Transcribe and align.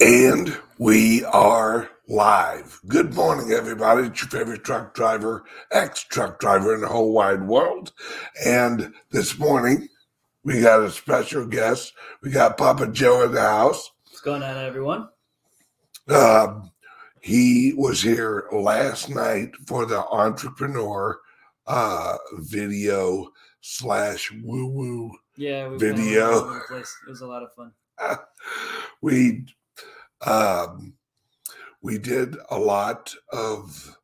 And 0.00 0.56
we 0.78 1.26
are 1.26 1.90
live. 2.08 2.80
Good 2.88 3.12
morning, 3.12 3.52
everybody. 3.52 4.06
It's 4.06 4.22
your 4.22 4.30
favorite 4.30 4.64
truck 4.64 4.94
driver, 4.94 5.44
ex 5.70 6.04
truck 6.04 6.40
driver 6.40 6.74
in 6.74 6.80
the 6.80 6.88
whole 6.88 7.12
wide 7.12 7.46
world. 7.46 7.92
And 8.42 8.94
this 9.10 9.38
morning, 9.38 9.88
we 10.42 10.62
got 10.62 10.82
a 10.82 10.90
special 10.90 11.44
guest. 11.44 11.92
We 12.22 12.30
got 12.30 12.56
Papa 12.56 12.86
Joe 12.86 13.24
in 13.24 13.32
the 13.32 13.42
house. 13.42 13.90
What's 14.06 14.22
going 14.22 14.42
on, 14.42 14.56
everyone? 14.56 15.10
Um, 16.08 16.70
he 17.20 17.74
was 17.76 18.00
here 18.00 18.48
last 18.52 19.10
night 19.10 19.54
for 19.66 19.84
the 19.84 19.98
entrepreneur 19.98 21.20
uh, 21.66 22.16
video 22.38 23.32
slash 23.60 24.32
woo 24.42 24.66
woo 24.66 25.10
Yeah, 25.36 25.68
Video. 25.76 26.30
Went 26.30 26.32
all 26.32 26.48
over 26.48 26.54
the 26.54 26.74
place. 26.74 26.96
It 27.06 27.10
was 27.10 27.20
a 27.20 27.26
lot 27.26 27.42
of 27.42 27.52
fun. 27.52 27.72
we 29.02 29.44
um, 30.26 30.94
we 31.82 31.98
did 31.98 32.36
a 32.50 32.58
lot 32.58 33.14
of 33.32 33.96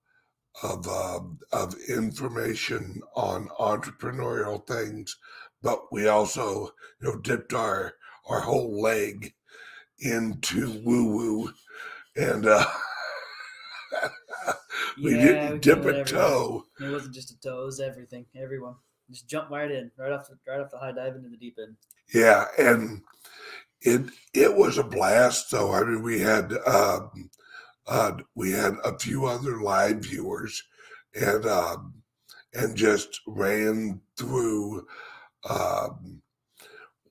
of 0.63 0.89
um, 0.89 1.39
of 1.53 1.75
information 1.89 3.03
on 3.15 3.49
entrepreneurial 3.61 4.67
things, 4.67 5.17
but 5.63 5.93
we 5.93 6.09
also 6.09 6.71
you 7.01 7.09
know 7.09 7.19
dipped 7.19 7.53
our 7.53 7.95
our 8.29 8.41
whole 8.41 8.81
leg 8.81 9.35
into 10.01 10.81
woo 10.85 11.13
woo, 11.13 11.53
and 12.17 12.47
uh, 12.47 12.67
we 15.03 15.15
yeah, 15.15 15.25
didn't 15.27 15.53
we 15.53 15.59
dip 15.59 15.85
a 15.85 16.05
toe. 16.05 16.65
It 16.81 16.91
wasn't 16.91 17.15
just 17.15 17.33
a 17.33 17.41
toe; 17.41 17.63
it 17.63 17.67
was 17.67 17.81
everything. 17.81 18.27
Everyone 18.35 18.77
just 19.11 19.29
jumped 19.29 19.51
right 19.51 19.71
in, 19.71 19.91
right 19.99 20.13
off 20.13 20.29
the 20.29 20.39
right 20.51 20.61
off 20.61 20.71
the 20.71 20.79
high 20.79 20.93
dive 20.93 21.17
into 21.17 21.29
the 21.29 21.37
deep 21.37 21.59
end. 21.61 21.77
Yeah, 22.15 22.47
and 22.59 23.03
it 23.87 24.11
it 24.35 24.57
was 24.57 24.77
a 24.77 24.85
blast. 24.85 25.51
Though 25.51 25.73
I 25.73 25.85
mean, 25.85 26.03
we 26.03 26.21
had 26.21 26.53
um, 26.67 27.31
uh, 27.87 28.13
we 28.35 28.51
had 28.51 28.75
a 28.85 28.99
few 28.99 29.27
other 29.27 29.61
live 29.61 29.99
viewers, 29.99 30.63
and 31.15 31.47
um, 31.47 31.95
and 32.53 32.77
just 32.77 33.21
ran 33.27 34.01
through 34.17 34.87
um, 35.49 36.21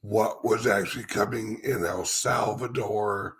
what 0.01 0.43
was 0.43 0.67
actually 0.67 1.05
coming 1.05 1.59
in 1.63 1.85
El 1.85 2.05
Salvador, 2.05 3.37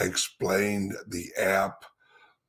explained 0.00 0.94
the 1.06 1.30
app 1.38 1.84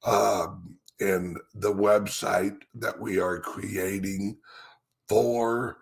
um, 0.04 0.78
and 1.00 1.38
the 1.54 1.74
website 1.74 2.58
that 2.74 3.00
we 3.00 3.20
are 3.20 3.40
creating 3.40 4.38
for 5.08 5.78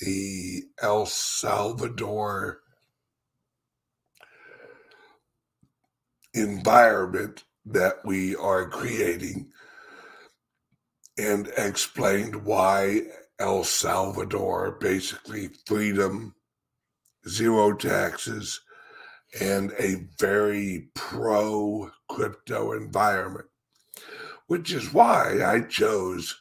the 0.00 0.62
El 0.80 1.04
Salvador 1.04 2.60
environment 6.34 7.44
that 7.64 8.04
we 8.04 8.34
are 8.36 8.68
creating 8.68 9.50
and 11.16 11.50
explained 11.56 12.44
why 12.44 13.02
El 13.38 13.64
Salvador 13.64 14.72
basically 14.80 15.50
freedom, 15.66 16.34
zero 17.28 17.74
taxes, 17.74 18.60
and 19.40 19.72
a 19.78 20.06
very 20.18 20.88
pro 20.94 21.90
crypto 22.08 22.72
environment, 22.72 23.46
which 24.46 24.72
is 24.72 24.92
why 24.92 25.42
I 25.44 25.60
chose 25.60 26.38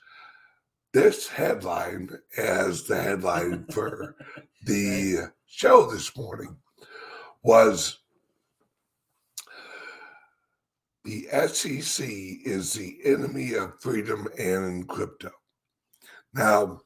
this 0.93 1.27
headline 1.27 2.19
as 2.37 2.83
the 2.83 3.01
headline 3.01 3.65
for 3.71 4.15
the 4.65 5.31
show 5.45 5.91
this 5.91 6.15
morning 6.15 6.57
was 7.43 7.99
the 11.07 11.25
SEC 11.47 12.05
is 12.05 12.73
the 12.73 12.97
enemy 13.05 13.53
of 13.53 13.79
freedom 13.79 14.27
and 14.37 14.85
crypto. 14.89 15.31
Now, 16.33 16.81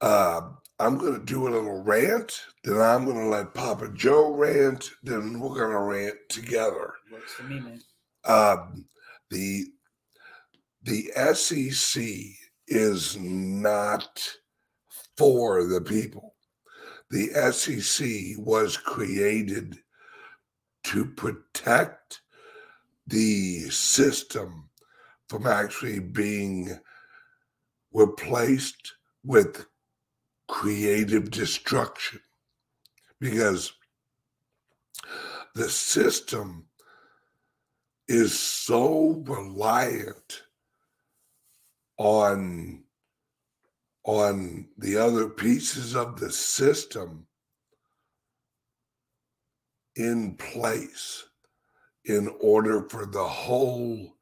uh, 0.00 0.40
I'm 0.80 0.98
going 0.98 1.12
to 1.12 1.24
do 1.24 1.46
a 1.46 1.50
little 1.50 1.80
rant, 1.84 2.40
then 2.64 2.80
I'm 2.80 3.04
going 3.04 3.18
to 3.18 3.28
let 3.28 3.54
Papa 3.54 3.92
Joe 3.94 4.32
rant, 4.32 4.90
then 5.04 5.38
we're 5.38 5.54
going 5.54 5.70
to 5.70 5.78
rant 5.78 6.16
together. 6.28 6.94
Works 7.12 7.32
for 7.34 7.44
me, 7.44 7.60
man. 7.60 7.80
Um, 8.24 8.86
the 9.30 9.66
the 10.82 11.04
SEC 11.34 12.02
is 12.66 13.16
not 13.16 14.28
for 15.16 15.68
the 15.68 15.80
people. 15.80 16.34
The 17.10 17.28
SEC 17.52 18.44
was 18.44 18.76
created 18.76 19.78
to 20.84 21.04
protect 21.04 22.21
the 23.06 23.70
system 23.70 24.68
from 25.28 25.46
actually 25.46 25.98
being 25.98 26.78
replaced 27.92 28.94
with 29.24 29.66
creative 30.48 31.30
destruction. 31.30 32.20
Because 33.20 33.72
the 35.54 35.68
system 35.68 36.66
is 38.08 38.38
so 38.38 39.22
reliant 39.26 40.42
on 41.98 42.82
on 44.04 44.66
the 44.78 44.96
other 44.96 45.28
pieces 45.28 45.94
of 45.94 46.18
the 46.18 46.30
system 46.32 47.24
in 49.94 50.34
place 50.34 51.24
in 52.04 52.28
order 52.40 52.88
for 52.88 53.06
the 53.06 53.24
whole 53.24 54.16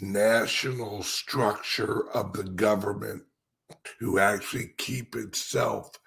national 0.00 1.02
structure 1.02 2.08
of 2.10 2.32
the 2.32 2.44
government 2.44 3.22
to 3.98 4.18
actually 4.18 4.72
keep 4.76 5.14
itself 5.16 5.98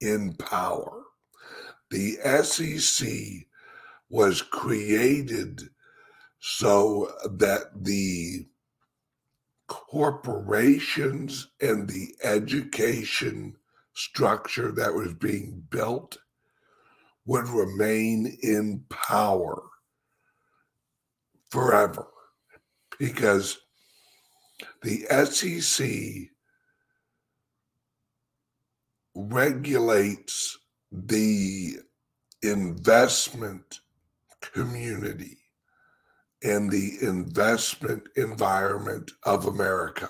in 0.00 0.34
power. 0.34 1.02
The 1.90 2.18
SEC 2.42 3.08
was 4.10 4.42
created 4.42 5.62
so 6.40 7.12
that 7.24 7.84
the 7.84 8.46
corporations 9.66 11.48
and 11.60 11.88
the 11.88 12.14
education 12.22 13.56
structure 13.94 14.70
that 14.72 14.94
was 14.94 15.12
being 15.14 15.64
built 15.70 16.16
would 17.28 17.46
remain 17.46 18.38
in 18.42 18.82
power 18.88 19.62
forever 21.50 22.06
because 22.98 23.58
the 24.82 25.00
SEC 25.26 26.30
regulates 29.14 30.58
the 30.90 31.76
investment 32.42 33.80
community 34.40 35.36
and 36.42 36.70
the 36.70 36.96
investment 37.02 38.04
environment 38.16 39.10
of 39.24 39.44
America. 39.44 40.08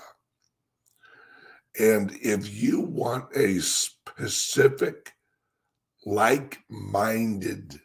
And 1.81 2.13
if 2.23 2.55
you 2.55 2.81
want 2.81 3.37
a 3.37 3.59
specific, 3.59 5.15
like 6.07 6.59
minded 6.69 7.81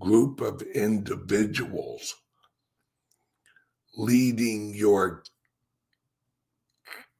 group 0.00 0.40
of 0.40 0.62
individuals 0.62 2.14
leading 3.96 4.74
your 4.74 5.22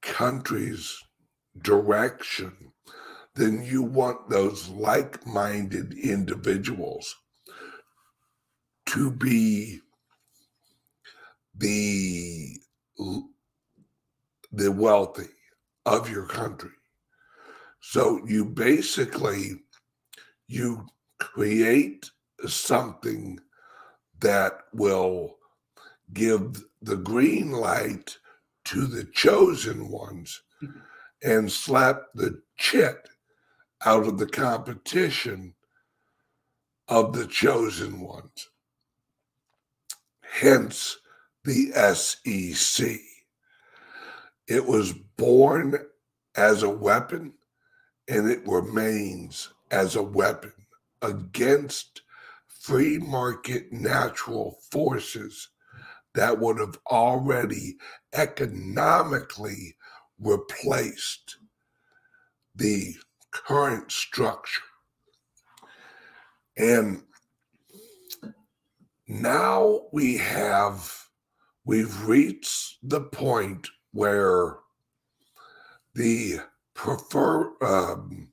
country's 0.03 0.97
direction, 1.63 2.73
then 3.35 3.63
you 3.63 3.83
want 3.83 4.29
those 4.29 4.69
like 4.69 5.27
minded 5.27 5.93
individuals 5.95 7.15
to 8.87 9.11
be 9.11 9.81
the 11.57 12.57
the 14.53 14.73
wealthy 14.73 15.29
of 15.87 16.11
your 16.11 16.27
country. 16.27 16.71
So 17.81 18.21
you 18.27 18.45
basically 18.45 19.63
you 20.51 20.87
create 21.19 22.11
something 22.47 23.39
that 24.19 24.53
will 24.73 25.37
give 26.13 26.63
the 26.83 26.97
green 26.97 27.53
light 27.53 28.17
to 28.65 28.87
the 28.87 29.05
chosen 29.05 29.89
ones 29.89 30.43
mm-hmm. 30.63 30.79
and 31.23 31.51
slap 31.51 32.03
the 32.15 32.41
chit 32.59 33.09
out 33.85 34.07
of 34.07 34.19
the 34.19 34.27
competition 34.27 35.55
of 36.89 37.13
the 37.13 37.27
chosen 37.27 38.01
ones 38.01 38.49
hence 40.31 40.97
the 41.45 41.71
SEC. 41.95 42.99
It 44.49 44.65
was 44.65 44.93
born 44.93 45.75
as 46.37 46.63
a 46.63 46.71
weapon 46.71 47.35
and 48.09 48.31
it 48.31 48.47
remains 48.47 49.51
as 49.71 49.97
a 49.97 50.03
weapon 50.03 50.53
against 51.03 52.03
free 52.49 52.99
market 52.99 53.73
natural 53.73 54.59
forces 54.71 55.49
that 56.15 56.39
would 56.39 56.59
have 56.59 56.79
already 56.91 57.77
economically 58.15 59.77
replaced 60.19 61.37
the 62.55 62.95
current 63.31 63.91
structure. 63.91 64.63
And 66.57 67.03
now 69.07 69.83
we 69.93 70.19
have 70.19 70.93
we've 71.65 72.07
reached 72.07 72.79
the 72.83 73.01
point 73.01 73.69
where 73.93 74.59
the 75.95 76.41
prefer 76.75 77.53
um, 77.63 78.29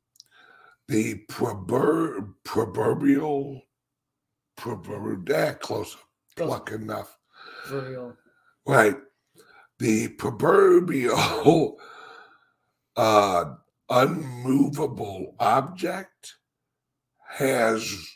the 0.88 1.16
prover, 1.30 2.34
proverbial 2.44 3.62
proverbial 4.56 5.24
that 5.26 5.60
close 5.60 5.96
pluck 6.36 6.72
enough 6.72 7.18
Proverbial. 7.66 8.18
right 8.66 8.98
the 9.80 10.08
proverbial 10.10 11.78
uh 12.96 13.46
unmovable 13.90 15.36
object 15.40 16.36
has 17.28 18.08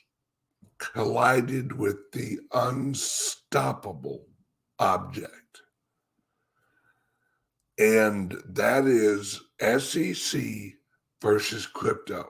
collided 0.81 1.71
with 1.71 2.11
the 2.11 2.39
unstoppable 2.53 4.25
object. 4.79 5.61
And 7.77 8.35
that 8.49 8.85
is 8.85 9.41
SEC 9.59 10.41
versus 11.21 11.67
crypto. 11.67 12.29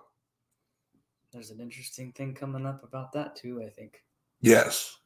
There's 1.31 1.51
an 1.51 1.61
interesting 1.61 2.11
thing 2.11 2.33
coming 2.33 2.65
up 2.65 2.83
about 2.83 3.13
that 3.13 3.35
too, 3.35 3.63
I 3.65 3.69
think. 3.69 4.03
Yes. 4.41 4.97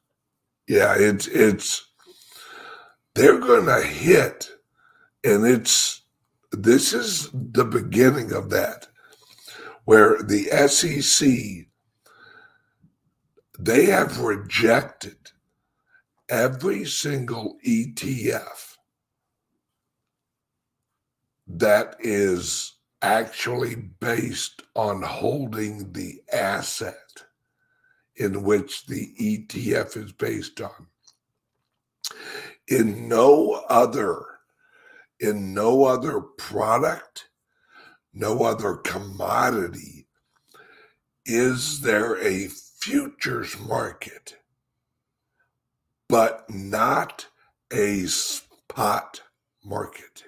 Yeah, 0.66 0.94
it's 0.98 1.28
it's 1.28 1.86
they're 3.14 3.38
gonna 3.38 3.80
hit 3.82 4.48
and 5.22 5.46
it's 5.46 6.02
this 6.50 6.92
is 6.92 7.30
the 7.32 7.64
beginning 7.64 8.32
of 8.32 8.50
that 8.50 8.88
where 9.84 10.20
the 10.22 10.44
SEC 10.68 11.68
they 13.58 13.86
have 13.86 14.20
rejected 14.20 15.16
every 16.28 16.84
single 16.84 17.56
ETF 17.64 18.76
that 21.46 21.96
is 22.00 22.75
actually 23.06 23.76
based 23.76 24.62
on 24.74 25.00
holding 25.00 25.92
the 25.92 26.20
asset 26.32 27.22
in 28.16 28.42
which 28.42 28.86
the 28.86 29.14
ETF 29.20 29.96
is 29.96 30.10
based 30.10 30.60
on. 30.60 30.88
In 32.66 33.08
no 33.08 33.62
other 33.68 34.24
in 35.20 35.54
no 35.54 35.84
other 35.84 36.20
product, 36.20 37.28
no 38.12 38.42
other 38.42 38.74
commodity 38.74 40.08
is 41.24 41.80
there 41.82 42.20
a 42.20 42.48
futures 42.48 43.56
market, 43.60 44.36
but 46.08 46.44
not 46.50 47.28
a 47.72 48.04
spot 48.06 49.22
market. 49.64 50.25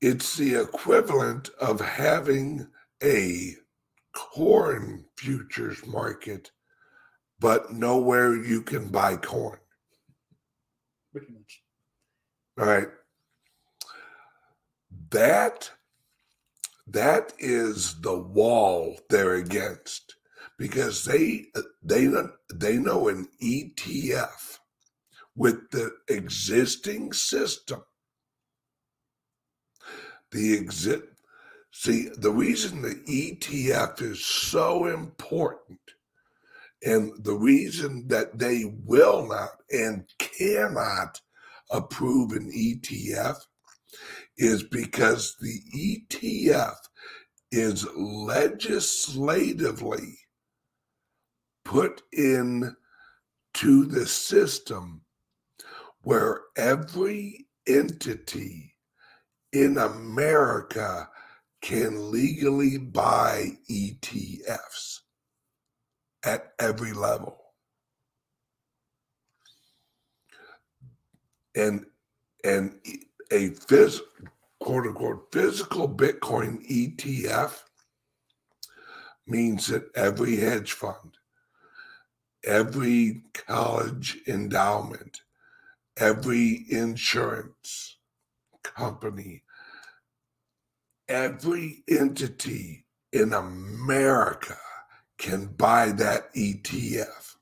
It's 0.00 0.36
the 0.36 0.54
equivalent 0.54 1.50
of 1.60 1.80
having 1.80 2.68
a 3.02 3.54
corn 4.14 5.04
futures 5.16 5.86
market, 5.86 6.50
but 7.38 7.72
nowhere 7.72 8.34
you 8.34 8.62
can 8.62 8.88
buy 8.88 9.16
corn. 9.16 9.58
Pretty 11.12 11.32
much. 11.32 11.62
All 12.58 12.66
right. 12.66 12.88
That 15.10 15.70
that 16.86 17.34
is 17.38 18.00
the 18.00 18.18
wall 18.18 18.98
they're 19.10 19.34
against 19.34 20.16
because 20.58 21.04
they 21.04 21.46
they 21.82 22.10
they 22.52 22.78
know 22.78 23.08
an 23.08 23.28
ETF 23.42 24.58
with 25.36 25.70
the 25.70 25.92
existing 26.08 27.12
system 27.12 27.82
the 30.32 30.58
exit 30.58 31.04
see 31.72 32.08
the 32.16 32.30
reason 32.30 32.82
the 32.82 32.96
ETF 33.08 34.02
is 34.02 34.24
so 34.24 34.86
important 34.86 35.78
and 36.84 37.12
the 37.24 37.34
reason 37.34 38.06
that 38.08 38.38
they 38.38 38.64
will 38.84 39.26
not 39.26 39.50
and 39.70 40.04
cannot 40.18 41.20
approve 41.70 42.32
an 42.32 42.50
ETF 42.50 43.36
is 44.36 44.62
because 44.62 45.36
the 45.40 45.60
ETF 45.76 46.76
is 47.52 47.86
legislatively 47.96 50.18
put 51.64 52.02
in 52.12 52.76
to 53.54 53.84
the 53.84 54.06
system 54.06 55.02
where 56.02 56.42
every 56.56 57.46
entity 57.66 58.69
in 59.52 59.78
America 59.78 61.08
can 61.60 62.10
legally 62.10 62.78
buy 62.78 63.50
ETFs 63.70 65.00
at 66.24 66.52
every 66.58 66.92
level. 66.92 67.36
And 71.54 71.84
and 72.44 72.78
a 73.30 73.50
phys, 73.50 74.00
quote 74.60 74.86
unquote 74.86 75.32
physical 75.32 75.88
Bitcoin 75.88 76.66
ETF 76.70 77.60
means 79.26 79.66
that 79.66 79.90
every 79.94 80.36
hedge 80.36 80.72
fund, 80.72 81.18
every 82.44 83.22
college 83.34 84.18
endowment, 84.26 85.20
every 85.96 86.64
insurance 86.70 87.89
company, 88.80 89.42
every 91.06 91.84
entity 91.86 92.86
in 93.12 93.34
America 93.34 94.56
can 95.18 95.46
buy 95.46 95.92
that 95.92 96.34
ETF. 96.34 97.36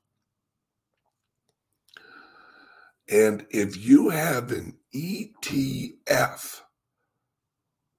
And 3.09 3.45
if 3.49 3.77
you 3.77 4.09
have 4.09 4.51
an 4.51 4.77
ETF 4.93 6.61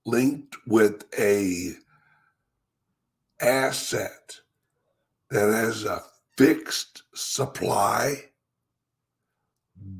linked 0.05 0.57
with 0.67 1.05
a 1.19 1.73
asset 3.41 4.41
that 5.31 5.49
has 5.53 5.85
a 5.85 6.03
fixed 6.37 7.05
supply, 7.15 8.31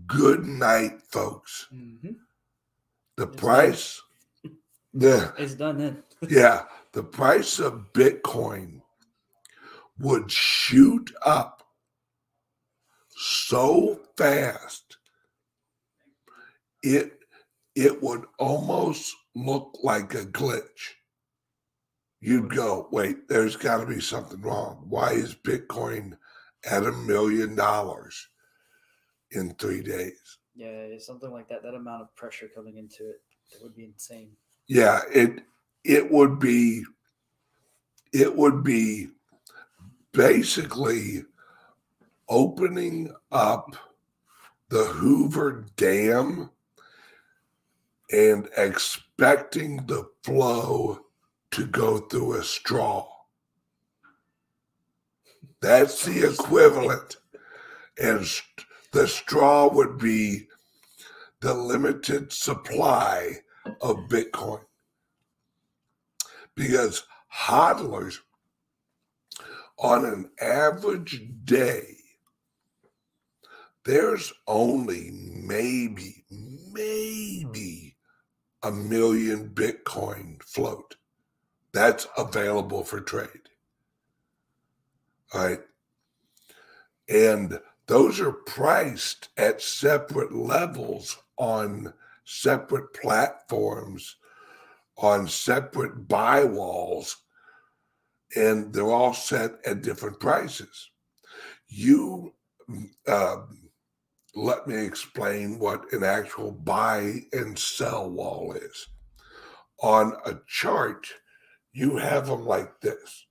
good 0.07 0.45
night, 0.45 1.00
folks. 1.03 1.69
Mm-hmm. 1.73 2.12
The 3.21 3.27
It's 3.27 3.37
price, 3.37 4.03
the 4.95 5.35
It's 5.37 5.53
done 5.53 5.77
then. 5.77 6.03
yeah, 6.31 6.62
the 6.93 7.03
price 7.03 7.59
of 7.59 7.93
Bitcoin 7.93 8.81
would 9.99 10.33
shoot 10.33 11.12
up 11.21 11.62
so 13.15 14.00
fast 14.17 14.97
it 16.83 17.19
it 17.75 18.03
would 18.03 18.25
almost 18.39 19.15
look 19.35 19.77
like 19.83 20.15
a 20.15 20.25
glitch. 20.25 20.95
You'd 22.23 22.49
go, 22.49 22.89
wait, 22.91 23.29
there's 23.29 23.57
got 23.57 23.81
to 23.81 23.87
be 23.87 24.00
something 24.00 24.41
wrong. 24.41 24.87
Why 24.89 25.11
is 25.11 25.35
Bitcoin 25.35 26.17
at 26.65 26.87
a 26.87 26.93
million 26.93 27.55
dollars 27.55 28.29
in 29.31 29.53
three 29.57 29.83
days? 29.83 30.40
Yeah, 30.54 30.99
something 30.99 31.30
like 31.30 31.49
that. 31.49 31.62
That 31.62 31.75
amount 31.75 32.02
of 32.02 32.14
pressure 32.16 32.50
coming 32.54 32.76
into 32.76 33.09
it, 33.09 33.21
it 33.52 33.62
would 33.62 33.75
be 33.75 33.85
insane. 33.85 34.30
Yeah, 34.66 35.00
it 35.12 35.40
it 35.85 36.11
would 36.11 36.38
be 36.38 36.85
it 38.12 38.35
would 38.35 38.62
be 38.62 39.09
basically 40.12 41.25
opening 42.28 43.12
up 43.33 43.76
the 44.69 44.85
Hoover 44.85 45.66
Dam 45.76 46.50
and 48.12 48.49
expecting 48.57 49.87
the 49.87 50.09
flow 50.25 51.00
to 51.52 51.66
go 51.66 51.99
through 51.99 52.35
a 52.35 52.45
straw. 52.45 53.07
That's 55.61 56.04
the 56.04 56.33
equivalent. 56.33 57.16
And 58.00 58.25
st- 58.25 58.66
the 58.93 59.07
straw 59.07 59.69
would 59.73 59.99
be 59.99 60.49
the 61.41 61.55
limited 61.55 62.33
supply 62.33 63.37
of 63.81 64.09
Bitcoin. 64.09 64.63
Because 66.55 67.05
hodlers 67.35 68.19
on 69.79 70.05
an 70.05 70.31
average 70.41 71.23
day, 71.45 71.97
there's 73.85 74.33
only 74.47 75.11
maybe, 75.13 76.25
maybe 76.73 77.97
a 78.63 78.71
million 78.71 79.49
Bitcoin 79.51 80.43
float 80.43 80.97
that's 81.73 82.07
available 82.19 82.85
for 82.85 83.01
trade. 83.01 83.49
All 85.33 85.47
right. 85.47 85.61
And 87.09 87.59
those 87.91 88.21
are 88.21 88.31
priced 88.31 89.31
at 89.37 89.61
separate 89.61 90.33
levels 90.33 91.19
on 91.37 91.93
separate 92.25 92.95
platforms, 92.95 94.15
on 94.97 95.27
separate 95.27 96.07
buy 96.07 96.45
walls, 96.45 97.17
and 98.37 98.73
they're 98.73 98.93
all 98.93 99.13
set 99.13 99.55
at 99.67 99.83
different 99.83 100.21
prices. 100.21 100.91
You 101.67 102.33
uh, 103.09 103.39
let 104.37 104.69
me 104.69 104.77
explain 104.77 105.59
what 105.59 105.93
an 105.93 106.05
actual 106.05 106.53
buy 106.53 107.23
and 107.33 107.59
sell 107.59 108.09
wall 108.09 108.53
is. 108.53 108.87
On 109.83 110.13
a 110.27 110.37
chart, 110.47 111.09
you 111.73 111.97
have 111.97 112.29
them 112.29 112.47
like 112.47 112.81
this 112.81 113.27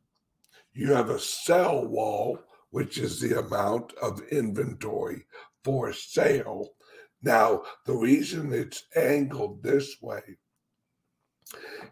you 0.73 0.93
have 0.93 1.09
a 1.09 1.19
sell 1.19 1.85
wall, 1.85 2.39
which 2.71 2.97
is 2.97 3.19
the 3.19 3.39
amount 3.39 3.93
of 4.01 4.21
inventory 4.31 5.25
for 5.63 5.91
sale. 5.93 6.69
Now, 7.21 7.63
the 7.85 7.95
reason 7.95 8.53
it's 8.53 8.83
angled 8.95 9.63
this 9.63 10.01
way 10.01 10.21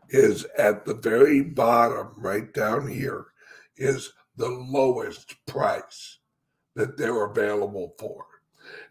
is 0.09 0.45
at 0.57 0.85
the 0.85 0.93
very 0.93 1.41
bottom, 1.41 2.13
right 2.17 2.53
down 2.53 2.87
here, 2.87 3.25
is 3.75 4.13
the 4.35 4.49
lowest 4.49 5.35
price 5.45 6.19
that 6.75 6.97
they're 6.97 7.25
available 7.25 7.95
for. 7.99 8.25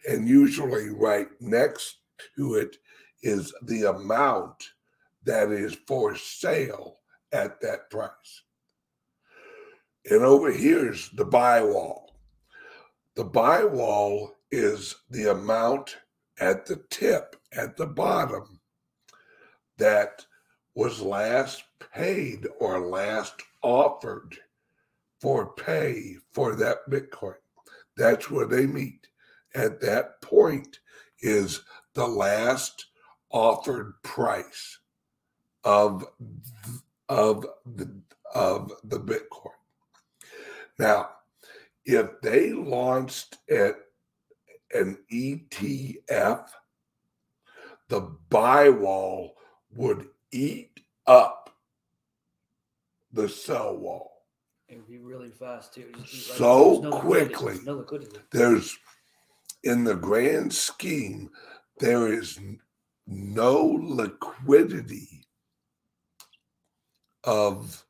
And 0.08 0.28
usually, 0.28 0.90
right 0.90 1.28
next 1.40 1.98
to 2.36 2.54
it 2.54 2.76
is 3.22 3.52
the 3.62 3.84
amount 3.84 4.70
that 5.24 5.50
is 5.50 5.76
for 5.86 6.16
sale 6.16 6.98
at 7.32 7.60
that 7.60 7.90
price. 7.90 8.42
And 10.08 10.22
over 10.22 10.52
here 10.52 10.92
is 10.92 11.10
the 11.10 11.24
buy 11.24 11.62
wall. 11.62 12.12
The 13.16 13.24
buy 13.24 13.64
wall 13.64 14.32
is 14.50 14.94
the 15.10 15.30
amount 15.30 15.96
at 16.38 16.66
the 16.66 16.82
tip 16.90 17.36
at 17.52 17.76
the 17.76 17.86
bottom 17.86 18.60
that 19.78 20.24
was 20.74 21.00
last 21.00 21.64
paid 21.92 22.46
or 22.60 22.86
last 22.86 23.42
offered 23.62 24.36
for 25.20 25.54
pay 25.54 26.16
for 26.32 26.54
that 26.54 26.88
Bitcoin. 26.90 27.34
That's 27.96 28.30
where 28.30 28.46
they 28.46 28.66
meet. 28.66 29.08
At 29.54 29.80
that 29.80 30.20
point 30.20 30.80
is 31.20 31.62
the 31.94 32.06
last 32.06 32.86
offered 33.30 33.94
price 34.02 34.78
of 35.64 36.04
of 37.08 37.46
the 37.64 37.90
of 38.34 38.72
the 38.84 39.00
Bitcoin. 39.00 39.55
Now, 40.78 41.10
if 41.84 42.20
they 42.22 42.52
launched 42.52 43.38
at 43.50 43.76
an 44.72 44.98
ETF, 45.12 46.48
the 47.88 48.00
buy 48.28 48.68
wall 48.68 49.36
would 49.74 50.08
eat 50.32 50.80
up 51.06 51.54
the 53.12 53.28
sell 53.28 53.76
wall. 53.76 54.12
It 54.68 54.76
would 54.76 54.88
be 54.88 54.98
really 54.98 55.30
fast 55.30 55.74
too. 55.74 55.92
so 56.04 56.80
no 56.82 56.90
quickly. 56.90 57.54
There's 57.54 57.64
no 57.66 57.74
liquidity. 57.76 58.18
There's 58.32 58.78
in 59.62 59.84
the 59.84 59.94
grand 59.94 60.52
scheme, 60.52 61.30
there 61.78 62.12
is 62.12 62.38
no 63.06 63.78
liquidity 63.82 65.26
of 67.24 67.84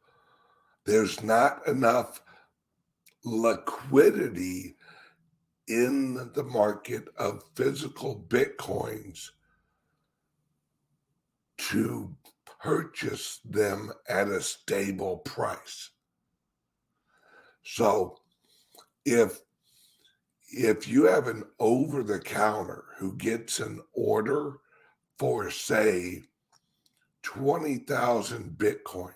there's 0.84 1.22
not 1.22 1.66
enough 1.66 2.22
liquidity 3.26 4.76
in 5.66 6.30
the 6.34 6.44
market 6.44 7.08
of 7.18 7.42
physical 7.56 8.24
bitcoins 8.28 9.30
to 11.58 12.14
purchase 12.60 13.40
them 13.44 13.92
at 14.08 14.28
a 14.28 14.40
stable 14.40 15.18
price. 15.18 15.90
So 17.64 18.18
if 19.04 19.40
if 20.48 20.86
you 20.86 21.06
have 21.06 21.26
an 21.26 21.42
over 21.58 22.04
the 22.04 22.20
counter 22.20 22.84
who 22.96 23.16
gets 23.16 23.58
an 23.58 23.80
order 23.92 24.58
for 25.18 25.50
say 25.50 26.22
20,000 27.22 28.56
bitcoin 28.56 29.14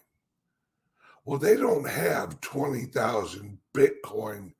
well 1.30 1.38
they 1.38 1.56
don't 1.56 1.88
have 1.88 2.40
20,000 2.40 3.58
bitcoin 3.72 4.52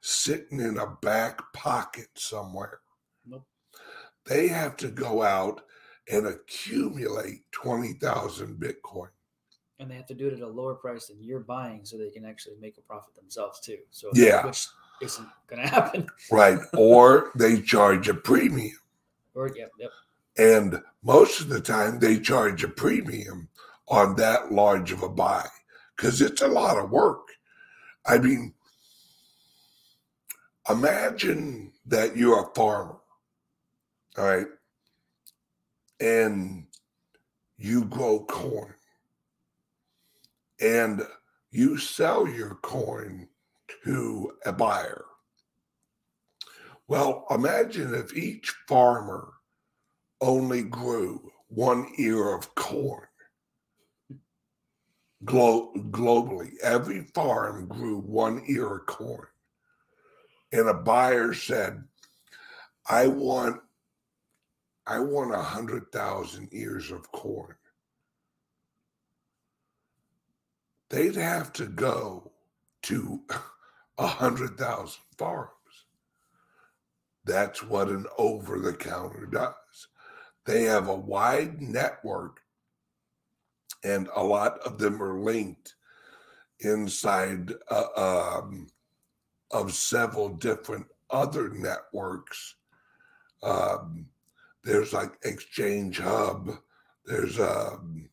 sitting 0.00 0.60
in 0.60 0.78
a 0.78 0.96
back 1.02 1.40
pocket 1.52 2.08
somewhere 2.14 2.80
nope. 3.26 3.46
they 4.26 4.48
have 4.48 4.76
to 4.76 4.88
go 4.88 5.22
out 5.22 5.62
and 6.10 6.26
accumulate 6.26 7.40
20,000 7.52 8.60
Bitcoin. 8.60 9.08
And 9.78 9.90
they 9.90 9.96
have 9.96 10.06
to 10.06 10.14
do 10.14 10.28
it 10.28 10.34
at 10.34 10.40
a 10.40 10.46
lower 10.46 10.74
price 10.74 11.06
than 11.06 11.22
you're 11.22 11.40
buying 11.40 11.84
so 11.84 11.96
they 11.96 12.10
can 12.10 12.24
actually 12.24 12.56
make 12.60 12.78
a 12.78 12.82
profit 12.82 13.14
themselves 13.14 13.60
too. 13.60 13.78
So, 13.90 14.10
yeah, 14.14 14.46
which 14.46 14.66
isn't 15.02 15.28
going 15.48 15.62
to 15.66 15.68
happen. 15.68 16.06
right. 16.30 16.58
Or 16.76 17.32
they 17.34 17.60
charge 17.60 18.08
a 18.08 18.14
premium. 18.14 18.78
Or, 19.34 19.50
yep, 19.56 19.70
yep. 19.78 19.90
And 20.38 20.80
most 21.02 21.40
of 21.40 21.48
the 21.48 21.60
time 21.60 21.98
they 21.98 22.18
charge 22.18 22.62
a 22.64 22.68
premium 22.68 23.48
on 23.88 24.16
that 24.16 24.52
large 24.52 24.92
of 24.92 25.02
a 25.02 25.08
buy 25.08 25.46
because 25.96 26.20
it's 26.20 26.42
a 26.42 26.48
lot 26.48 26.78
of 26.78 26.90
work. 26.90 27.28
I 28.06 28.18
mean, 28.18 28.54
imagine 30.68 31.72
that 31.86 32.16
you're 32.16 32.42
a 32.42 32.54
farmer, 32.54 32.98
all 34.18 34.24
right? 34.24 34.46
and 36.00 36.66
you 37.56 37.84
grow 37.84 38.20
corn 38.24 38.74
and 40.60 41.02
you 41.50 41.78
sell 41.78 42.26
your 42.28 42.56
corn 42.56 43.28
to 43.84 44.32
a 44.44 44.52
buyer. 44.52 45.04
Well, 46.88 47.24
imagine 47.30 47.94
if 47.94 48.14
each 48.14 48.54
farmer 48.68 49.32
only 50.20 50.62
grew 50.62 51.30
one 51.48 51.88
ear 51.96 52.34
of 52.34 52.54
corn. 52.54 53.06
Glo- 55.24 55.72
globally, 55.90 56.52
every 56.62 57.04
farm 57.14 57.66
grew 57.66 57.98
one 57.98 58.42
ear 58.46 58.76
of 58.76 58.86
corn. 58.86 59.26
And 60.52 60.68
a 60.68 60.74
buyer 60.74 61.34
said, 61.34 61.84
I 62.88 63.06
want 63.06 63.60
I 64.86 64.98
want 64.98 65.32
a 65.34 65.42
hundred 65.42 65.90
thousand 65.92 66.48
ears 66.52 66.90
of 66.90 67.10
corn. 67.10 67.56
They'd 70.90 71.16
have 71.16 71.52
to 71.54 71.66
go 71.66 72.32
to 72.82 73.22
a 73.98 74.06
hundred 74.06 74.58
thousand 74.58 75.02
farms. 75.16 75.50
That's 77.24 77.62
what 77.62 77.88
an 77.88 78.04
over 78.18 78.58
the 78.58 78.74
counter 78.74 79.26
does. 79.26 79.88
They 80.44 80.64
have 80.64 80.88
a 80.88 80.94
wide 80.94 81.62
network, 81.62 82.40
and 83.84 84.08
a 84.16 84.24
lot 84.24 84.58
of 84.60 84.78
them 84.78 85.00
are 85.02 85.20
linked 85.20 85.74
inside 86.60 87.52
uh, 87.70 88.38
um, 88.40 88.66
of 89.50 89.74
several 89.74 90.30
different 90.30 90.86
other 91.10 91.50
networks. 91.50 92.56
Um, 93.42 94.06
there's 94.64 94.92
like 94.92 95.12
Exchange 95.22 96.00
Hub. 96.00 96.50
There's 97.04 97.38
um, 97.38 98.08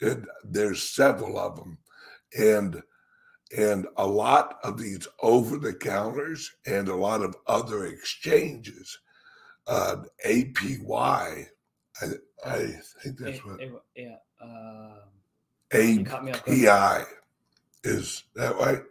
it, 0.00 0.20
there's 0.44 0.82
several 0.82 1.38
of 1.38 1.56
them, 1.56 1.78
and 2.38 2.80
and 3.56 3.88
a 3.96 4.06
lot 4.06 4.58
of 4.62 4.78
these 4.78 5.08
over 5.20 5.58
the 5.58 5.74
counters 5.74 6.52
and 6.66 6.88
a 6.88 6.94
lot 6.94 7.22
of 7.22 7.36
other 7.46 7.86
exchanges. 7.86 8.98
Uh, 9.66 9.96
APY, 10.24 11.46
I, 12.00 12.06
I 12.46 12.58
think 13.02 13.18
that's 13.18 13.44
what. 13.44 13.60
yeah. 13.96 14.16
Uh, 14.40 15.00
API 15.72 17.04
is 17.84 18.24
that 18.34 18.56
right? 18.56 18.82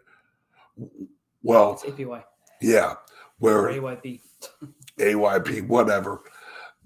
Well, 1.44 1.74
it's 1.74 1.84
APY. 1.84 2.24
Yeah, 2.62 2.96
where 3.40 3.70
AYP. 3.70 4.20
AYP, 5.00 5.68
whatever 5.68 6.22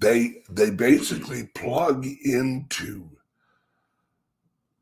they 0.01 0.41
they 0.50 0.72
basically 0.72 1.50
plug 1.56 2.06
into 2.24 3.10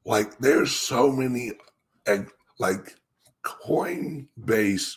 like 0.05 0.39
there's 0.39 0.71
so 0.71 1.12
many 1.12 1.51
like 2.57 2.95
Coinbase 3.43 4.95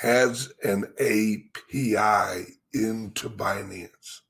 has 0.00 0.52
an 0.62 0.84
API 0.98 2.54
into 2.72 3.28
Binance. 3.28 4.20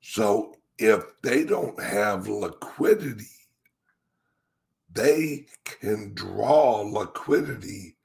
So 0.00 0.56
if 0.80 1.04
they 1.22 1.44
don't 1.44 1.80
have 1.80 2.26
liquidity, 2.26 3.26
they 4.90 5.46
can 5.64 6.14
draw 6.14 6.80
liquidity 6.80 7.98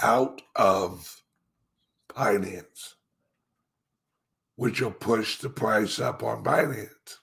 out 0.00 0.40
of 0.56 1.22
Binance, 2.10 2.94
which 4.56 4.80
will 4.80 4.90
push 4.90 5.36
the 5.36 5.50
price 5.50 6.00
up 6.00 6.22
on 6.22 6.42
Binance. 6.42 7.18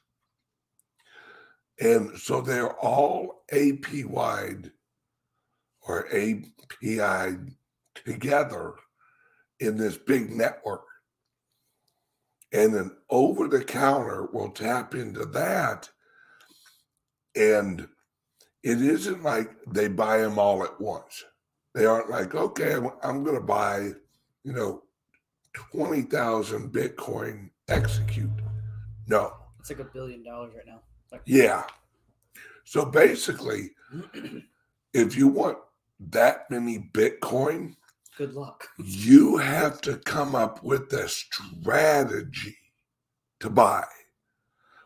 And 1.80 2.18
so 2.20 2.42
they're 2.42 2.74
all 2.74 3.44
API 3.52 4.70
or 5.82 6.08
API 6.14 7.38
together 7.96 8.76
in 9.60 9.78
this 9.78 9.98
big 9.98 10.30
network. 10.30 10.86
And 12.56 12.74
then 12.74 12.92
over 13.10 13.50
the 13.50 13.64
counter 13.64 14.28
will 14.32 14.50
tap 14.50 14.96
into 14.96 15.26
that. 15.26 15.90
And 17.36 17.82
it 18.64 18.82
isn't 18.82 19.24
like 19.24 19.52
they 19.68 19.90
buy 19.90 20.20
them 20.20 20.40
all 20.40 20.64
at 20.64 20.80
once. 20.80 21.26
They 21.74 21.86
aren't 21.86 22.10
like, 22.10 22.34
okay, 22.34 22.74
I'm, 22.74 22.90
I'm 23.04 23.24
going 23.26 23.36
to 23.36 23.42
buy, 23.42 23.92
you 24.46 24.54
know, 24.54 24.84
20,000 25.54 26.72
Bitcoin 26.72 27.50
execute. 27.68 28.30
No. 29.08 29.34
It's 29.60 29.70
like 29.70 29.80
a 29.80 29.84
billion 29.84 30.24
dollars 30.24 30.54
right 30.56 30.66
now. 30.66 30.80
Like- 31.12 31.24
Yeah. 31.26 31.64
So 32.64 32.86
basically, 32.86 33.72
if 34.94 35.18
you 35.18 35.28
want 35.28 35.58
that 36.00 36.50
many 36.50 36.90
Bitcoin, 36.94 37.76
Good 38.18 38.34
luck. 38.34 38.70
you 38.78 39.38
have 39.38 39.82
to 39.82 39.98
come 39.98 40.36
up 40.36 40.64
with 40.64 40.94
a 40.94 41.10
strategy 41.10 42.58
to 43.42 43.50
buy, 43.50 43.86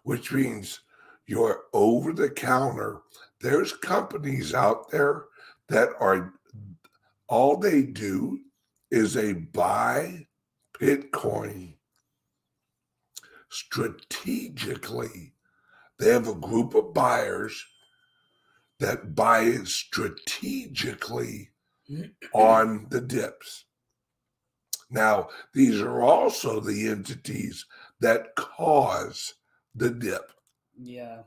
which 0.01 0.31
means 0.31 0.79
you're 1.27 1.65
over 1.71 2.11
the 2.11 2.31
counter. 2.31 3.01
There's 3.39 3.73
companies 3.73 4.55
out 4.55 4.89
there 4.89 5.25
that 5.67 5.89
are 5.99 6.33
all 7.27 7.57
they 7.57 7.83
do 7.83 8.39
is 8.89 9.13
they 9.13 9.33
buy 9.33 10.27
Bitcoin 10.79 11.75
strategically. 13.49 15.33
They 15.99 16.11
have 16.11 16.27
a 16.27 16.33
group 16.33 16.73
of 16.73 16.95
buyers 16.95 17.63
that 18.79 19.13
buy 19.13 19.41
it 19.41 19.67
strategically 19.67 21.48
on 22.33 22.87
the 22.89 23.01
dips. 23.01 23.65
Now, 24.89 25.29
these 25.53 25.81
are 25.81 26.01
also 26.01 26.59
the 26.59 26.87
entities 26.87 27.65
that 27.99 28.35
cause 28.35 29.35
the 29.75 29.89
dip. 29.89 30.31
Yeah. 30.77 31.21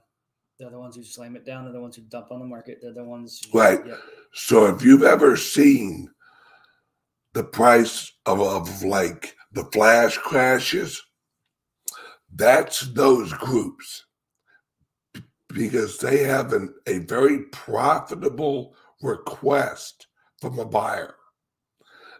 They're 0.58 0.70
the 0.70 0.78
ones 0.78 0.96
who 0.96 1.04
slam 1.04 1.36
it 1.36 1.44
down. 1.44 1.64
They're 1.64 1.72
the 1.72 1.80
ones 1.80 1.96
who 1.96 2.02
dump 2.02 2.30
on 2.30 2.40
the 2.40 2.44
market. 2.46 2.78
They're 2.80 2.92
the 2.92 3.04
ones. 3.04 3.40
Who, 3.50 3.58
Right. 3.58 3.84
Yep. 3.84 4.00
So 4.32 4.66
if 4.66 4.82
you've 4.82 5.02
ever 5.02 5.36
seen 5.36 6.08
the 7.34 7.44
price 7.44 8.12
of, 8.26 8.40
of 8.40 8.82
like 8.82 9.34
the 9.52 9.64
flash 9.64 10.16
crashes, 10.18 11.02
that's 12.34 12.80
those 12.80 13.32
groups 13.34 14.04
because 15.48 15.98
they 15.98 16.24
have 16.24 16.52
an, 16.52 16.74
a 16.86 16.98
very 16.98 17.40
profitable 17.46 18.74
request 19.02 20.06
from 20.42 20.58
a 20.58 20.64
buyer. 20.64 21.14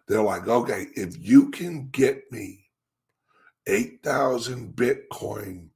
They're 0.06 0.22
like, 0.22 0.46
okay, 0.46 0.86
if 0.94 1.16
you 1.18 1.50
can 1.50 1.88
get 1.88 2.30
me 2.30 2.66
8,000 3.66 4.76
Bitcoin 4.76 5.70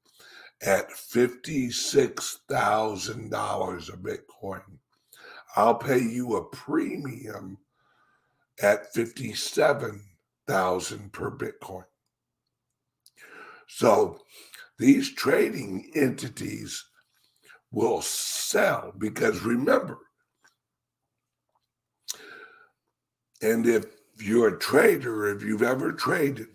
at 0.63 0.89
$56,000 0.91 3.89
a 3.89 3.97
Bitcoin, 3.97 4.63
I'll 5.57 5.75
pay 5.75 6.01
you 6.01 6.37
a 6.37 6.45
premium 6.45 7.59
at 8.63 8.95
57,000 8.95 11.13
per 11.13 11.31
Bitcoin. 11.33 11.87
So 13.67 14.21
these 14.79 15.13
trading 15.15 15.91
entities 15.97 16.85
will 17.73 18.03
sell 18.03 18.93
because 18.99 19.43
remember, 19.43 19.99
and 23.43 23.67
if 23.67 23.85
you're 24.19 24.55
a 24.55 24.59
trader, 24.59 25.29
if 25.35 25.43
you've 25.43 25.63
ever 25.63 25.93
traded, 25.93 26.49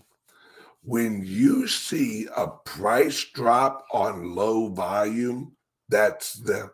when 0.83 1.23
you 1.23 1.67
see 1.67 2.27
a 2.35 2.47
price 2.47 3.23
drop 3.33 3.85
on 3.93 4.33
low 4.35 4.69
volume, 4.69 5.55
that's 5.89 6.33
them. 6.33 6.71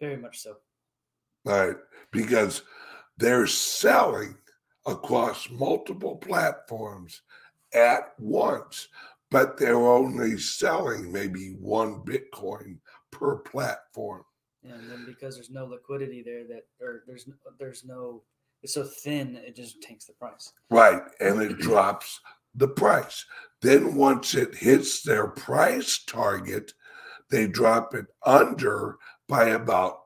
Very 0.00 0.16
much 0.16 0.38
so. 0.38 0.56
right? 1.44 1.76
Because 2.10 2.62
they're 3.18 3.46
selling 3.46 4.36
across 4.86 5.50
multiple 5.50 6.16
platforms 6.16 7.20
at 7.74 8.12
once, 8.18 8.88
but 9.30 9.58
they're 9.58 9.76
only 9.76 10.38
selling 10.38 11.12
maybe 11.12 11.54
one 11.60 12.00
Bitcoin 12.00 12.78
per 13.10 13.36
platform. 13.36 14.24
And 14.64 14.90
then 14.90 15.04
because 15.06 15.34
there's 15.36 15.50
no 15.50 15.66
liquidity 15.66 16.22
there, 16.22 16.44
that 16.48 16.66
or 16.80 17.02
there's 17.06 17.28
there's 17.58 17.84
no 17.84 18.22
it's 18.62 18.74
so 18.74 18.84
thin, 18.84 19.36
it 19.36 19.56
just 19.56 19.82
tanks 19.82 20.04
the 20.04 20.12
price. 20.12 20.52
Right. 20.70 21.02
And 21.20 21.40
it 21.40 21.58
drops 21.60 22.20
the 22.54 22.68
price. 22.68 23.24
Then 23.62 23.94
once 23.94 24.34
it 24.34 24.54
hits 24.54 25.02
their 25.02 25.28
price 25.28 26.02
target, 26.04 26.72
they 27.30 27.46
drop 27.46 27.94
it 27.94 28.06
under 28.24 28.96
by 29.28 29.50
about 29.50 30.00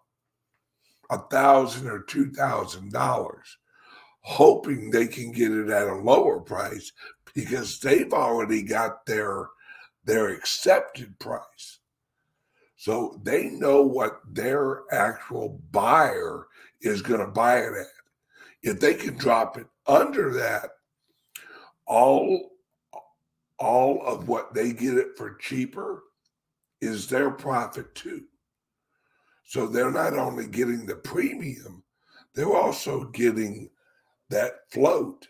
a 1.11 1.19
thousand 1.19 1.89
or 1.89 2.01
two 2.01 2.31
thousand 2.31 2.93
dollars, 2.93 3.57
hoping 4.21 4.91
they 4.91 5.07
can 5.07 5.33
get 5.33 5.51
it 5.51 5.69
at 5.69 5.89
a 5.89 5.95
lower 5.95 6.41
price 6.41 6.93
because 7.35 7.79
they've 7.81 8.13
already 8.13 8.63
got 8.63 9.07
their 9.07 9.49
their 10.05 10.29
accepted 10.29 11.19
price. 11.19 11.79
So 12.77 13.19
they 13.23 13.49
know 13.49 13.83
what 13.83 14.21
their 14.31 14.83
actual 14.93 15.61
buyer 15.71 16.47
is 16.83 17.01
going 17.01 17.21
to 17.21 17.27
buy 17.27 17.61
it 17.61 17.73
at. 17.73 17.87
If 18.65 18.81
they 18.81 18.95
can 18.95 19.17
drop 19.17 19.59
it 19.59 19.67
under 19.87 20.33
that, 20.35 20.71
all 21.87 22.51
all 23.59 24.05
of 24.07 24.27
what 24.27 24.55
they 24.55 24.73
get 24.73 24.95
it 24.95 25.17
for 25.17 25.35
cheaper 25.35 26.03
is 26.81 27.09
their 27.09 27.31
profit 27.31 27.95
too. 27.95 28.25
So 29.45 29.67
they're 29.67 29.93
not 29.93 30.15
only 30.15 30.47
getting 30.47 30.87
the 30.87 30.97
premium, 30.97 31.85
they're 32.35 32.57
also 32.57 33.05
getting 33.11 33.69
that 34.31 34.53
float 34.71 35.29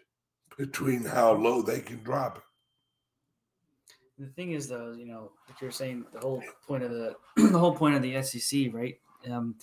between 0.57 1.05
how 1.05 1.33
low 1.33 1.61
they 1.61 1.81
can 1.81 2.03
drop 2.05 2.39
it. 2.39 2.43
The 4.17 4.29
thing 4.29 4.53
is, 4.53 4.69
though, 4.69 4.93
you 4.93 5.07
know, 5.07 5.33
like 5.49 5.61
you're 5.61 5.73
saying, 5.73 6.05
the 6.13 6.21
whole 6.21 6.43
point 6.69 6.85
of 6.85 6.93
the 6.93 7.17
the 7.37 7.59
whole 7.59 7.75
point 7.75 7.97
of 7.97 8.03
the 8.03 8.23
SEC, 8.23 8.73
right? 8.73 8.97
Um, 9.29 9.57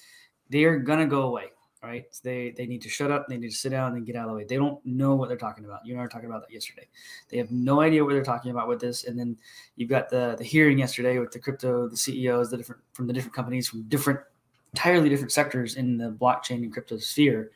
they 0.49 0.65
are 0.65 0.77
gonna 0.77 1.07
go 1.07 1.21
away, 1.23 1.51
right? 1.83 2.05
They 2.23 2.51
they 2.51 2.65
need 2.65 2.81
to 2.83 2.89
shut 2.89 3.11
up. 3.11 3.27
They 3.27 3.37
need 3.37 3.49
to 3.49 3.55
sit 3.55 3.69
down 3.69 3.93
and 3.93 4.05
get 4.05 4.15
out 4.15 4.25
of 4.25 4.29
the 4.29 4.37
way. 4.37 4.43
They 4.43 4.57
don't 4.57 4.83
know 4.85 5.15
what 5.15 5.29
they're 5.29 5.37
talking 5.37 5.65
about. 5.65 5.85
You 5.85 5.93
and 5.93 5.99
I 5.99 6.03
were 6.03 6.09
talking 6.09 6.29
about 6.29 6.41
that 6.41 6.53
yesterday. 6.53 6.87
They 7.29 7.37
have 7.37 7.51
no 7.51 7.81
idea 7.81 8.03
what 8.03 8.13
they're 8.13 8.23
talking 8.23 8.51
about 8.51 8.67
with 8.67 8.79
this. 8.79 9.05
And 9.05 9.17
then 9.17 9.37
you've 9.75 9.89
got 9.89 10.09
the 10.09 10.35
the 10.37 10.43
hearing 10.43 10.77
yesterday 10.77 11.17
with 11.19 11.31
the 11.31 11.39
crypto, 11.39 11.87
the 11.87 11.97
CEOs, 11.97 12.51
the 12.51 12.57
different 12.57 12.81
from 12.93 13.07
the 13.07 13.13
different 13.13 13.35
companies 13.35 13.67
from 13.67 13.83
different 13.83 14.19
entirely 14.73 15.09
different 15.09 15.31
sectors 15.31 15.75
in 15.75 15.97
the 15.97 16.11
blockchain 16.11 16.63
and 16.63 16.71
crypto 16.71 16.97
sphere 16.97 17.51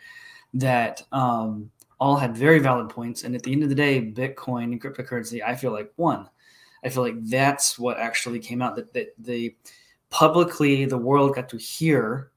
that 0.53 1.01
um, 1.11 1.69
all 1.99 2.17
had 2.17 2.35
very 2.35 2.59
valid 2.59 2.89
points. 2.89 3.23
And 3.23 3.35
at 3.35 3.43
the 3.43 3.51
end 3.51 3.63
of 3.63 3.69
the 3.69 3.75
day, 3.75 4.01
Bitcoin 4.01 4.65
and 4.65 4.81
cryptocurrency, 4.81 5.41
I 5.45 5.55
feel 5.55 5.71
like 5.71 5.91
won. 5.97 6.29
I 6.83 6.89
feel 6.89 7.03
like 7.03 7.23
that's 7.25 7.79
what 7.79 7.97
actually 7.97 8.39
came 8.39 8.61
out 8.61 8.75
that, 8.75 8.93
that 8.93 9.13
the 9.17 9.55
publicly 10.09 10.85
the 10.85 10.97
world 10.97 11.35
got 11.35 11.49
to 11.49 11.57
hear 11.57 12.31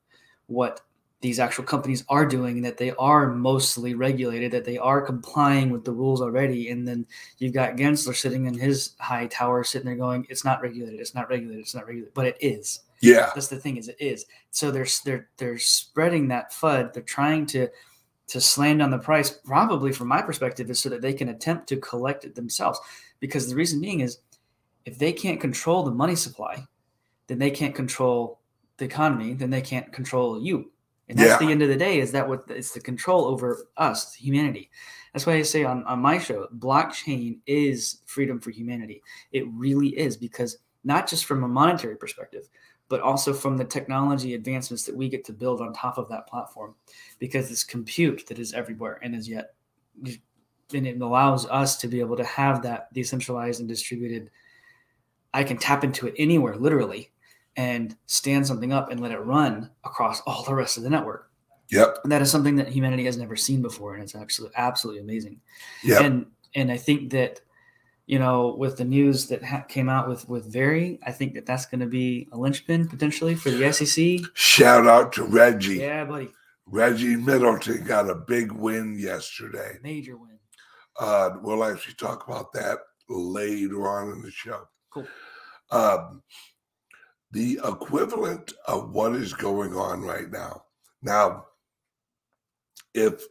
what 0.47 0.81
these 1.21 1.41
actual 1.41 1.65
companies 1.65 2.05
are 2.09 2.25
doing 2.25 2.63
that 2.63 2.77
they 2.77 2.93
are 2.93 3.33
mostly 3.33 3.95
regulated 3.95 4.53
that 4.53 4.65
they 4.65 4.79
are 4.79 5.01
complying 5.01 5.71
with 5.71 5.85
the 5.85 5.93
rules 5.93 6.21
already. 6.21 6.71
And 6.71 6.87
then 6.87 7.07
you've 7.39 7.55
got 7.55 7.77
gensler 7.77 8.15
sitting 8.15 8.47
in 8.47 8.55
his 8.55 8.95
high 9.01 9.27
tower 9.27 9.65
sitting 9.65 9.87
there 9.87 9.97
going 9.97 10.27
it's 10.29 10.45
not 10.45 10.63
regulated 10.63 11.01
it's 11.01 11.15
not 11.15 11.29
regulated 11.29 11.61
it's 11.61 11.75
not 11.75 11.87
regulated. 11.87 12.15
But 12.15 12.27
it 12.27 12.37
is. 12.41 12.81
Yeah. 13.01 13.31
that's 13.35 13.49
the 13.49 13.57
thing 13.57 13.77
is 13.77 13.89
it 13.89 13.97
is. 13.99 14.27
So 14.51 14.71
they're 14.71 14.87
they're 15.05 15.29
they're 15.39 15.59
spreading 15.59 16.29
that 16.29 16.53
fud. 16.53 16.93
They're 16.93 17.03
trying 17.03 17.47
to 17.47 17.69
to 18.29 18.41
slam 18.41 18.79
down 18.79 18.91
the 18.91 18.99
price 18.99 19.31
probably 19.31 19.91
from 19.93 20.07
my 20.07 20.23
perspective 20.23 20.71
is 20.71 20.79
so 20.79 20.89
that 20.91 21.03
they 21.03 21.15
can 21.15 21.31
attempt 21.31 21.69
to 21.69 21.77
collect 21.79 22.25
it 22.25 22.35
themselves. 22.35 22.79
Because 23.19 23.49
the 23.49 23.57
reason 23.57 23.81
being 23.81 24.01
is 24.01 24.19
if 24.85 24.99
they 24.99 25.13
can't 25.13 25.41
control 25.41 25.83
the 25.83 25.91
money 25.91 26.15
supply 26.15 26.65
then 27.27 27.39
they 27.39 27.51
can't 27.51 27.75
control 27.75 28.39
the 28.79 28.85
economy 28.85 29.35
then 29.35 29.51
they 29.51 29.61
can't 29.61 29.93
control 29.93 30.41
you 30.41 30.71
And 31.09 31.19
that's 31.19 31.41
Yeah. 31.41 31.47
the 31.47 31.53
end 31.53 31.63
of 31.63 31.69
the 31.69 31.77
day. 31.77 32.01
Is 32.01 32.13
that 32.13 32.29
what 32.29 32.45
it's 32.49 32.73
the 32.73 32.81
control 32.81 33.25
over 33.25 33.67
us, 33.77 34.15
humanity? 34.15 34.71
That's 35.13 35.27
why 35.27 35.35
I 35.35 35.43
say 35.43 35.65
on, 35.65 35.85
on 35.85 36.01
my 36.01 36.19
show, 36.19 36.49
blockchain 36.59 37.39
is 37.47 38.03
freedom 38.05 38.39
for 38.41 38.51
humanity. 38.51 39.03
It 39.33 39.49
really 39.49 39.97
is 39.99 40.17
because 40.17 40.59
not 40.85 41.09
just 41.09 41.25
from 41.25 41.45
a 41.45 41.49
monetary 41.49 41.97
perspective, 41.97 42.49
but 42.89 43.01
also 43.01 43.35
from 43.35 43.57
the 43.57 43.65
technology 43.65 44.35
advancements 44.35 44.85
that 44.85 44.97
we 44.97 45.09
get 45.09 45.25
to 45.25 45.33
build 45.33 45.61
on 45.61 45.73
top 45.73 45.99
of 45.99 46.09
that 46.09 46.27
platform, 46.27 46.75
because 47.19 47.51
it's 47.51 47.65
compute 47.65 48.27
that 48.27 48.39
is 48.39 48.55
everywhere 48.55 48.99
and 49.03 49.15
is 49.15 49.29
yet, 49.29 49.55
and 50.75 50.87
it 50.87 51.01
allows 51.01 51.47
us 51.49 51.77
to 51.79 51.89
be 51.89 52.01
able 52.01 52.17
to 52.17 52.25
have 52.25 52.63
that 52.63 52.93
decentralized 52.93 53.61
and 53.61 53.69
distributed. 53.69 54.31
I 55.35 55.45
can 55.45 55.57
tap 55.59 55.85
into 55.85 56.07
it 56.07 56.15
anywhere, 56.19 56.57
literally, 56.57 57.11
and 57.59 57.97
stand 58.07 58.47
something 58.47 58.73
up 58.73 58.91
and 58.91 59.01
let 59.01 59.11
it 59.11 59.19
run 59.19 59.69
across 59.85 60.21
all 60.27 60.45
the 60.45 60.55
rest 60.55 60.77
of 60.77 60.85
the 60.85 60.91
network. 60.91 61.29
Yep. 61.71 61.99
And 62.05 62.13
that 62.13 62.23
is 62.23 62.31
something 62.31 62.55
that 62.57 62.69
humanity 62.69 63.05
has 63.05 63.19
never 63.19 63.37
seen 63.37 63.61
before, 63.61 63.95
and 63.95 64.03
it's 64.03 64.15
actually 64.15 64.51
absolutely 64.57 65.03
amazing. 65.03 65.41
Yep. 65.85 66.01
And 66.01 66.27
and 66.55 66.73
I 66.73 66.79
think 66.79 67.11
that 67.11 67.41
you 68.07 68.19
know 68.19 68.55
with 68.57 68.79
the 68.79 68.85
news 68.85 69.27
that 69.27 69.45
ha- 69.45 69.65
came 69.69 69.89
out 69.89 70.09
with 70.09 70.27
with 70.29 70.51
Very, 70.51 71.01
I 71.05 71.11
think 71.11 71.35
that 71.35 71.45
that's 71.45 71.67
going 71.67 71.81
to 71.81 71.87
be 71.87 72.29
a 72.33 72.39
linchpin 72.39 72.89
potentially 72.89 73.35
for 73.35 73.51
the 73.51 73.71
SEC. 73.73 74.31
Shout 74.35 74.87
out 74.87 75.13
to 75.15 75.25
Reggie. 75.25 75.75
Yeah, 75.75 76.05
buddy, 76.05 76.31
Reggie 76.65 77.17
Middleton 77.17 77.85
got 77.85 78.09
a 78.09 78.15
big 78.15 78.53
win 78.53 78.99
yesterday. 78.99 79.79
major 79.83 80.17
win. 80.17 80.39
Uh, 80.99 81.31
we'll 81.43 81.65
actually 81.65 81.95
talk 81.95 82.27
about 82.27 82.53
that 82.53 82.79
later 83.09 83.89
on 83.89 84.13
in 84.13 84.23
the 84.23 84.31
show. 84.31 84.69
Cool. 84.91 85.07
Um, 85.71 86.23
the 87.31 87.61
equivalent 87.65 88.53
of 88.67 88.91
what 88.91 89.15
is 89.15 89.33
going 89.33 89.75
on 89.75 90.03
right 90.03 90.31
now. 90.31 90.65
Now, 91.03 91.47
if 92.95 93.25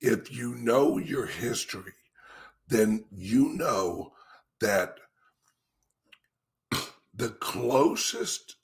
if 0.00 0.32
you 0.32 0.54
know 0.56 0.98
your 0.98 1.26
history, 1.26 1.94
then 2.68 3.04
you 3.10 3.50
know 3.50 4.12
that 4.60 4.96
the 7.14 7.30
closest 7.30 8.56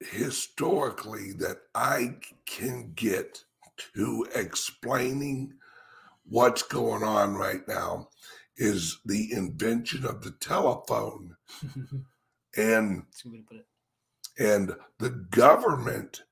historically 0.00 1.32
that 1.32 1.58
I 1.74 2.16
can 2.46 2.92
get 2.94 3.44
to 3.94 4.26
explaining 4.34 5.54
what's 6.24 6.62
going 6.62 7.02
on 7.02 7.34
right 7.34 7.66
now 7.68 8.08
is 8.56 8.98
the 9.04 9.32
invention 9.32 10.04
of 10.04 10.22
the 10.22 10.30
telephone 10.32 11.36
and 12.56 13.02
and 14.38 14.74
the 14.98 15.10
government 15.10 16.22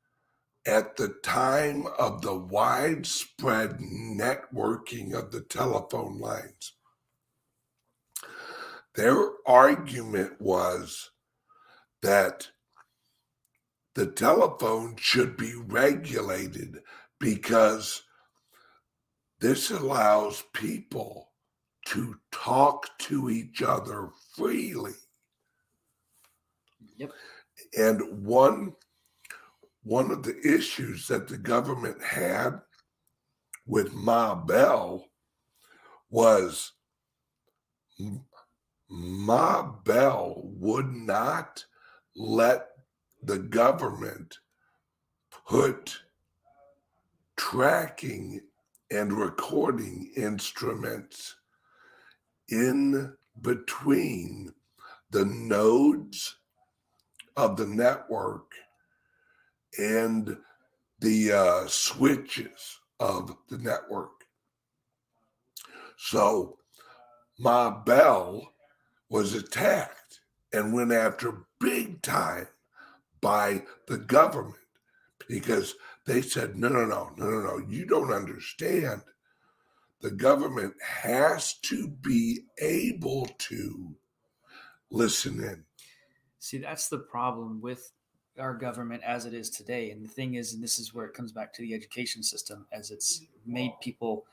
at 0.66 0.96
the 0.96 1.08
time 1.22 1.86
of 1.98 2.22
the 2.22 2.34
widespread 2.34 3.78
networking 3.78 5.14
of 5.14 5.30
the 5.30 5.40
telephone 5.42 6.18
lines 6.18 6.72
their 8.94 9.16
argument 9.46 10.40
was 10.40 11.10
that 12.02 12.48
the 13.94 14.06
telephone 14.06 14.96
should 14.96 15.36
be 15.36 15.54
regulated 15.54 16.78
because 17.18 18.02
this 19.40 19.70
allows 19.70 20.44
people 20.52 21.30
to 21.86 22.16
talk 22.32 22.86
to 22.98 23.28
each 23.28 23.62
other 23.62 24.10
freely 24.34 24.94
Yep. 26.96 27.12
And 27.76 28.24
one 28.24 28.74
one 29.82 30.10
of 30.10 30.22
the 30.22 30.38
issues 30.40 31.06
that 31.08 31.28
the 31.28 31.36
government 31.36 32.02
had 32.02 32.60
with 33.66 33.92
Ma 33.92 34.34
Bell 34.34 35.06
was 36.08 36.72
Ma 38.88 39.62
Bell 39.62 40.40
would 40.44 40.90
not 40.90 41.64
let 42.16 42.68
the 43.22 43.38
government 43.38 44.38
put 45.46 45.98
tracking 47.36 48.40
and 48.90 49.12
recording 49.12 50.12
instruments 50.16 51.36
in 52.48 53.12
between 53.40 54.52
the 55.10 55.24
nodes 55.24 56.36
of 57.36 57.56
the 57.56 57.66
network 57.66 58.52
and 59.78 60.36
the 61.00 61.32
uh, 61.32 61.66
switches 61.66 62.78
of 63.00 63.36
the 63.48 63.58
network. 63.58 64.10
So 65.96 66.58
Ma 67.38 67.70
Bell 67.70 68.52
was 69.08 69.34
attacked 69.34 70.20
and 70.52 70.72
went 70.72 70.92
after 70.92 71.46
big 71.60 72.02
time 72.02 72.46
by 73.20 73.62
the 73.88 73.98
government 73.98 74.56
because 75.28 75.74
they 76.06 76.20
said, 76.20 76.56
no, 76.56 76.68
no, 76.68 76.84
no, 76.84 77.10
no, 77.16 77.26
no, 77.26 77.40
no, 77.40 77.58
you 77.68 77.86
don't 77.86 78.12
understand. 78.12 79.00
The 80.02 80.10
government 80.10 80.74
has 80.82 81.54
to 81.62 81.88
be 81.88 82.40
able 82.58 83.26
to 83.38 83.94
listen 84.90 85.42
in. 85.42 85.64
See, 86.44 86.58
that's 86.58 86.88
the 86.88 86.98
problem 86.98 87.58
with 87.62 87.90
our 88.38 88.52
government 88.52 89.02
as 89.02 89.24
it 89.24 89.32
is 89.32 89.48
today. 89.48 89.92
And 89.92 90.04
the 90.04 90.10
thing 90.10 90.34
is, 90.34 90.52
and 90.52 90.62
this 90.62 90.78
is 90.78 90.92
where 90.92 91.06
it 91.06 91.14
comes 91.14 91.32
back 91.32 91.54
to 91.54 91.62
the 91.62 91.72
education 91.72 92.22
system, 92.22 92.66
as 92.70 92.90
it's 92.90 93.22
made 93.46 93.72
people 93.80 94.26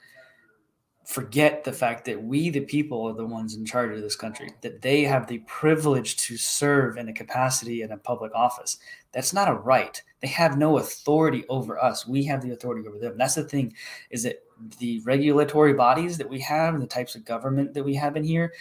forget 1.05 1.63
the 1.63 1.71
fact 1.71 2.03
that 2.03 2.21
we, 2.21 2.49
the 2.49 2.59
people, 2.59 3.07
are 3.07 3.13
the 3.13 3.25
ones 3.25 3.55
in 3.55 3.65
charge 3.65 3.95
of 3.95 4.01
this 4.01 4.17
country, 4.17 4.49
that 4.59 4.81
they 4.81 5.03
have 5.03 5.25
the 5.25 5.37
privilege 5.47 6.17
to 6.17 6.35
serve 6.35 6.97
in 6.97 7.07
a 7.07 7.13
capacity 7.13 7.81
in 7.81 7.93
a 7.93 7.97
public 7.97 8.33
office. 8.35 8.77
That's 9.13 9.31
not 9.31 9.47
a 9.47 9.53
right. 9.53 10.03
They 10.19 10.27
have 10.27 10.57
no 10.57 10.79
authority 10.79 11.45
over 11.47 11.81
us. 11.81 12.05
We 12.05 12.25
have 12.25 12.41
the 12.41 12.51
authority 12.51 12.85
over 12.89 12.99
them. 12.99 13.17
That's 13.17 13.35
the 13.35 13.45
thing, 13.45 13.73
is 14.09 14.23
that 14.23 14.43
the 14.79 14.99
regulatory 15.05 15.75
bodies 15.75 16.17
that 16.17 16.29
we 16.29 16.41
have, 16.41 16.77
the 16.77 16.87
types 16.87 17.15
of 17.15 17.23
government 17.23 17.73
that 17.73 17.85
we 17.85 17.95
have 17.95 18.17
in 18.17 18.25
here, 18.25 18.51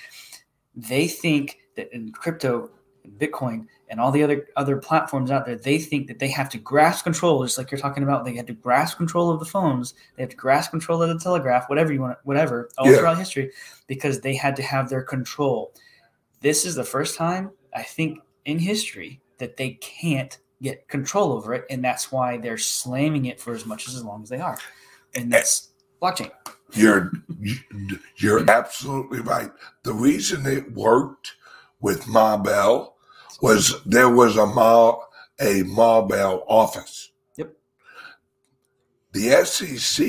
they 0.76 1.08
think 1.08 1.58
that 1.74 1.92
in 1.92 2.12
crypto 2.12 2.70
and 3.04 3.12
Bitcoin 3.18 3.66
and 3.88 4.00
all 4.00 4.10
the 4.10 4.22
other 4.22 4.48
other 4.56 4.76
platforms 4.76 5.30
out 5.30 5.46
there, 5.46 5.56
they 5.56 5.78
think 5.78 6.06
that 6.08 6.18
they 6.18 6.28
have 6.28 6.48
to 6.50 6.58
grasp 6.58 7.04
control, 7.04 7.42
just 7.44 7.58
like 7.58 7.70
you're 7.70 7.80
talking 7.80 8.02
about. 8.02 8.24
They 8.24 8.34
had 8.36 8.46
to 8.46 8.52
grasp 8.52 8.96
control 8.96 9.30
of 9.30 9.40
the 9.40 9.46
phones, 9.46 9.94
they 10.16 10.22
have 10.22 10.30
to 10.30 10.36
grasp 10.36 10.70
control 10.70 11.02
of 11.02 11.08
the 11.08 11.18
telegraph, 11.18 11.68
whatever 11.68 11.92
you 11.92 12.00
want, 12.00 12.18
whatever, 12.24 12.68
all 12.78 12.90
Yeah. 12.90 12.98
throughout 12.98 13.18
history, 13.18 13.52
because 13.86 14.20
they 14.20 14.34
had 14.34 14.56
to 14.56 14.62
have 14.62 14.88
their 14.88 15.02
control. 15.02 15.72
This 16.40 16.64
is 16.64 16.74
the 16.74 16.84
first 16.84 17.16
time 17.16 17.50
I 17.74 17.82
think 17.82 18.20
in 18.44 18.58
history 18.58 19.20
that 19.38 19.56
they 19.56 19.70
can't 19.74 20.38
get 20.62 20.88
control 20.88 21.32
over 21.32 21.54
it, 21.54 21.64
and 21.70 21.82
that's 21.84 22.12
why 22.12 22.36
they're 22.36 22.58
slamming 22.58 23.26
it 23.26 23.40
for 23.40 23.54
as 23.54 23.64
much 23.66 23.88
as 23.88 23.94
as 23.94 24.04
long 24.04 24.22
as 24.22 24.28
they 24.28 24.40
are, 24.40 24.58
and 25.14 25.32
eh. 25.32 25.36
that's 25.36 25.68
blockchain. 26.00 26.30
You're 26.72 27.10
you're 28.16 28.48
absolutely 28.48 29.20
right. 29.20 29.50
The 29.82 29.92
reason 29.92 30.46
it 30.46 30.70
worked 30.72 31.32
with 31.80 32.06
Ma 32.08 32.36
Bell 32.36 32.96
was 33.40 33.82
there 33.84 34.10
was 34.10 34.36
a 34.36 34.46
Ma 34.46 34.96
a 35.40 35.62
Ma 35.64 36.02
Bell 36.02 36.44
office. 36.48 37.12
Yep. 37.36 37.52
The 39.12 39.44
SEC 39.44 40.06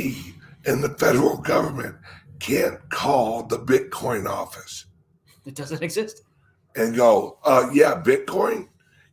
and 0.65 0.83
the 0.83 0.89
federal 0.97 1.37
government 1.37 1.95
can't 2.39 2.77
call 2.89 3.43
the 3.43 3.57
Bitcoin 3.59 4.27
office 4.27 4.85
It 5.45 5.55
doesn't 5.55 5.81
exist. 5.89 6.23
and 6.75 6.95
go, 6.95 7.37
uh, 7.43 7.69
yeah, 7.73 8.01
Bitcoin, 8.03 8.67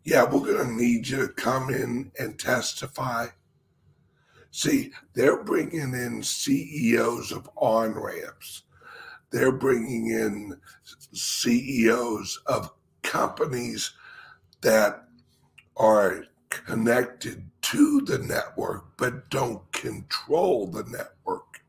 yeah, 0.04 0.24
we're 0.24 0.52
gonna 0.52 0.72
need 0.72 1.06
you 1.08 1.26
to 1.26 1.32
come 1.34 1.70
in 1.70 2.10
and 2.18 2.38
testify. 2.38 3.26
See, 4.50 4.92
they're 5.14 5.42
bringing 5.44 5.92
in 5.94 6.22
CEOs 6.22 7.32
of 7.32 7.48
on 7.56 7.92
ramps. 7.94 8.64
They're 9.30 9.52
bringing 9.52 10.10
in 10.10 10.58
CEOs 11.12 12.40
of 12.46 12.72
companies 13.02 13.92
that 14.62 15.04
are 15.76 16.24
connected 16.50 17.50
to 17.60 18.00
the 18.02 18.18
network 18.18 18.96
but 18.96 19.28
don't 19.30 19.70
control 19.72 20.66
the 20.66 20.84
network. 20.84 21.60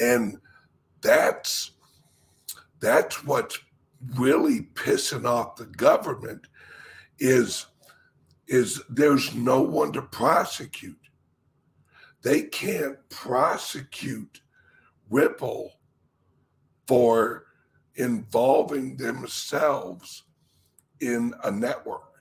And 0.00 0.38
that's 1.00 1.72
that's 2.80 3.24
what's 3.24 3.58
really 4.16 4.62
pissing 4.74 5.24
off 5.24 5.56
the 5.56 5.66
government 5.66 6.46
is 7.18 7.66
is 8.48 8.82
there's 8.88 9.34
no 9.34 9.62
one 9.62 9.92
to 9.92 10.02
prosecute. 10.02 10.98
They 12.22 12.42
can't 12.42 12.96
prosecute 13.08 14.40
Ripple 15.08 15.79
for 16.90 17.44
involving 17.94 18.96
themselves 18.96 20.24
in 21.00 21.32
a 21.44 21.50
network. 21.52 22.20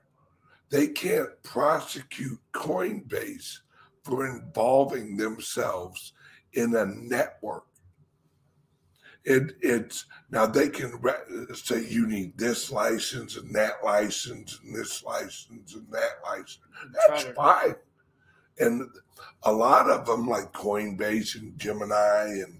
They 0.69 0.89
can't 0.89 1.31
prosecute 1.41 2.37
Coinbase 2.53 3.61
for 4.03 4.27
involving 4.27 5.17
themselves 5.17 6.13
in 6.53 6.75
a 6.75 6.85
network. 6.85 7.65
It, 9.23 9.55
it's 9.61 10.05
now 10.29 10.45
they 10.45 10.69
can 10.69 10.91
re- 11.01 11.47
say 11.55 11.83
you 11.83 12.05
need 12.05 12.37
this 12.37 12.71
license 12.71 13.37
and 13.37 13.51
that 13.55 13.83
license 13.83 14.59
and 14.63 14.75
this 14.75 15.03
license 15.03 15.73
and 15.73 15.87
that 15.89 16.19
license. 16.23 16.59
That's 17.07 17.23
fine. 17.35 17.73
And 18.59 18.87
a 19.43 19.51
lot 19.51 19.89
of 19.89 20.05
them, 20.05 20.27
like 20.27 20.53
Coinbase 20.53 21.41
and 21.41 21.57
Gemini, 21.57 22.25
and 22.43 22.58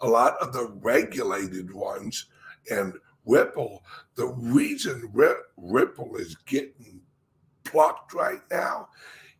a 0.00 0.08
lot 0.08 0.36
of 0.40 0.52
the 0.52 0.66
regulated 0.80 1.72
ones, 1.72 2.26
and 2.70 2.94
Ripple, 3.24 3.82
the 4.14 4.26
reason 4.26 5.10
Ripple 5.56 6.16
is 6.16 6.36
getting 6.46 7.00
plucked 7.64 8.14
right 8.14 8.42
now 8.50 8.88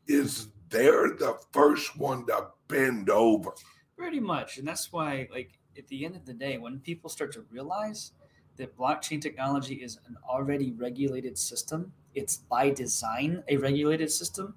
is 0.09 0.49
they're 0.69 1.11
the 1.11 1.38
first 1.53 1.97
one 1.97 2.27
to 2.27 2.49
bend 2.69 3.11
over. 3.11 3.53
Pretty 3.97 4.21
much. 4.21 4.59
And 4.59 4.66
that's 4.66 4.92
why, 4.92 5.29
like, 5.31 5.59
at 5.79 5.87
the 5.88 6.05
end 6.05 6.16
of 6.16 6.27
the 6.27 6.33
day, 6.33 6.59
when 6.59 6.81
people 6.81 7.09
start 7.09 7.33
to 7.35 7.45
realize 7.51 8.12
that 8.57 8.77
blockchain 8.77 9.21
technology 9.21 9.75
is 9.75 9.99
an 10.07 10.16
already 10.29 10.73
regulated 10.73 11.38
system, 11.38 11.92
it's 12.14 12.38
by 12.38 12.71
design 12.71 13.45
a 13.49 13.57
regulated 13.57 14.11
system, 14.11 14.55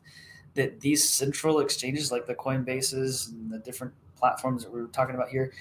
that 0.55 0.79
these 0.79 1.07
central 1.07 1.59
exchanges 1.59 2.11
like 2.11 2.25
the 2.25 2.35
Coinbases 2.35 3.31
and 3.31 3.51
the 3.51 3.59
different 3.59 3.93
platforms 4.15 4.63
that 4.63 4.71
we 4.71 4.81
were 4.81 4.87
talking 4.87 5.15
about 5.15 5.29
here, 5.29 5.53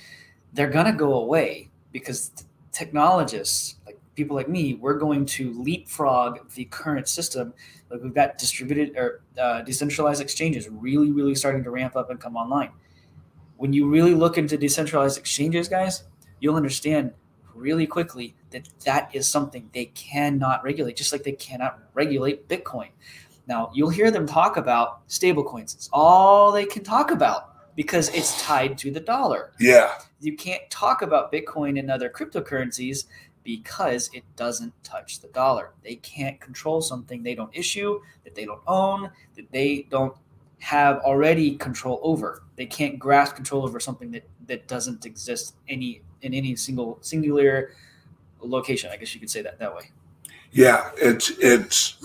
they're 0.52 0.70
going 0.70 0.86
to 0.86 0.92
go 0.92 1.14
away 1.14 1.70
because 1.92 2.32
technologists, 2.72 3.76
like 3.86 3.98
people 4.14 4.36
like 4.36 4.48
me, 4.48 4.74
we're 4.74 4.98
going 4.98 5.24
to 5.26 5.52
leapfrog 5.62 6.50
the 6.52 6.64
current 6.66 7.08
system. 7.08 7.54
Like 7.90 8.02
we've 8.02 8.14
got 8.14 8.38
distributed 8.38 8.96
or 8.96 9.22
uh, 9.40 9.62
decentralized 9.62 10.20
exchanges 10.20 10.68
really, 10.68 11.10
really 11.10 11.34
starting 11.34 11.62
to 11.64 11.70
ramp 11.70 11.96
up 11.96 12.10
and 12.10 12.20
come 12.20 12.36
online 12.36 12.70
when 13.58 13.72
you 13.72 13.88
really 13.88 14.14
look 14.14 14.38
into 14.38 14.56
decentralized 14.56 15.18
exchanges, 15.18 15.68
guys, 15.68 16.04
you'll 16.40 16.54
understand 16.54 17.12
really 17.54 17.88
quickly 17.88 18.36
that 18.50 18.68
that 18.84 19.10
is 19.12 19.26
something 19.26 19.68
they 19.74 19.86
cannot 19.86 20.62
regulate, 20.62 20.96
just 20.96 21.12
like 21.12 21.24
they 21.24 21.32
cannot 21.32 21.80
regulate 21.92 22.48
Bitcoin. 22.48 22.88
Now, 23.48 23.70
you'll 23.74 23.90
hear 23.90 24.12
them 24.12 24.26
talk 24.26 24.56
about 24.56 25.06
stablecoins. 25.08 25.74
It's 25.74 25.90
all 25.92 26.52
they 26.52 26.66
can 26.66 26.84
talk 26.84 27.10
about 27.10 27.56
because 27.78 28.08
it's 28.08 28.42
tied 28.42 28.76
to 28.76 28.90
the 28.90 28.98
dollar. 28.98 29.52
Yeah, 29.60 30.00
You 30.20 30.34
can't 30.34 30.68
talk 30.68 31.02
about 31.02 31.30
Bitcoin 31.30 31.78
and 31.78 31.92
other 31.92 32.10
cryptocurrencies 32.10 33.04
because 33.44 34.10
it 34.12 34.24
doesn't 34.34 34.72
touch 34.82 35.20
the 35.20 35.28
dollar. 35.28 35.70
They 35.84 35.94
can't 35.94 36.40
control 36.40 36.80
something 36.80 37.22
they 37.22 37.36
don't 37.36 37.56
issue, 37.56 38.00
that 38.24 38.34
they 38.34 38.46
don't 38.46 38.62
own, 38.66 39.12
that 39.36 39.52
they 39.52 39.86
don't 39.90 40.12
have 40.58 40.96
already 41.02 41.54
control 41.54 42.00
over. 42.02 42.42
They 42.56 42.66
can't 42.66 42.98
grasp 42.98 43.36
control 43.36 43.62
over 43.62 43.78
something 43.78 44.10
that 44.10 44.28
that 44.48 44.66
doesn't 44.66 45.06
exist 45.06 45.54
any 45.68 46.02
in 46.22 46.34
any 46.34 46.56
single 46.56 46.98
singular 47.00 47.74
location. 48.40 48.90
I 48.92 48.96
guess 48.96 49.14
you 49.14 49.20
could 49.20 49.30
say 49.30 49.42
that 49.42 49.60
that 49.60 49.72
way. 49.72 49.92
yeah. 50.50 50.90
It's 50.96 51.30
it's 51.38 51.96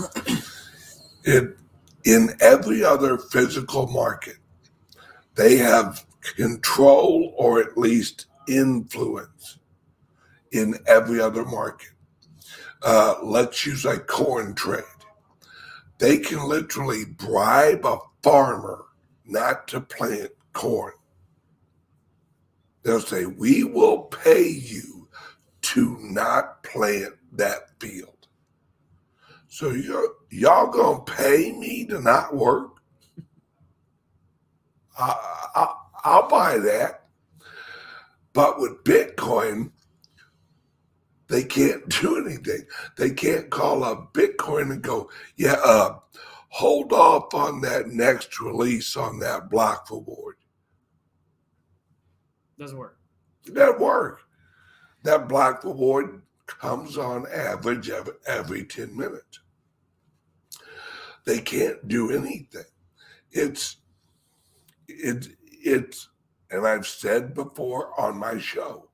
it 1.24 1.58
in 2.04 2.30
every 2.42 2.86
other 2.86 3.18
physical 3.18 3.88
market. 3.88 4.36
They 5.36 5.58
have 5.58 6.06
control 6.36 7.34
or 7.38 7.60
at 7.60 7.78
least 7.78 8.28
influence 8.48 9.60
in 10.52 10.76
every 10.88 11.20
other 11.20 11.46
market. 11.46 11.90
Uh, 12.82 13.16
let's 13.24 13.66
use 13.66 13.86
a 13.86 14.00
corn 14.00 14.54
trade. 14.54 14.84
They 16.00 16.18
can 16.18 16.48
literally 16.48 17.06
bribe 17.06 17.86
a 17.86 17.98
farmer 18.22 18.86
not 19.26 19.68
to 19.70 19.82
plant 19.82 20.32
corn. 20.52 20.94
They'll 22.84 23.00
say, 23.00 23.26
We 23.26 23.64
will 23.64 24.04
pay 24.04 24.48
you 24.48 25.08
to 25.62 25.98
not 26.02 26.62
plant 26.64 27.14
that 27.32 27.80
field. 27.80 28.28
So 29.48 29.70
you're, 29.72 30.10
y'all 30.30 30.72
gonna 30.72 31.04
pay 31.04 31.54
me 31.54 31.86
to 31.86 32.02
not 32.02 32.36
work? 32.36 32.73
I, 34.98 35.50
I, 35.56 35.74
I'll 36.04 36.28
buy 36.28 36.58
that. 36.58 37.06
But 38.34 38.60
with 38.60 38.84
Bitcoin, 38.84 39.72
they 41.28 41.44
can't 41.44 41.88
do 42.02 42.18
anything. 42.26 42.66
They 42.98 43.12
can't 43.12 43.50
call 43.50 43.84
up 43.84 44.14
Bitcoin 44.14 44.72
and 44.72 44.82
go, 44.82 45.10
yeah, 45.38 45.56
uh, 45.64 46.00
hold 46.50 46.94
off 46.94 47.34
on 47.34 47.62
that 47.62 47.88
next 47.88 48.40
release 48.40 48.96
on 48.96 49.20
that 49.20 49.50
block 49.50 49.90
reward. 49.90 50.36
Doesn't 52.60 52.78
work. 52.78 52.98
That 53.48 53.80
work. 53.80 54.22
That 55.04 55.28
block 55.28 55.64
reward 55.64 56.22
comes 56.46 56.98
on 56.98 57.26
average 57.34 57.90
every, 57.90 58.14
every 58.26 58.64
10 58.64 58.96
minutes. 58.96 59.40
They 61.26 61.40
can't 61.40 61.88
do 61.88 62.12
anything. 62.12 62.66
It's 63.32 63.78
it 64.98 65.28
it's 65.50 66.10
and 66.52 66.68
I've 66.68 66.88
said 66.88 67.34
before 67.34 68.00
on 68.00 68.18
my 68.18 68.38
show, 68.38 68.90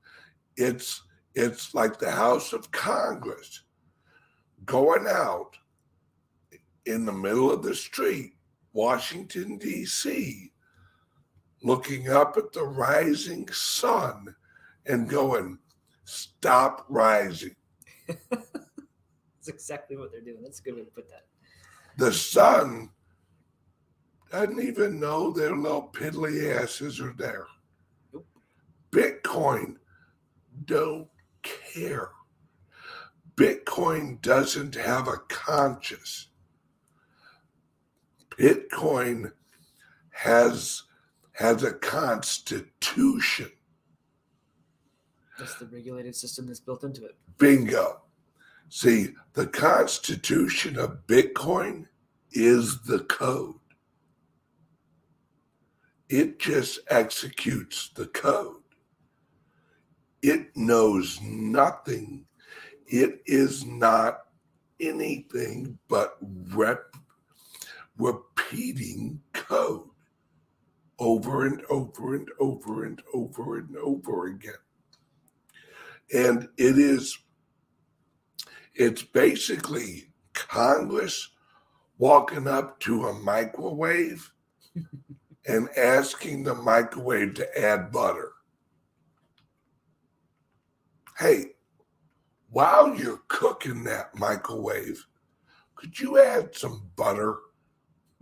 it's 0.56 1.02
it's 1.34 1.74
like 1.74 1.98
the 1.98 2.10
House 2.10 2.52
of 2.52 2.70
Congress 2.70 3.62
going 4.64 5.06
out 5.08 5.56
in 6.86 7.04
the 7.04 7.12
middle 7.12 7.50
of 7.50 7.62
the 7.62 7.74
street, 7.74 8.32
Washington, 8.72 9.58
D.C., 9.58 10.52
looking 11.62 12.08
up 12.08 12.36
at 12.36 12.52
the 12.52 12.64
rising 12.64 13.48
sun 13.52 14.34
and 14.86 15.08
going, 15.08 15.58
Stop 16.04 16.86
rising. 16.88 17.54
That's 18.30 19.46
exactly 19.46 19.96
what 19.96 20.10
they're 20.10 20.20
doing. 20.20 20.42
That's 20.42 20.58
a 20.58 20.62
good 20.64 20.74
way 20.74 20.80
to 20.80 20.90
put 20.90 21.08
that. 21.08 21.26
The 21.98 22.12
sun 22.12 22.90
doesn't 24.30 24.60
even 24.60 25.00
know 25.00 25.30
their 25.30 25.56
little 25.56 25.90
piddly 25.92 26.56
asses 26.56 27.00
are 27.00 27.14
there. 27.16 27.46
Nope. 28.12 28.26
Bitcoin 28.90 29.76
don't 30.64 31.08
care. 31.42 32.10
Bitcoin 33.36 34.20
doesn't 34.22 34.74
have 34.74 35.08
a 35.08 35.18
conscience. 35.28 36.28
Bitcoin 38.38 39.32
has 40.10 40.84
has 41.32 41.62
a 41.62 41.72
constitution. 41.72 43.50
That's 45.38 45.54
the 45.54 45.66
regulated 45.66 46.14
system 46.14 46.46
that's 46.46 46.60
built 46.60 46.84
into 46.84 47.06
it. 47.06 47.16
Bingo. 47.38 48.02
See, 48.68 49.14
the 49.32 49.46
constitution 49.46 50.78
of 50.78 51.06
Bitcoin 51.06 51.86
is 52.32 52.82
the 52.82 53.00
code. 53.00 53.59
It 56.10 56.40
just 56.40 56.80
executes 56.90 57.90
the 57.94 58.06
code. 58.06 58.56
It 60.22 60.56
knows 60.56 61.20
nothing. 61.22 62.26
It 62.88 63.22
is 63.26 63.64
not 63.64 64.22
anything 64.80 65.78
but 65.88 66.16
rep- 66.20 66.96
repeating 67.96 69.20
code 69.32 69.88
over 70.98 71.46
and 71.46 71.62
over 71.70 72.16
and 72.16 72.28
over 72.40 72.84
and 72.84 73.00
over 73.14 73.58
and 73.58 73.76
over 73.76 74.26
again. 74.26 74.54
And 76.12 76.48
it 76.56 76.76
is 76.76 77.16
it's 78.74 79.04
basically 79.04 80.10
Congress 80.32 81.30
walking 81.98 82.48
up 82.48 82.80
to 82.80 83.06
a 83.06 83.12
microwave 83.12 84.32
and 85.50 85.68
asking 85.76 86.44
the 86.44 86.54
microwave 86.54 87.34
to 87.34 87.58
add 87.60 87.90
butter. 87.90 88.32
Hey, 91.18 91.46
while 92.50 92.94
you're 92.94 93.22
cooking 93.26 93.82
that 93.84 94.14
microwave, 94.14 95.04
could 95.74 95.98
you 95.98 96.20
add 96.20 96.54
some 96.54 96.88
butter? 96.94 97.38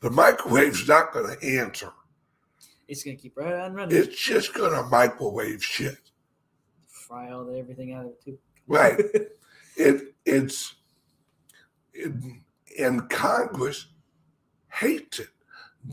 the 0.00 0.10
microwave's 0.10 0.86
not 0.86 1.12
going 1.12 1.36
to 1.36 1.58
answer. 1.58 1.92
It's 2.86 3.02
gonna 3.02 3.16
keep 3.16 3.36
right 3.36 3.52
on 3.52 3.74
running. 3.74 3.96
It's 3.96 4.16
just 4.16 4.54
going 4.54 4.72
to 4.72 4.84
microwave 4.88 5.64
shit. 5.64 6.12
Fry 6.86 7.32
all 7.32 7.44
the 7.44 7.58
everything 7.58 7.92
out 7.92 8.04
of 8.04 8.12
it 8.12 8.22
too. 8.24 8.38
Right. 8.68 9.00
it 9.76 10.14
it's 10.24 10.76
it, 11.92 12.12
and 12.78 13.10
Congress 13.10 13.88
hates 14.76 15.18
it. 15.18 15.28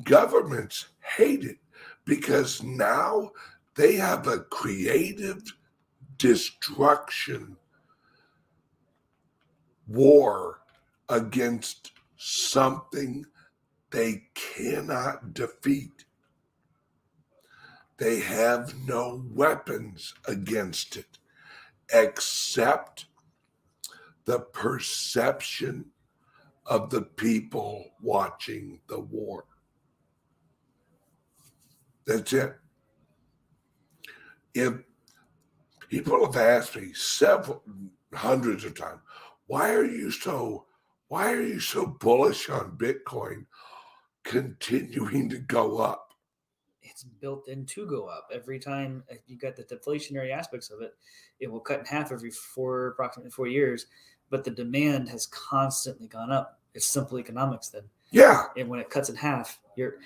Governments 0.04 0.88
hate 1.00 1.44
it 1.44 1.58
because 2.06 2.62
now 2.64 3.32
they 3.76 3.96
have 3.96 4.28
a 4.28 4.40
creative 4.40 5.42
destruction 6.18 7.58
war 9.88 10.60
against 11.10 11.92
something 12.18 13.26
they 13.92 14.24
cannot 14.34 15.34
defeat. 15.34 16.06
They 17.98 18.20
have 18.20 18.74
no 18.88 19.24
weapons 19.32 20.14
against 20.28 20.98
it 20.98 21.18
except 21.94 23.06
the 24.26 24.40
perception 24.40 25.86
of 26.66 26.90
the 26.90 27.02
people 27.02 27.92
watching 28.02 28.80
the 28.88 29.00
war. 29.00 29.46
That's 32.06 32.34
it. 32.34 32.56
If 34.54 34.74
people 35.90 36.26
have 36.26 36.36
asked 36.36 36.76
me 36.76 36.94
several 36.94 37.64
hundreds 38.14 38.66
of 38.66 38.78
times, 38.78 39.00
why 39.48 39.74
are 39.74 39.86
you 39.86 40.12
so 40.12 40.66
why 41.08 41.32
are 41.32 41.42
you 41.42 41.60
so 41.60 41.86
bullish 41.86 42.50
on 42.50 42.78
Bitcoin 42.78 43.46
continuing 44.24 45.30
to 45.30 45.38
go 45.40 45.78
up? 45.78 46.14
It's 46.82 47.04
built 47.04 47.48
in 47.48 47.66
to 47.68 47.86
go 47.86 48.08
up 48.08 48.28
every 48.34 48.60
time 48.60 49.04
you 49.28 49.38
got 49.38 49.56
the 49.56 49.64
deflationary 49.64 50.32
aspects 50.32 50.70
of 50.72 50.82
it. 50.82 50.94
It 51.40 51.52
will 51.52 51.60
cut 51.60 51.80
in 51.80 51.86
half 51.86 52.12
every 52.12 52.32
four 52.32 52.88
approximately 52.88 53.32
four 53.32 53.48
years, 53.48 53.88
but 54.34 54.44
the 54.44 54.50
demand 54.50 55.08
has 55.08 55.28
constantly 55.28 56.08
gone 56.08 56.32
up. 56.32 56.60
It's 56.74 56.88
simple 56.88 57.20
economics 57.20 57.70
then. 57.70 57.84
Yeah. 58.10 58.46
And 58.58 58.68
when 58.68 58.80
it 58.80 58.90
cuts 58.90 59.10
in 59.10 59.16
half, 59.16 59.60
you're 59.76 59.98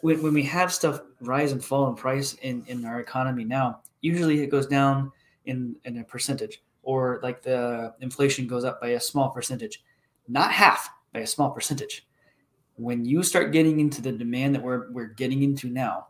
when, 0.00 0.22
when 0.22 0.32
we 0.32 0.42
have 0.44 0.72
stuff 0.72 1.02
rise 1.20 1.52
and 1.52 1.62
fall 1.62 1.86
in 1.90 1.94
price 1.94 2.32
in, 2.40 2.64
in 2.66 2.86
our 2.86 2.98
economy 2.98 3.44
now, 3.44 3.80
usually 4.00 4.40
it 4.40 4.46
goes 4.46 4.66
down 4.66 5.12
in, 5.44 5.76
in 5.84 5.98
a 5.98 6.04
percentage 6.04 6.62
or 6.82 7.20
like 7.22 7.42
the 7.42 7.92
inflation 8.00 8.46
goes 8.46 8.64
up 8.64 8.80
by 8.80 8.88
a 8.88 9.00
small 9.00 9.28
percentage, 9.28 9.84
not 10.28 10.50
half, 10.50 10.88
by 11.12 11.20
a 11.20 11.26
small 11.26 11.50
percentage. 11.50 12.06
When 12.76 13.04
you 13.04 13.22
start 13.22 13.52
getting 13.52 13.80
into 13.80 14.00
the 14.00 14.12
demand 14.12 14.54
that 14.54 14.62
we're, 14.62 14.90
we're 14.92 15.08
getting 15.08 15.42
into 15.42 15.68
now, 15.68 16.06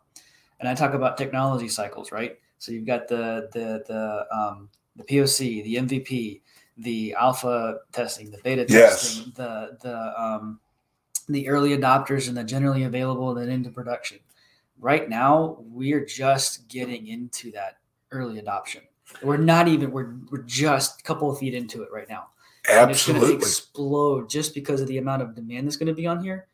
and 0.61 0.69
I 0.69 0.77
talk 0.77 0.95
about 0.95 1.19
technology 1.19 1.67
cycles, 1.67 2.13
right? 2.13 2.39
So 2.59 2.71
you've 2.71 2.87
got 2.87 3.09
the 3.09 3.49
the 3.53 3.83
the 3.89 4.27
um, 4.37 4.69
the 4.95 5.05
POC, 5.05 5.65
the 5.65 5.77
MVP, 5.77 6.41
the 6.79 7.15
alpha 7.15 7.79
testing, 7.93 8.31
the 8.31 8.39
beta 8.39 8.67
Yes. 8.69 9.15
testing, 9.17 9.33
the 9.37 9.77
the 9.83 10.23
um, 10.23 10.61
the 11.29 11.49
early 11.49 11.77
adopters, 11.77 12.29
and 12.29 12.37
the 12.37 12.45
generally 12.45 12.85
available, 12.85 13.31
and 13.31 13.39
then 13.41 13.55
into 13.55 13.71
production. 13.71 14.19
Right 14.81 15.09
now, 15.09 15.59
we're 15.61 16.05
just 16.05 16.69
getting 16.69 17.09
into 17.09 17.51
that 17.53 17.79
early 18.13 18.39
adoption. 18.39 18.83
We're 19.23 19.37
not 19.37 19.69
even 19.69 19.91
we're 19.91 20.15
we're 20.31 20.43
just 20.43 21.01
a 21.01 21.03
couple 21.03 21.31
of 21.31 21.39
feet 21.39 21.55
into 21.55 21.83
it 21.83 21.91
right 21.93 22.09
now. 22.09 22.29
And 22.71 22.91
it's 22.91 23.07
going 23.07 23.19
to 23.19 23.25
Absolutely. 23.25 23.37
explode 23.47 24.29
just 24.29 24.53
because 24.55 24.81
of 24.83 24.89
the 24.89 24.99
amount 24.99 25.23
of 25.23 25.35
demand 25.35 25.67
that's 25.67 25.77
going 25.79 25.87
to 25.87 25.95
be 25.95 26.07
on 26.07 26.23
here. 26.23 26.49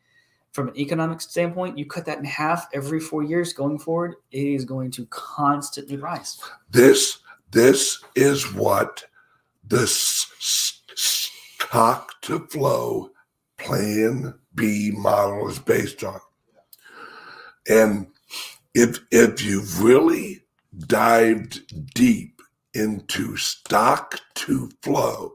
From 0.53 0.69
an 0.69 0.77
economic 0.77 1.19
standpoint, 1.19 1.77
you 1.77 1.85
cut 1.85 2.05
that 2.05 2.19
in 2.19 2.23
half 2.23 2.69
every 2.73 3.01
four 3.01 3.23
years 3.23 3.51
going 3.51 3.77
forward, 3.77 4.15
it 4.31 4.47
is 4.47 4.63
going 4.63 4.91
to 4.91 5.05
constantly 5.07 5.97
rise. 5.97 6.39
This 6.71 7.17
this 7.51 8.01
is 8.15 8.53
what 8.53 9.03
the 9.67 9.83
s- 9.83 10.27
s- 10.39 10.81
stock 10.95 12.21
to 12.23 12.47
flow 12.47 13.11
plan 13.57 14.35
B 14.55 14.91
model 14.95 15.49
is 15.49 15.59
based 15.59 16.03
on. 16.03 16.19
And 17.69 18.07
if 18.73 18.99
if 19.11 19.43
you've 19.43 19.81
really 19.83 20.43
dived 20.77 21.93
deep 21.93 22.41
into 22.73 23.37
stock 23.37 24.19
to 24.35 24.69
flow, 24.83 25.33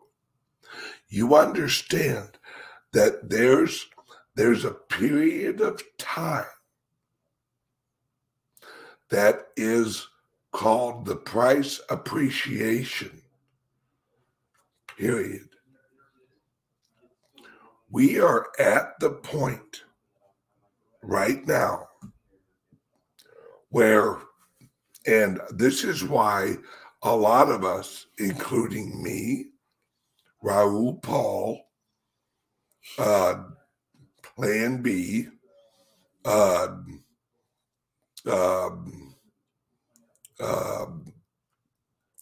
you 1.08 1.34
understand 1.34 2.38
that 2.92 3.30
there's 3.30 3.86
there's 4.36 4.64
a 4.64 4.72
period 4.72 5.60
of 5.60 5.82
time 5.98 6.46
that 9.10 9.48
is 9.56 10.08
called 10.52 11.06
the 11.06 11.16
price 11.16 11.80
appreciation 11.90 13.19
period. 15.00 15.48
We 17.90 18.20
are 18.20 18.48
at 18.58 19.00
the 19.00 19.10
point 19.10 19.84
right 21.02 21.44
now 21.46 21.88
where, 23.70 24.18
and 25.06 25.40
this 25.50 25.84
is 25.84 26.04
why 26.04 26.56
a 27.02 27.16
lot 27.16 27.48
of 27.48 27.64
us, 27.64 28.06
including 28.18 29.02
me, 29.02 29.46
Raoul 30.42 30.96
Pal, 30.96 31.62
uh, 32.98 33.44
Plan 34.22 34.82
B, 34.82 35.28
uh, 36.26 36.68
um, 38.26 39.14
um, 40.38 41.14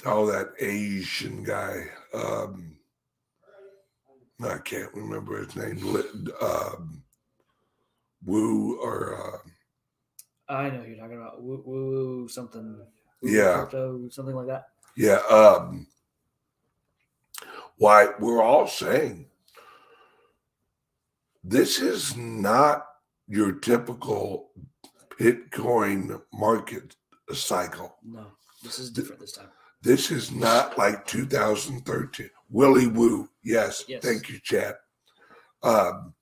oh, 0.04 0.26
that 0.26 0.48
Asian 0.60 1.42
guy. 1.42 1.84
Um, 2.14 2.76
I 4.42 4.58
can't 4.58 4.94
remember 4.94 5.44
his 5.44 5.56
name. 5.56 5.78
Um, 6.40 7.02
Wu 8.24 8.78
or 8.80 9.14
uh, 10.48 10.52
I 10.52 10.70
know 10.70 10.82
you're 10.82 10.96
talking 10.96 11.16
about 11.16 11.42
woo, 11.42 11.62
woo 11.64 12.28
something. 12.28 12.80
Yeah. 13.22 13.58
crypto, 13.58 14.08
something 14.10 14.34
like 14.34 14.46
that. 14.46 14.68
yeah. 14.96 15.18
Um, 15.28 15.86
why 17.76 18.08
we're 18.18 18.42
all 18.42 18.66
saying 18.66 19.26
this 21.44 21.80
is 21.80 22.16
not 22.16 22.86
your 23.28 23.52
typical 23.52 24.50
Bitcoin 25.18 26.20
market 26.32 26.96
cycle. 27.32 27.96
No, 28.04 28.26
this 28.62 28.78
is 28.78 28.90
different 28.90 29.20
this 29.20 29.32
time. 29.32 29.48
This 29.82 30.10
is 30.10 30.32
not 30.32 30.76
like 30.76 31.06
2013. 31.06 32.30
Willy 32.50 32.86
Woo. 32.86 33.28
Yes. 33.44 33.84
Yes. 33.88 34.02
Thank 34.02 34.28
you, 34.28 34.38
Chad. 34.42 34.74
Um, 35.62 36.14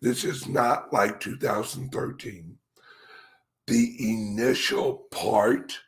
this 0.00 0.24
is 0.24 0.48
not 0.48 0.92
like 0.92 1.20
2013. 1.20 2.58
The 3.66 3.96
initial 3.98 5.06
part 5.10 5.78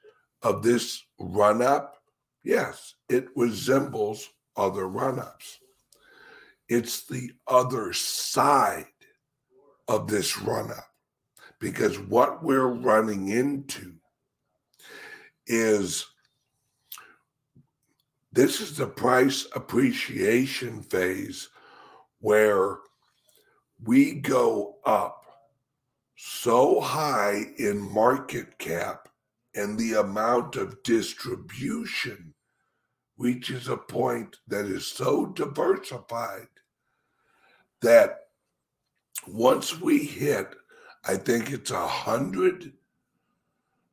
of 0.43 0.63
this 0.63 1.03
run 1.19 1.61
up, 1.61 1.97
yes, 2.45 2.95
it 3.09 3.27
resembles 3.35 4.29
other 4.57 4.87
run 4.89 5.19
ups. 5.19 5.59
It's 6.69 7.07
the 7.07 7.33
other 7.47 7.93
side 7.93 8.87
of 9.89 10.07
this 10.07 10.39
run 10.39 10.71
up 10.71 10.89
because 11.59 11.99
what 11.99 12.43
we're 12.43 12.69
running 12.69 13.29
into 13.29 13.95
is 15.47 16.07
this 18.35 18.61
is 18.61 18.77
the 18.77 18.87
price 18.87 19.47
appreciation 19.55 20.83
phase 20.83 21.49
where 22.19 22.79
we 23.85 24.15
go 24.15 24.77
up 24.85 25.25
so 26.17 26.81
high 26.81 27.43
in 27.59 27.79
market 27.79 28.59
cap 28.59 29.09
and 29.55 29.79
the 29.79 29.93
amount 29.93 30.57
of 30.57 30.83
distribution 30.83 32.35
reaches 33.17 33.69
a 33.69 33.77
point 33.77 34.37
that 34.49 34.65
is 34.65 34.85
so 34.85 35.27
diversified 35.27 36.49
that 37.83 38.19
once 39.29 39.81
we 39.81 39.99
hit 39.99 40.57
i 41.05 41.15
think 41.15 41.53
it's 41.53 41.71
a 41.71 41.87
hundred 41.87 42.73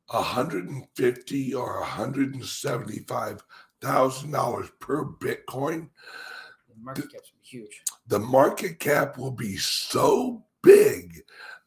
150 0.08 1.54
or 1.54 1.80
175 1.80 3.44
thousand 3.82 4.30
dollars 4.30 4.70
per 4.80 5.04
bitcoin 5.04 5.88
The 6.68 6.80
market 6.82 7.12
cap's 7.12 7.32
huge. 7.42 7.82
the 8.06 8.18
market 8.18 8.78
cap 8.78 9.18
will 9.18 9.30
be 9.32 9.56
so 9.56 10.44
big 10.62 11.22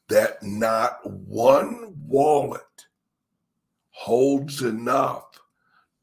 that 0.07 0.41
not 0.43 0.99
one 1.09 1.93
wallet 2.07 2.61
holds 3.91 4.61
enough 4.61 5.25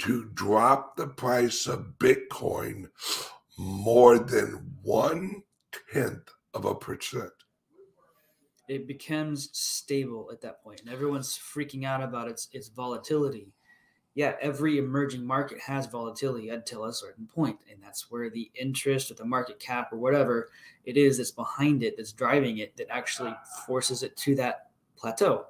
to 0.00 0.24
drop 0.34 0.96
the 0.96 1.06
price 1.06 1.66
of 1.66 1.94
bitcoin 1.98 2.88
more 3.58 4.18
than 4.18 4.74
one 4.82 5.42
tenth 5.92 6.28
of 6.54 6.64
a 6.64 6.74
percent 6.74 7.30
It 8.68 8.86
becomes 8.86 9.50
stable 9.52 10.30
at 10.32 10.40
that 10.42 10.62
point, 10.62 10.80
and 10.80 10.90
everyone's 10.90 11.38
freaking 11.38 11.84
out 11.84 12.02
about 12.02 12.28
its 12.28 12.48
its 12.52 12.68
volatility. 12.68 13.52
Yeah, 14.14 14.34
every 14.42 14.78
emerging 14.78 15.24
market 15.24 15.58
has 15.60 15.86
volatility 15.86 16.50
until 16.50 16.84
a 16.84 16.92
certain 16.92 17.26
point, 17.26 17.58
and 17.70 17.82
that's 17.82 18.10
where 18.10 18.28
the 18.28 18.50
interest 18.54 19.10
or 19.10 19.14
the 19.14 19.24
market 19.24 19.58
cap 19.58 19.90
or 19.90 19.96
whatever 19.96 20.50
it 20.84 20.98
is 20.98 21.16
that's 21.16 21.30
behind 21.30 21.82
it, 21.82 21.96
that's 21.96 22.12
driving 22.12 22.58
it, 22.58 22.76
that 22.76 22.88
actually 22.90 23.34
forces 23.66 24.02
it 24.02 24.14
to 24.18 24.34
that 24.34 24.66
plateau. 24.96 25.46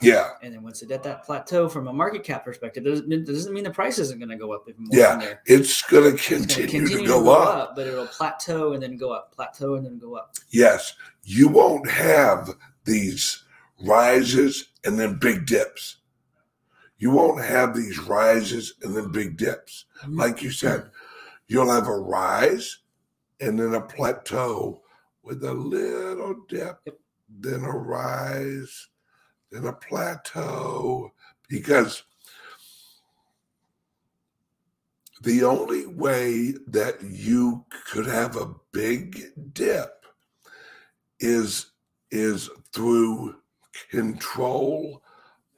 Yeah. 0.00 0.30
And 0.42 0.54
then 0.54 0.62
once 0.62 0.82
it 0.82 0.90
at 0.90 1.02
that 1.02 1.24
plateau 1.24 1.68
from 1.68 1.88
a 1.88 1.92
market 1.92 2.24
cap 2.24 2.44
perspective, 2.44 2.84
doesn't, 2.84 3.12
it 3.12 3.26
doesn't 3.26 3.52
mean 3.52 3.64
the 3.64 3.70
price 3.70 3.98
isn't 3.98 4.18
going 4.18 4.30
to 4.30 4.36
go 4.36 4.52
up 4.52 4.64
even 4.68 4.84
more. 4.84 4.98
Yeah. 4.98 5.34
It's 5.46 5.82
going 5.82 6.16
to 6.16 6.22
continue, 6.22 6.88
to 6.88 7.06
go, 7.06 7.30
up. 7.30 7.76
but 7.76 7.86
it'll 7.86 8.06
plateau 8.06 8.72
and 8.72 8.82
then 8.82 8.96
go 8.96 9.12
up, 9.12 9.34
plateau 9.34 9.74
and 9.74 9.84
then 9.84 9.98
go 9.98 10.14
up. 10.14 10.34
Yes. 10.50 10.94
You 11.24 11.48
won't 11.48 11.88
have 11.90 12.50
these 12.84 13.44
rises 13.84 14.70
and 14.84 14.98
then 14.98 15.18
big 15.20 15.46
dips. 15.46 15.97
You 16.98 17.12
won't 17.12 17.44
have 17.44 17.74
these 17.74 17.98
rises 17.98 18.74
and 18.82 18.96
then 18.96 19.12
big 19.12 19.36
dips. 19.36 19.86
Mm-hmm. 20.02 20.18
Like 20.18 20.42
you 20.42 20.50
said, 20.50 20.90
you'll 21.46 21.70
have 21.70 21.86
a 21.86 21.96
rise 21.96 22.78
and 23.40 23.58
then 23.58 23.74
a 23.74 23.80
plateau 23.80 24.82
with 25.22 25.44
a 25.44 25.52
little 25.52 26.34
dip, 26.48 26.80
then 27.28 27.62
a 27.62 27.70
rise, 27.70 28.88
then 29.52 29.66
a 29.66 29.72
plateau. 29.72 31.12
Because 31.48 32.02
the 35.22 35.44
only 35.44 35.86
way 35.86 36.54
that 36.66 37.02
you 37.02 37.64
could 37.90 38.06
have 38.06 38.36
a 38.36 38.54
big 38.72 39.20
dip 39.52 40.04
is 41.20 41.72
is 42.10 42.48
through 42.72 43.34
control 43.90 45.02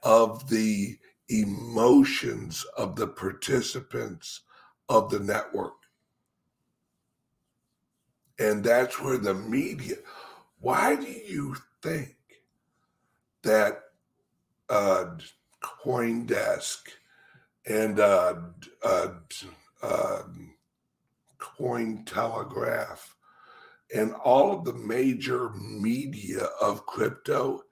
of 0.03 0.49
the 0.49 0.99
emotions 1.31 2.67
of 2.77 2.97
the 2.97 3.07
participants 3.07 4.43
of 4.89 5.11
the 5.11 5.21
network. 5.21 5.75
And 8.39 8.65
that's 8.65 9.01
where 9.01 9.19
the 9.19 9.35
media, 9.35 9.97
why 10.59 10.97
do 10.97 11.07
you 11.07 11.57
think 11.83 12.17
that 13.43 13.81
uh, 14.69 15.17
Coindesk 15.63 16.79
and 17.67 18.01
uh, 18.01 18.35
uh, 18.83 19.09
uh, 19.83 20.23
Cointelegraph 21.39 23.01
and 23.95 24.15
all 24.15 24.59
of 24.59 24.65
the 24.65 24.75
major 24.75 25.51
media 25.51 26.45
of 26.61 26.87
crypto 26.87 27.63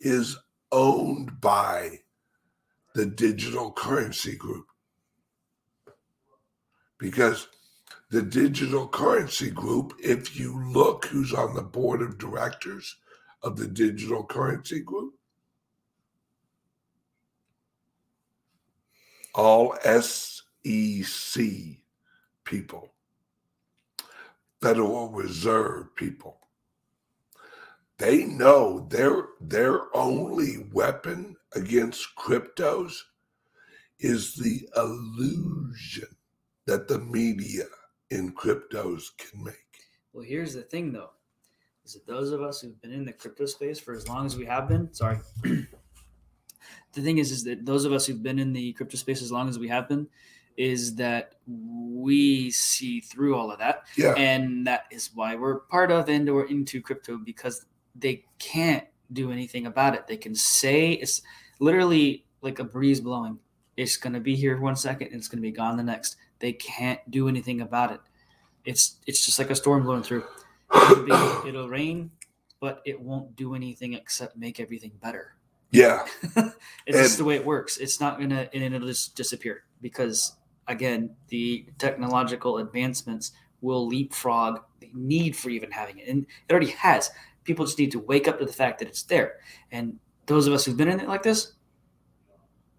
is 0.00 0.36
owned 0.72 1.40
by 1.40 2.00
the 2.96 3.04
digital 3.04 3.70
currency 3.70 4.34
group. 4.36 4.68
Because 6.98 7.48
the 8.10 8.22
digital 8.22 8.88
currency 8.88 9.50
group, 9.50 9.92
if 10.02 10.40
you 10.40 10.58
look 10.72 11.04
who's 11.04 11.34
on 11.34 11.54
the 11.54 11.62
board 11.62 12.00
of 12.00 12.16
directors 12.16 12.96
of 13.42 13.58
the 13.58 13.66
digital 13.66 14.24
currency 14.24 14.80
group, 14.80 15.12
all 19.34 19.76
SEC 19.84 21.44
people, 22.44 22.94
Federal 24.62 25.10
Reserve 25.10 25.94
people. 25.96 26.38
They 27.98 28.24
know 28.24 28.86
their 28.88 29.26
their 29.38 29.94
only 29.94 30.66
weapon 30.72 31.36
against 31.56 32.14
cryptos 32.16 32.92
is 33.98 34.34
the 34.34 34.68
illusion 34.76 36.08
that 36.66 36.86
the 36.86 36.98
media 36.98 37.64
in 38.10 38.32
cryptos 38.34 39.04
can 39.16 39.42
make. 39.42 39.54
Well, 40.12 40.24
here's 40.24 40.54
the 40.54 40.62
thing, 40.62 40.92
though, 40.92 41.10
is 41.84 41.94
that 41.94 42.06
those 42.06 42.30
of 42.30 42.42
us 42.42 42.60
who've 42.60 42.80
been 42.80 42.92
in 42.92 43.04
the 43.04 43.12
crypto 43.12 43.46
space 43.46 43.78
for 43.80 43.94
as 43.94 44.08
long 44.08 44.26
as 44.26 44.36
we 44.36 44.44
have 44.46 44.68
been, 44.68 44.92
sorry, 44.92 45.18
the 45.42 45.66
thing 47.02 47.18
is, 47.18 47.30
is 47.30 47.44
that 47.44 47.64
those 47.64 47.84
of 47.84 47.92
us 47.92 48.06
who've 48.06 48.22
been 48.22 48.38
in 48.38 48.52
the 48.52 48.72
crypto 48.74 48.96
space 48.96 49.22
as 49.22 49.32
long 49.32 49.48
as 49.48 49.58
we 49.58 49.68
have 49.68 49.88
been, 49.88 50.06
is 50.56 50.94
that 50.96 51.34
we 51.46 52.50
see 52.50 53.00
through 53.00 53.34
all 53.36 53.50
of 53.50 53.58
that, 53.58 53.86
Yeah. 53.96 54.14
and 54.16 54.66
that 54.66 54.84
is 54.90 55.10
why 55.14 55.36
we're 55.36 55.60
part 55.60 55.90
of 55.90 56.08
and 56.08 56.28
or 56.28 56.46
into 56.46 56.80
crypto 56.80 57.18
because 57.18 57.66
they 57.94 58.24
can't 58.38 58.84
do 59.12 59.30
anything 59.30 59.66
about 59.66 59.94
it. 59.94 60.06
They 60.06 60.16
can 60.16 60.34
say 60.34 60.92
it's 60.92 61.22
literally 61.58 62.24
like 62.42 62.58
a 62.58 62.64
breeze 62.64 63.00
blowing. 63.00 63.38
It's 63.76 63.96
going 63.96 64.12
to 64.14 64.20
be 64.20 64.34
here 64.34 64.58
one 64.58 64.76
second 64.76 65.08
and 65.08 65.16
it's 65.16 65.28
going 65.28 65.38
to 65.38 65.42
be 65.42 65.52
gone 65.52 65.76
the 65.76 65.82
next. 65.82 66.16
They 66.38 66.52
can't 66.52 67.00
do 67.10 67.28
anything 67.28 67.60
about 67.60 67.92
it. 67.92 68.00
It's 68.64 68.96
it's 69.06 69.24
just 69.24 69.38
like 69.38 69.50
a 69.50 69.54
storm 69.54 69.84
blowing 69.84 70.02
through. 70.02 70.24
It'll, 70.74 71.04
be, 71.04 71.12
it'll 71.48 71.68
rain, 71.68 72.10
but 72.60 72.82
it 72.84 73.00
won't 73.00 73.36
do 73.36 73.54
anything 73.54 73.92
except 73.94 74.36
make 74.36 74.60
everything 74.60 74.92
better. 75.02 75.36
Yeah. 75.70 76.06
it's 76.86 76.98
just 76.98 77.18
the 77.18 77.24
way 77.24 77.36
it 77.36 77.44
works. 77.44 77.76
It's 77.76 78.00
not 78.00 78.18
gonna 78.18 78.48
and 78.52 78.62
it'll 78.62 78.88
just 78.88 79.14
disappear 79.14 79.64
because 79.80 80.36
again, 80.68 81.10
the 81.28 81.66
technological 81.78 82.58
advancements 82.58 83.32
will 83.60 83.86
leapfrog 83.86 84.60
the 84.80 84.90
need 84.94 85.36
for 85.36 85.50
even 85.50 85.70
having 85.70 85.98
it, 85.98 86.08
and 86.08 86.26
it 86.48 86.52
already 86.52 86.70
has. 86.70 87.10
People 87.44 87.64
just 87.64 87.78
need 87.78 87.92
to 87.92 88.00
wake 88.00 88.26
up 88.26 88.38
to 88.38 88.44
the 88.44 88.52
fact 88.52 88.80
that 88.80 88.88
it's 88.88 89.04
there. 89.04 89.34
And 89.70 89.98
those 90.26 90.46
of 90.46 90.52
us 90.52 90.64
who've 90.64 90.76
been 90.76 90.88
in 90.88 91.00
it 91.00 91.08
like 91.08 91.22
this, 91.22 91.52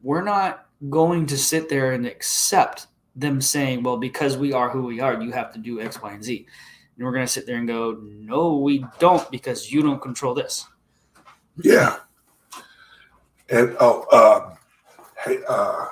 we're 0.01 0.23
not 0.23 0.67
going 0.89 1.25
to 1.25 1.37
sit 1.37 1.69
there 1.69 1.93
and 1.93 2.05
accept 2.05 2.87
them 3.15 3.41
saying, 3.41 3.83
"Well, 3.83 3.97
because 3.97 4.37
we 4.37 4.53
are 4.53 4.69
who 4.69 4.83
we 4.83 4.99
are, 4.99 5.21
you 5.21 5.31
have 5.31 5.51
to 5.53 5.59
do 5.59 5.81
X, 5.81 6.01
Y, 6.01 6.11
and 6.11 6.23
Z." 6.23 6.45
And 6.95 7.05
we're 7.05 7.13
going 7.13 7.25
to 7.25 7.31
sit 7.31 7.45
there 7.45 7.57
and 7.57 7.67
go, 7.67 7.99
"No, 8.01 8.57
we 8.57 8.85
don't, 8.99 9.29
because 9.31 9.71
you 9.71 9.81
don't 9.81 10.01
control 10.01 10.33
this." 10.33 10.67
Yeah. 11.63 11.97
And 13.49 13.75
oh, 13.79 14.05
um, 14.11 14.57
hey, 15.23 15.39
uh, 15.47 15.85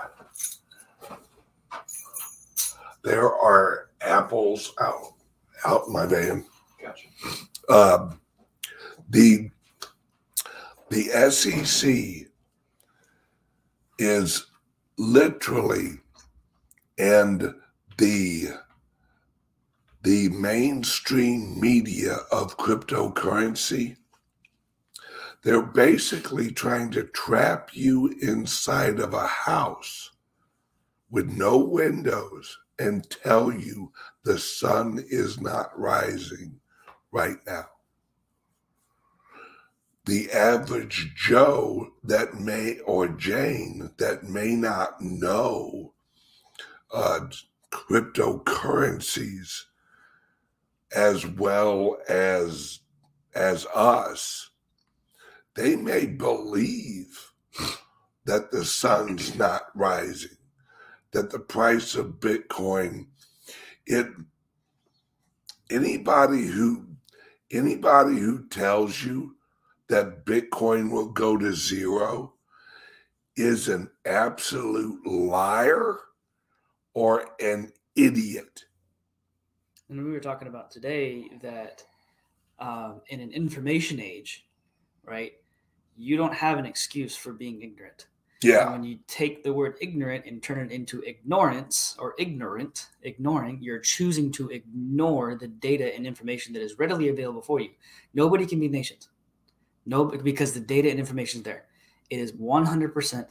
there 3.03 3.33
are 3.33 3.89
apples 4.01 4.73
out 4.81 5.13
out 5.65 5.87
in 5.87 5.93
my 5.93 6.05
van. 6.05 6.45
Gotcha. 6.81 7.07
Um, 7.69 8.19
the 9.09 9.49
the 10.89 11.03
SEC 11.31 12.27
is 13.97 14.45
literally 14.97 15.99
and 16.97 17.53
the 17.97 18.47
the 20.03 20.29
mainstream 20.29 21.59
media 21.59 22.17
of 22.31 22.57
cryptocurrency 22.57 23.97
they're 25.45 25.61
basically 25.61 26.51
trying 26.51 26.89
to 26.89 27.03
trap 27.03 27.69
you 27.73 28.15
inside 28.19 28.99
of 28.99 29.13
a 29.13 29.27
house 29.27 30.09
with 31.11 31.29
no 31.29 31.57
windows 31.57 32.57
and 32.79 33.07
tell 33.09 33.51
you 33.51 33.91
the 34.23 34.39
sun 34.39 35.03
is 35.07 35.39
not 35.39 35.77
rising 35.79 36.59
right 37.11 37.37
now. 37.45 37.67
The 40.05 40.31
average 40.31 41.13
Joe 41.15 41.93
that 42.03 42.35
may, 42.39 42.79
or 42.79 43.07
Jane 43.07 43.89
that 43.97 44.23
may 44.23 44.55
not 44.55 45.01
know 45.01 45.93
uh, 46.93 47.21
cryptocurrencies 47.71 49.63
as 50.95 51.25
well 51.25 51.97
as 52.07 52.79
as 53.33 53.65
us, 53.75 54.51
they 55.55 55.75
may 55.75 56.05
believe 56.05 57.31
that 58.25 58.51
the 58.51 58.63
sun's 58.63 59.35
not 59.35 59.63
rising, 59.75 60.37
that 61.11 61.31
the 61.31 61.39
price 61.39 61.95
of 61.95 62.19
Bitcoin, 62.19 63.07
it 63.85 64.07
anybody 65.69 66.45
who 66.45 66.85
anybody 67.51 68.17
who 68.17 68.47
tells 68.47 69.03
you 69.03 69.34
that 69.89 70.25
Bitcoin 70.25 70.91
will 70.91 71.09
go 71.09 71.37
to 71.37 71.53
zero 71.53 72.33
is 73.35 73.67
an 73.67 73.89
absolute 74.05 75.05
liar 75.05 75.99
or 76.93 77.29
an 77.39 77.71
idiot. 77.95 78.65
And 79.89 80.03
we 80.03 80.11
were 80.11 80.19
talking 80.19 80.47
about 80.47 80.71
today 80.71 81.29
that 81.41 81.83
um, 82.59 83.01
in 83.07 83.19
an 83.19 83.31
information 83.31 83.99
age, 83.99 84.47
right, 85.03 85.33
you 85.95 86.17
don't 86.17 86.33
have 86.33 86.57
an 86.57 86.65
excuse 86.65 87.15
for 87.15 87.33
being 87.33 87.61
ignorant. 87.61 88.07
And 88.41 88.51
Yeah, 88.51 88.71
when 88.71 88.83
you 88.83 88.99
take 89.07 89.43
the 89.43 89.53
word 89.53 89.75
ignorant 89.81 90.25
and 90.25 90.41
turn 90.41 90.59
it 90.59 90.71
into 90.71 91.03
ignorance 91.03 91.95
or 91.99 92.15
ignorant, 92.17 92.87
ignoring, 93.03 93.59
you're 93.61 93.79
choosing 93.79 94.31
to 94.33 94.49
ignore 94.49 95.35
the 95.35 95.47
data 95.47 95.93
and 95.95 96.05
information 96.05 96.53
that 96.53 96.61
is 96.61 96.77
readily 96.77 97.09
available 97.09 97.41
for 97.41 97.59
you. 97.59 97.69
Nobody 98.13 98.45
can 98.45 98.59
be 98.59 98.67
nations. 98.67 99.09
No, 99.85 100.05
because 100.05 100.53
the 100.53 100.59
data 100.59 100.89
and 100.89 100.99
information 100.99 101.39
is 101.39 101.43
there. 101.43 101.65
It 102.09 102.19
is 102.19 102.33
100% 102.33 103.27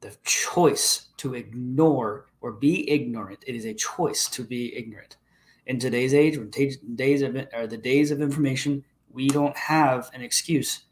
the 0.00 0.16
choice 0.24 1.06
to 1.16 1.34
ignore 1.34 2.26
or 2.40 2.52
be 2.52 2.88
ignorant. 2.90 3.42
It 3.46 3.54
is 3.54 3.64
a 3.64 3.74
choice 3.74 4.28
to 4.28 4.44
be 4.44 4.76
ignorant. 4.76 5.16
In 5.66 5.78
today's 5.78 6.12
age, 6.12 6.36
when 6.36 6.50
ta- 6.50 6.76
days 6.94 7.22
of 7.22 7.36
are 7.54 7.66
the 7.66 7.78
days 7.78 8.10
of 8.10 8.20
information, 8.20 8.84
we 9.10 9.28
don't 9.28 9.56
have 9.56 10.10
an 10.12 10.20
excuse 10.20 10.82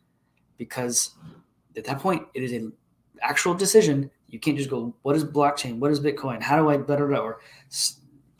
because 0.56 1.14
At 1.76 1.84
that 1.84 1.98
point, 1.98 2.26
it 2.34 2.42
is 2.42 2.52
an 2.52 2.72
actual 3.20 3.54
decision. 3.54 4.10
You 4.28 4.38
can't 4.38 4.56
just 4.56 4.70
go, 4.70 4.94
what 5.02 5.16
is 5.16 5.24
blockchain? 5.24 5.78
What 5.78 5.90
is 5.90 6.00
Bitcoin? 6.00 6.42
How 6.42 6.56
do 6.56 6.68
I 6.70 6.76
better 6.76 7.16
or 7.16 7.40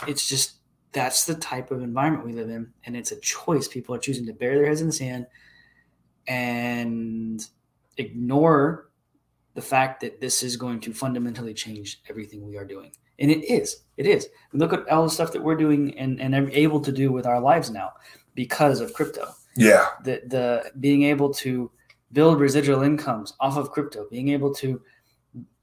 it's 0.06 0.28
just 0.28 0.56
that's 0.92 1.24
the 1.24 1.34
type 1.34 1.70
of 1.70 1.82
environment 1.82 2.26
we 2.26 2.32
live 2.32 2.50
in. 2.50 2.72
And 2.84 2.96
it's 2.96 3.12
a 3.12 3.20
choice. 3.20 3.66
People 3.66 3.94
are 3.94 3.98
choosing 3.98 4.26
to 4.26 4.32
bury 4.32 4.56
their 4.56 4.66
heads 4.66 4.80
in 4.80 4.86
the 4.86 4.92
sand 4.92 5.26
and 6.26 7.46
ignore 7.96 8.88
the 9.54 9.62
fact 9.62 10.00
that 10.00 10.20
this 10.20 10.42
is 10.42 10.56
going 10.56 10.80
to 10.80 10.92
fundamentally 10.92 11.54
change 11.54 12.02
everything 12.08 12.46
we 12.46 12.56
are 12.56 12.64
doing. 12.64 12.92
And 13.18 13.30
it 13.30 13.44
is. 13.44 13.82
It 13.96 14.06
is. 14.06 14.28
Look 14.52 14.72
at 14.72 14.88
all 14.88 15.04
the 15.04 15.10
stuff 15.10 15.32
that 15.32 15.42
we're 15.42 15.56
doing 15.56 15.96
and, 15.98 16.20
and 16.20 16.34
able 16.50 16.80
to 16.80 16.92
do 16.92 17.12
with 17.12 17.26
our 17.26 17.40
lives 17.40 17.70
now 17.70 17.92
because 18.34 18.80
of 18.80 18.94
crypto. 18.94 19.28
Yeah. 19.56 19.86
The 20.04 20.22
the 20.26 20.72
being 20.80 21.02
able 21.04 21.32
to 21.34 21.70
build 22.12 22.40
residual 22.40 22.82
incomes 22.82 23.34
off 23.40 23.56
of 23.56 23.70
crypto, 23.70 24.06
being 24.10 24.28
able 24.28 24.54
to 24.54 24.80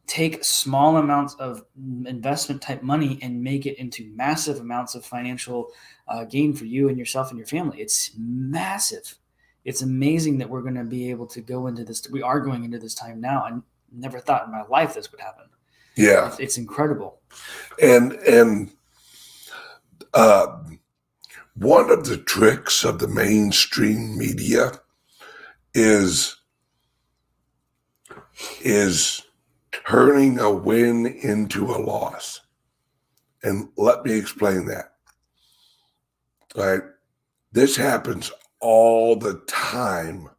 take 0.10 0.44
small 0.44 0.98
amounts 0.98 1.36
of 1.36 1.64
investment 2.06 2.62
type 2.62 2.82
money 2.82 3.20
and 3.22 3.44
make 3.44 3.68
it 3.68 3.78
into 3.78 4.12
massive 4.16 4.60
amounts 4.60 4.96
of 4.96 5.06
financial 5.06 5.68
uh, 6.08 6.24
gain 6.24 6.52
for 6.52 6.66
you 6.66 6.90
and 6.90 6.98
yourself 6.98 7.30
and 7.30 7.38
your 7.38 7.46
family. 7.46 7.80
It's 7.80 8.12
massive. 8.18 9.19
It's 9.66 9.82
amazing 9.82 10.38
that 10.40 10.50
we're 10.50 10.62
going 10.62 10.76
to 10.76 10.84
be 10.84 11.10
able 11.10 11.28
to 11.28 11.42
go 11.42 11.68
into 11.68 11.84
this. 11.84 12.10
We 12.10 12.22
are 12.22 12.40
going 12.40 12.64
into 12.64 12.80
this 12.80 12.96
time 12.96 13.20
now. 13.20 13.44
I 13.44 13.52
never 13.92 14.20
thought 14.20 14.46
in 14.46 14.52
my 14.52 14.64
life 14.64 14.94
this 14.94 15.12
would 15.12 15.22
happen. 15.22 15.46
Yeah, 15.96 16.28
it's, 16.28 16.40
it's 16.40 16.58
incredible. 16.58 17.20
And 17.82 18.14
and 18.14 18.72
uh, 20.14 20.60
one 21.56 21.92
of 21.92 22.06
the 22.06 22.18
tricks 22.18 22.84
of 22.84 23.00
the 23.00 23.08
mainstream 23.08 24.18
media 24.18 24.80
is 25.74 26.38
is 28.62 29.24
turning 29.72 30.40
a 30.40 30.52
win 30.52 31.06
into 31.06 31.66
a 31.66 31.78
loss. 31.78 32.42
And 33.44 33.70
let 33.78 34.04
me 34.06 34.14
explain 34.18 34.66
that. 34.66 34.94
Right? 36.56 36.82
This 37.52 37.76
happens 37.76 38.32
all 38.62 39.16
the 39.16 39.42
time 39.48 40.30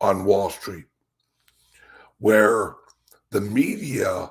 on 0.00 0.24
Wall 0.24 0.50
Street, 0.50 0.86
where 2.18 2.74
the 3.30 3.40
media 3.40 4.30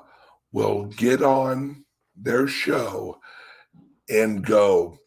will 0.52 0.84
get 0.86 1.22
on 1.22 1.84
their 2.16 2.46
show 2.46 3.18
and 4.08 4.44
go, 4.44 4.98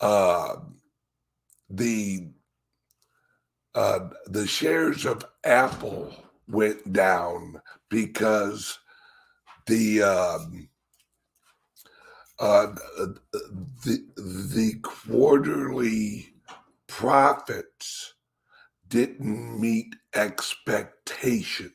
uh, 0.00 0.56
the 1.70 2.28
uh, 3.74 4.10
the 4.26 4.46
shares 4.46 5.06
of 5.06 5.24
Apple 5.44 6.14
went 6.46 6.92
down 6.92 7.60
because 7.88 8.78
the 9.66 10.02
um, 10.02 10.68
uh, 12.38 12.68
the 13.84 14.04
the 14.16 14.74
quarterly 14.82 16.34
profits 16.86 18.14
didn't 18.88 19.60
meet 19.60 19.94
expectations. 20.14 21.72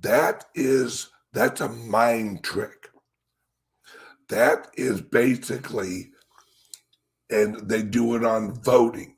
That 0.00 0.46
is 0.54 1.10
that's 1.32 1.60
a 1.60 1.68
mind 1.68 2.42
trick. 2.44 2.88
That 4.28 4.68
is 4.74 5.00
basically, 5.00 6.12
and 7.30 7.68
they 7.68 7.82
do 7.82 8.16
it 8.16 8.24
on 8.24 8.54
voting, 8.62 9.16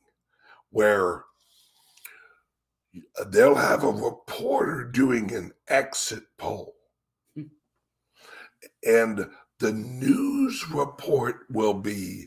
where 0.70 1.24
they'll 3.28 3.54
have 3.54 3.84
a 3.84 3.88
reporter 3.90 4.84
doing 4.84 5.32
an 5.32 5.52
exit 5.68 6.24
poll. 6.38 6.74
And 8.86 9.28
the 9.58 9.72
news 9.72 10.68
report 10.70 11.46
will 11.50 11.74
be 11.74 12.26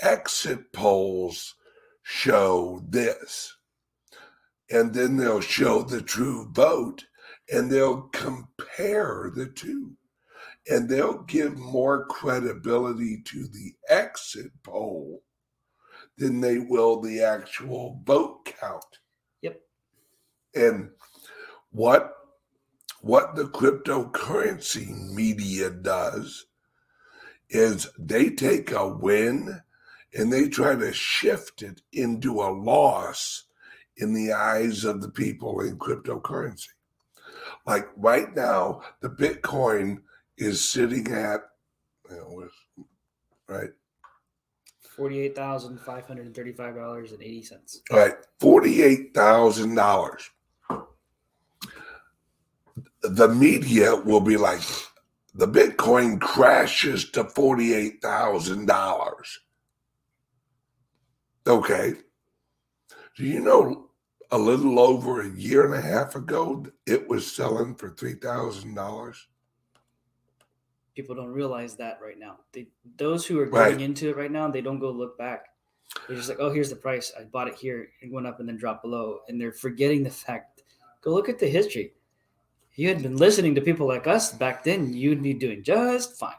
exit 0.00 0.72
polls 0.72 1.54
show 2.02 2.82
this. 2.88 3.56
And 4.70 4.94
then 4.94 5.16
they'll 5.16 5.40
show 5.40 5.82
the 5.82 6.02
true 6.02 6.48
vote 6.52 7.04
and 7.52 7.70
they'll 7.70 8.02
compare 8.12 9.30
the 9.34 9.46
two. 9.46 9.92
And 10.68 10.88
they'll 10.88 11.22
give 11.22 11.56
more 11.56 12.06
credibility 12.06 13.22
to 13.24 13.46
the 13.46 13.74
exit 13.88 14.50
poll 14.64 15.22
than 16.18 16.40
they 16.40 16.58
will 16.58 17.00
the 17.00 17.22
actual 17.22 18.00
vote 18.04 18.44
count. 18.44 18.84
Yep. 19.42 19.60
And 20.54 20.90
what 21.70 22.15
what 23.00 23.36
the 23.36 23.44
cryptocurrency 23.44 25.12
media 25.12 25.70
does 25.70 26.46
is 27.48 27.88
they 27.98 28.30
take 28.30 28.72
a 28.72 28.88
win 28.88 29.62
and 30.14 30.32
they 30.32 30.48
try 30.48 30.74
to 30.74 30.92
shift 30.92 31.62
it 31.62 31.82
into 31.92 32.40
a 32.40 32.50
loss 32.50 33.44
in 33.96 34.12
the 34.12 34.32
eyes 34.32 34.84
of 34.84 35.00
the 35.00 35.10
people 35.10 35.60
in 35.60 35.78
cryptocurrency. 35.78 36.70
Like 37.66 37.86
right 37.96 38.34
now, 38.34 38.82
the 39.00 39.08
Bitcoin 39.08 40.02
is 40.36 40.68
sitting 40.68 41.12
at, 41.12 41.40
you 42.10 42.16
know, 42.16 42.48
right? 43.48 43.70
$48,535.80. 44.96 47.80
Right, 47.90 48.14
$48,000 48.40 50.30
the 53.08 53.28
media 53.28 53.94
will 53.94 54.20
be 54.20 54.36
like, 54.36 54.60
the 55.34 55.46
Bitcoin 55.46 56.20
crashes 56.20 57.10
to 57.10 57.24
$48,000. 57.24 59.38
Okay. 61.46 61.94
Do 63.16 63.24
you 63.24 63.40
know 63.40 63.90
a 64.30 64.38
little 64.38 64.80
over 64.80 65.20
a 65.20 65.30
year 65.30 65.66
and 65.66 65.74
a 65.74 65.80
half 65.80 66.16
ago, 66.16 66.66
it 66.86 67.08
was 67.08 67.30
selling 67.30 67.74
for 67.74 67.90
$3,000? 67.90 69.16
People 70.94 71.14
don't 71.14 71.32
realize 71.32 71.76
that 71.76 71.98
right 72.02 72.18
now. 72.18 72.38
They, 72.52 72.68
those 72.96 73.26
who 73.26 73.38
are 73.38 73.46
going 73.46 73.72
right. 73.72 73.80
into 73.80 74.08
it 74.08 74.16
right 74.16 74.32
now, 74.32 74.50
they 74.50 74.62
don't 74.62 74.80
go 74.80 74.90
look 74.90 75.18
back. 75.18 75.48
They're 76.08 76.16
just 76.16 76.30
like, 76.30 76.38
oh, 76.40 76.50
here's 76.50 76.70
the 76.70 76.76
price. 76.76 77.12
I 77.18 77.24
bought 77.24 77.48
it 77.48 77.54
here. 77.54 77.88
It 78.00 78.10
went 78.10 78.26
up 78.26 78.40
and 78.40 78.48
then 78.48 78.56
dropped 78.56 78.82
below. 78.82 79.20
And 79.28 79.40
they're 79.40 79.52
forgetting 79.52 80.02
the 80.02 80.10
fact. 80.10 80.62
Go 81.02 81.12
look 81.12 81.28
at 81.28 81.38
the 81.38 81.46
history 81.46 81.92
you 82.76 82.88
had 82.88 83.02
been 83.02 83.16
listening 83.16 83.54
to 83.54 83.60
people 83.60 83.88
like 83.88 84.06
us 84.06 84.32
back 84.32 84.62
then, 84.62 84.92
you'd 84.92 85.22
be 85.22 85.32
doing 85.32 85.62
just 85.62 86.18
fine. 86.18 86.34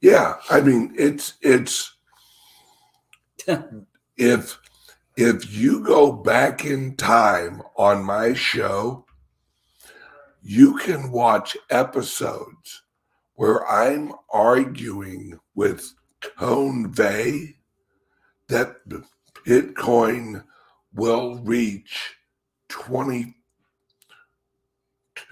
Yeah, 0.00 0.36
I 0.48 0.60
mean, 0.60 0.94
it's 0.96 1.34
it's 1.40 1.94
if 4.16 4.58
if 5.16 5.52
you 5.52 5.84
go 5.84 6.12
back 6.12 6.64
in 6.64 6.96
time 6.96 7.62
on 7.76 8.04
my 8.04 8.34
show, 8.34 9.04
you 10.42 10.76
can 10.76 11.10
watch 11.10 11.56
episodes 11.70 12.82
where 13.34 13.66
I'm 13.66 14.12
arguing 14.30 15.38
with 15.54 15.94
Tone 16.38 16.92
Vays 16.92 17.54
that 18.48 18.76
Bitcoin 19.46 20.44
will 20.94 21.36
reach 21.36 22.16
20 22.68 23.34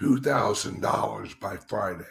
$2,000 0.01 1.39
by 1.39 1.57
Friday. 1.57 2.03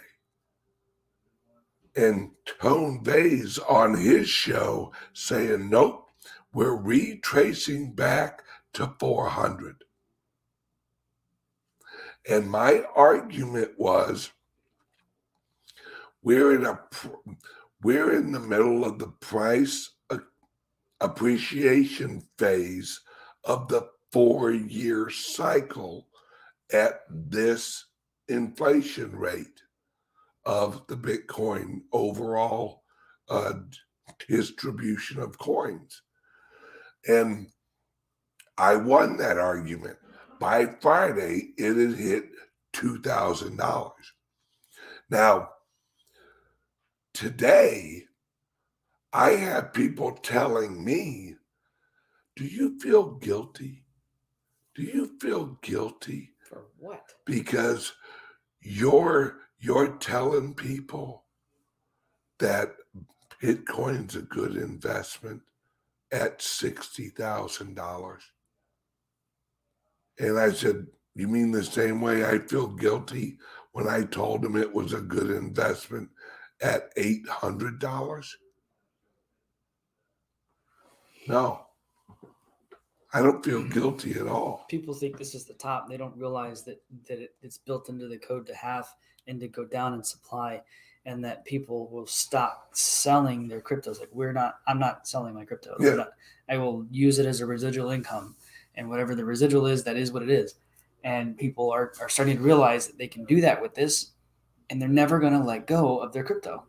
And 1.97 2.30
Tone 2.61 3.03
Vays 3.03 3.59
on 3.59 3.97
his 3.97 4.28
show 4.28 4.93
saying, 5.12 5.68
nope, 5.68 6.07
we're 6.53 6.76
retracing 6.76 7.93
back 7.93 8.43
to 8.74 8.95
400. 9.01 9.76
And 12.28 12.51
my 12.51 12.82
argument 12.95 13.72
was, 13.78 14.30
we're 16.22 16.55
in 16.55 16.66
a 16.66 16.78
we're 17.82 18.12
in 18.12 18.32
the 18.32 18.41
middle 18.41 18.84
of 18.84 18.99
the 18.99 19.09
price 19.20 19.93
appreciation 21.01 22.22
phase 22.36 23.01
of 23.45 23.68
the 23.68 23.89
four 24.12 24.51
year 24.51 25.11
cycle 25.11 26.08
at 26.73 27.01
this 27.11 27.87
inflation 28.29 29.16
rate 29.16 29.62
of 30.45 30.87
the 30.89 30.97
Bitcoin 30.97 31.81
overall 31.93 32.83
uh, 33.29 33.53
distribution 34.29 35.21
of 35.21 35.39
coins. 35.39 36.03
And 37.07 37.49
I 38.57 38.77
won 38.77 39.16
that 39.19 39.39
argument. 39.39 39.97
By 40.41 40.66
Friday, 40.81 41.53
it 41.57 41.77
had 41.77 41.99
hit 41.99 42.31
$2,000. 42.75 43.93
Now, 45.11 45.51
today, 47.14 48.05
I 49.12 49.31
have 49.31 49.73
people 49.73 50.12
telling 50.12 50.85
me, 50.85 51.35
Do 52.37 52.45
you 52.45 52.79
feel 52.79 53.12
guilty 53.12 53.85
Do 54.75 54.83
you 54.83 55.19
feel 55.21 55.59
guilty 55.62 56.33
For 56.49 56.66
what? 56.78 57.03
because 57.26 57.92
you're 58.62 59.38
you're 59.61 59.96
telling 59.99 60.55
people 60.55 61.24
that 62.38 62.74
Bitcoin's 63.42 64.16
a 64.16 64.22
good 64.22 64.57
investment 64.57 65.42
at 66.12 66.40
sixty 66.42 67.09
thousand 67.11 67.74
dollars? 67.76 68.24
And 70.18 70.38
I 70.38 70.53
said, 70.53 70.86
You 71.14 71.28
mean 71.28 71.51
the 71.53 71.64
same 71.64 72.01
way 72.01 72.24
I 72.24 72.38
feel 72.38 72.68
guilty 72.68 73.38
when 73.72 73.88
I 73.88 74.05
told 74.05 74.44
him 74.44 74.57
it 74.57 74.72
was 74.72 74.92
a 74.92 75.01
good 75.01 75.30
investment 75.30 76.09
at 76.62 76.94
$800? 76.96 78.28
No, 81.28 81.68
I 83.13 83.23
don't 83.23 83.45
feel 83.45 83.61
mm-hmm. 83.61 83.73
guilty 83.73 84.13
at 84.15 84.27
all. 84.27 84.67
People 84.69 84.95
think 84.95 85.17
this 85.17 85.35
is 85.35 85.45
the 85.45 85.55
top. 85.55 85.89
They 85.89 85.97
don't 85.97 86.17
realize 86.17 86.63
that 86.65 86.83
that 87.09 87.19
it, 87.19 87.35
it's 87.43 87.59
built 87.59 87.89
into 87.89 88.07
the 88.07 88.19
code 88.19 88.47
to 88.47 88.55
have 88.55 88.87
and 89.27 89.41
to 89.41 89.49
go 89.49 89.65
down 89.65 89.95
in 89.95 90.03
supply, 90.03 90.63
and 91.07 91.25
that 91.25 91.45
people 91.45 91.89
will 91.91 92.07
stop 92.07 92.69
selling 92.73 93.49
their 93.49 93.61
cryptos. 93.61 94.01
Like 94.01 94.11
we're 94.13 94.33
not. 94.33 94.57
I'm 94.67 94.79
not 94.79 95.09
selling 95.09 95.35
my 95.35 95.45
crypto. 95.45 95.77
Yeah. 95.81 95.95
not- 95.95 96.13
I 96.51 96.57
will 96.57 96.87
use 96.91 97.19
it 97.19 97.27
as 97.27 97.41
a 97.43 97.47
residual 97.47 97.91
income, 97.91 98.35
and 98.75 98.89
whatever 98.89 99.15
the 99.15 99.25
residual 99.25 99.67
is, 99.67 99.85
that 99.85 99.97
is 99.97 100.13
what 100.13 100.23
it 100.23 100.31
is. 100.31 100.55
And 101.05 101.37
people 101.37 101.71
are 101.71 101.93
are 102.01 102.09
starting 102.09 102.37
to 102.39 102.43
realize 102.43 102.87
that 102.87 102.99
they 102.99 103.09
can 103.09 103.25
do 103.25 103.41
that 103.43 103.61
with 103.61 103.75
this, 103.75 104.13
and 104.71 104.81
they're 104.81 104.89
never 104.89 105.19
going 105.19 105.35
to 105.35 105.45
let 105.45 105.67
go 105.67 105.99
of 105.99 106.13
their 106.13 106.25
crypto. 106.25 106.65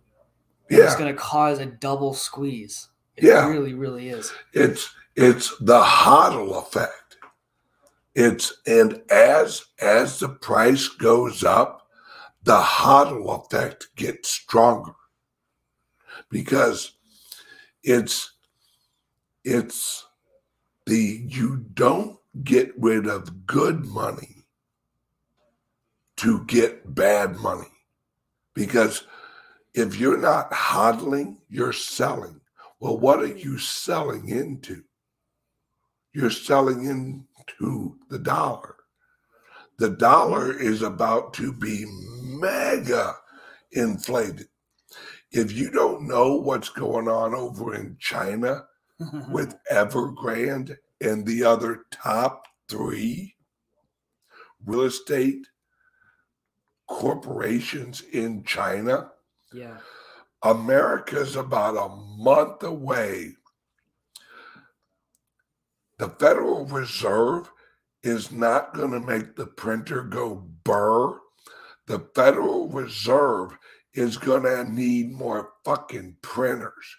Yeah. 0.69 0.83
It's 0.83 0.95
going 0.95 1.13
to 1.13 1.19
cause 1.19 1.59
a 1.59 1.65
double 1.65 2.13
squeeze. 2.13 2.89
It 3.15 3.23
Yeah. 3.25 3.49
really, 3.49 3.73
really 3.73 4.09
is. 4.09 4.31
it's 4.53 4.93
it's 5.15 5.57
the 5.57 5.81
hodl 5.81 6.57
effect. 6.57 7.17
It's 8.15 8.53
and 8.65 9.01
as 9.09 9.65
as 9.81 10.19
the 10.19 10.29
price 10.29 10.87
goes 10.87 11.43
up, 11.43 11.87
the 12.43 12.59
hodl 12.59 13.45
effect 13.45 13.87
gets 13.95 14.29
stronger. 14.29 14.93
Because 16.29 16.93
it's 17.83 18.31
it's 19.43 20.05
the 20.85 21.21
you 21.27 21.65
don't 21.73 22.17
get 22.43 22.73
rid 22.77 23.07
of 23.07 23.45
good 23.45 23.85
money 23.85 24.45
to 26.17 26.43
get 26.45 26.93
bad 26.93 27.37
money. 27.37 27.71
Because 28.53 29.03
if 29.73 29.97
you're 29.97 30.17
not 30.17 30.51
hodling 30.51 31.37
you're 31.49 31.73
selling. 31.73 32.39
Well 32.79 32.97
what 32.97 33.19
are 33.19 33.37
you 33.37 33.57
selling 33.57 34.29
into 34.29 34.83
you're 36.19 36.29
selling 36.29 36.85
into 36.85 37.97
the 38.09 38.19
dollar 38.19 38.75
the 39.77 39.89
dollar 39.89 40.51
is 40.51 40.81
about 40.81 41.33
to 41.33 41.53
be 41.53 41.85
mega 42.21 43.13
inflated 43.71 44.47
if 45.31 45.51
you 45.51 45.69
don't 45.69 46.07
know 46.07 46.35
what's 46.35 46.69
going 46.69 47.07
on 47.07 47.33
over 47.33 47.75
in 47.75 47.95
china 47.99 48.63
with 49.29 49.55
Evergrande 49.71 50.75
and 51.01 51.25
the 51.25 51.43
other 51.43 51.85
top 51.91 52.45
three 52.67 53.35
real 54.65 54.81
estate 54.81 55.47
corporations 56.87 58.01
in 58.11 58.43
China. 58.43 59.11
yeah. 59.53 59.77
America's 60.41 61.35
about 61.35 61.75
a 61.75 61.93
month 62.17 62.63
away. 62.63 63.33
The 65.99 66.09
Federal 66.09 66.65
Reserve 66.65 67.51
is 68.03 68.31
not 68.31 68.73
going 68.73 68.91
to 68.91 69.01
make 69.01 69.35
the 69.35 69.45
printer 69.45 70.01
go 70.01 70.47
burr. 70.63 71.19
The 71.87 71.99
Federal 72.15 72.69
Reserve 72.69 73.57
is 73.93 74.17
going 74.17 74.43
to 74.43 74.63
need 74.71 75.11
more 75.11 75.51
fucking 75.65 76.15
printers 76.21 76.97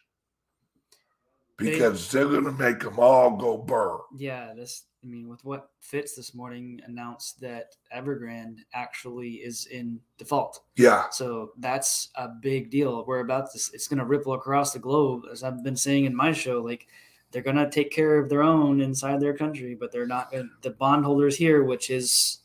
They- 1.59 1.73
because 1.73 2.11
they're 2.11 2.27
going 2.29 2.45
to 2.45 2.53
make 2.53 2.81
them 2.81 2.99
all 2.99 3.37
go 3.37 3.57
burr. 3.57 4.01
Yeah, 4.17 4.53
this. 4.55 4.85
I 5.03 5.07
mean, 5.07 5.31
with 5.31 5.43
what 5.47 5.71
Fitch 5.81 6.15
this 6.15 6.35
morning 6.35 6.79
announced 6.85 7.41
that 7.41 7.75
Evergrande 7.97 8.59
actually 8.75 9.37
is 9.37 9.65
in 9.65 9.99
default, 10.19 10.61
Yeah, 10.77 11.09
so 11.11 11.53
that's 11.57 12.11
a 12.17 12.29
big 12.29 12.71
deal. 12.71 13.03
We're 13.07 13.21
about 13.21 13.51
to. 13.53 13.59
It's 13.73 13.89
going 13.89 13.99
to 13.99 14.05
ripple 14.05 14.35
across 14.35 14.75
the 14.75 14.79
globe, 14.79 15.23
as 15.33 15.43
I've 15.43 15.65
been 15.65 15.77
saying 15.77 16.05
in 16.05 16.15
my 16.15 16.33
show. 16.33 16.61
Like 16.61 16.87
they're 17.31 17.43
going 17.43 17.57
to 17.57 17.71
take 17.71 17.91
care 17.91 18.19
of 18.19 18.29
their 18.29 18.43
own 18.43 18.81
inside 18.81 19.21
their 19.21 19.37
country, 19.37 19.75
but 19.75 19.93
they're 19.93 20.07
not 20.07 20.31
going. 20.31 20.51
The 20.63 20.71
bondholders 20.71 21.37
here, 21.37 21.63
which 21.65 21.91
is 21.91 22.39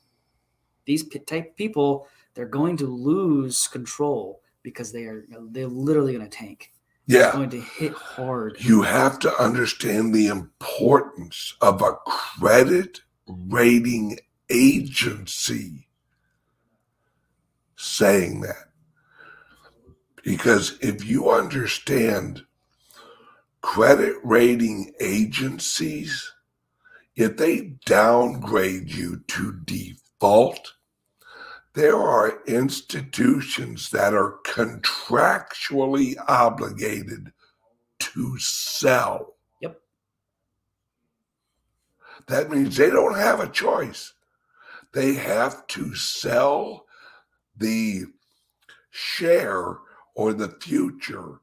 these 0.85 1.03
type 1.25 1.55
people, 1.57 2.07
they're 2.33 2.45
going 2.45 2.77
to 2.77 2.87
lose 2.87 3.67
control 3.67 4.41
because 4.63 4.91
they 4.91 5.03
are. 5.05 5.25
They're 5.51 5.67
literally 5.67 6.13
going 6.13 6.29
to 6.29 6.37
tank. 6.37 6.71
Yeah, 7.07 7.17
It's 7.19 7.25
yeah. 7.27 7.31
going 7.33 7.49
to 7.51 7.61
hit 7.61 7.93
hard. 7.93 8.57
You 8.59 8.81
have 8.81 9.19
to 9.19 9.41
understand 9.41 10.13
the 10.13 10.27
importance 10.27 11.55
of 11.61 11.81
a 11.81 11.93
credit 12.05 13.01
rating 13.27 14.19
agency 14.49 15.87
saying 17.75 18.41
that. 18.41 18.69
Because 20.23 20.77
if 20.81 21.05
you 21.05 21.29
understand 21.29 22.43
credit 23.65 24.15
rating 24.23 24.93
agencies, 24.99 26.31
if 27.15 27.35
they 27.35 27.73
downgrade 27.87 28.93
you 28.93 29.17
to 29.27 29.59
default, 29.65 30.73
there 31.73 31.97
are 31.97 32.43
institutions 32.45 33.89
that 33.89 34.13
are 34.13 34.35
contractually 34.45 36.15
obligated 36.27 37.33
to 37.97 38.37
sell. 38.37 39.33
Yep. 39.61 39.81
That 42.27 42.51
means 42.51 42.77
they 42.77 42.91
don't 42.91 43.17
have 43.17 43.39
a 43.39 43.49
choice. 43.49 44.13
They 44.93 45.15
have 45.15 45.65
to 45.67 45.95
sell 45.95 46.85
the 47.57 48.03
share 48.91 49.79
or 50.13 50.33
the 50.33 50.49
future 50.61 51.39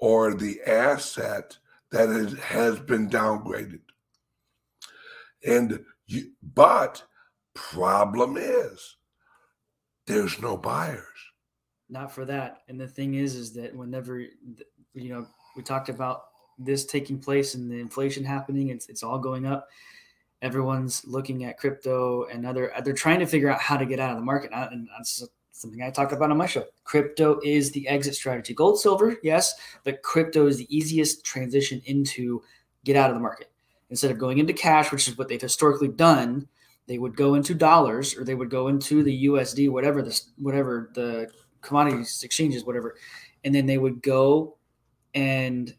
or 0.00 0.34
the 0.34 0.60
asset 0.66 1.58
that 1.92 2.08
is, 2.08 2.38
has 2.38 2.78
been 2.80 3.08
downgraded. 3.10 3.80
And 5.46 5.84
you, 6.06 6.32
but 6.42 7.04
problem 7.54 8.36
is 8.36 8.96
there's 10.06 10.40
no 10.40 10.56
buyers. 10.56 11.04
not 11.90 12.12
for 12.12 12.24
that 12.24 12.62
and 12.68 12.80
the 12.80 12.86
thing 12.86 13.14
is 13.14 13.34
is 13.34 13.52
that 13.52 13.74
whenever 13.74 14.20
you 14.20 15.08
know 15.10 15.26
we 15.56 15.62
talked 15.62 15.88
about 15.88 16.26
this 16.58 16.86
taking 16.86 17.18
place 17.18 17.54
and 17.54 17.70
the 17.70 17.78
inflation 17.78 18.24
happening 18.24 18.68
it's, 18.68 18.88
it's 18.88 19.02
all 19.02 19.18
going 19.18 19.46
up 19.46 19.68
everyone's 20.42 21.04
looking 21.06 21.44
at 21.44 21.58
crypto 21.58 22.24
and 22.32 22.46
other 22.46 22.72
they're 22.84 22.92
trying 22.94 23.18
to 23.18 23.26
figure 23.26 23.50
out 23.50 23.60
how 23.60 23.76
to 23.76 23.84
get 23.84 24.00
out 24.00 24.10
of 24.10 24.16
the 24.16 24.24
market 24.24 24.50
and 24.52 24.88
that's 24.96 25.26
something 25.60 25.82
i 25.82 25.90
talk 25.90 26.12
about 26.12 26.30
on 26.30 26.36
my 26.36 26.46
show 26.46 26.64
crypto 26.84 27.40
is 27.44 27.70
the 27.72 27.86
exit 27.88 28.14
strategy 28.14 28.54
gold 28.54 28.78
silver 28.80 29.16
yes 29.22 29.54
but 29.84 30.02
crypto 30.02 30.46
is 30.46 30.58
the 30.58 30.76
easiest 30.76 31.24
transition 31.24 31.80
into 31.86 32.42
get 32.84 32.96
out 32.96 33.10
of 33.10 33.16
the 33.16 33.22
market 33.22 33.50
instead 33.90 34.10
of 34.10 34.18
going 34.18 34.38
into 34.38 34.52
cash 34.52 34.90
which 34.90 35.08
is 35.08 35.16
what 35.18 35.28
they've 35.28 35.40
historically 35.40 35.88
done 35.88 36.46
they 36.86 36.98
would 36.98 37.16
go 37.16 37.34
into 37.34 37.54
dollars 37.54 38.16
or 38.16 38.24
they 38.24 38.34
would 38.34 38.50
go 38.50 38.68
into 38.68 39.02
the 39.02 39.26
usd 39.26 39.70
whatever 39.70 40.02
this 40.02 40.30
whatever 40.38 40.90
the 40.94 41.30
commodities 41.60 42.22
exchanges, 42.22 42.64
whatever, 42.64 42.96
and 43.44 43.54
then 43.54 43.66
they 43.66 43.78
would 43.78 44.02
go 44.02 44.56
and 45.14 45.74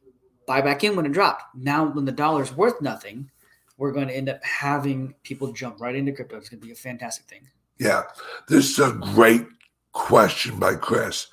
buy 0.47 0.61
back 0.61 0.83
in 0.83 0.95
when 0.95 1.05
it 1.05 1.11
dropped. 1.11 1.43
Now, 1.55 1.85
when 1.85 2.05
the 2.05 2.11
dollar's 2.11 2.55
worth 2.55 2.81
nothing, 2.81 3.29
we're 3.77 3.91
going 3.91 4.07
to 4.07 4.15
end 4.15 4.29
up 4.29 4.43
having 4.43 5.13
people 5.23 5.51
jump 5.53 5.81
right 5.81 5.95
into 5.95 6.11
crypto. 6.11 6.37
It's 6.37 6.49
going 6.49 6.59
to 6.59 6.65
be 6.65 6.73
a 6.73 6.75
fantastic 6.75 7.25
thing. 7.25 7.47
Yeah, 7.79 8.03
this 8.47 8.71
is 8.71 8.79
a 8.79 8.91
great 8.91 9.45
question 9.93 10.59
by 10.59 10.75
Chris. 10.75 11.27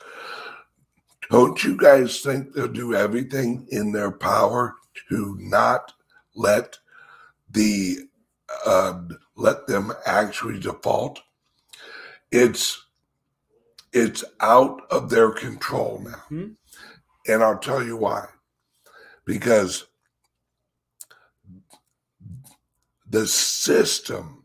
Don't 1.30 1.62
you 1.62 1.76
guys 1.76 2.20
think 2.20 2.52
they'll 2.52 2.68
do 2.68 2.94
everything 2.94 3.66
in 3.70 3.92
their 3.92 4.11
power 4.11 4.74
to 5.11 5.36
not 5.40 5.92
let 6.34 6.78
the 7.50 7.98
uh, 8.64 9.02
let 9.36 9.66
them 9.66 9.92
actually 10.06 10.59
default? 10.59 11.20
It's 12.32 12.82
it's 13.92 14.24
out 14.40 14.82
of 14.90 15.11
their 15.11 15.30
control 15.30 16.00
now, 16.04 16.22
Mhm. 16.30 16.56
and 17.26 17.42
I'll 17.42 17.59
tell 17.59 17.82
you 17.82 17.96
why. 17.96 18.28
Because 19.24 19.86
the 23.06 23.26
system 23.26 24.44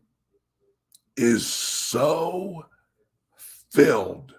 is 1.18 1.46
so 1.46 2.66
filled 3.74 4.34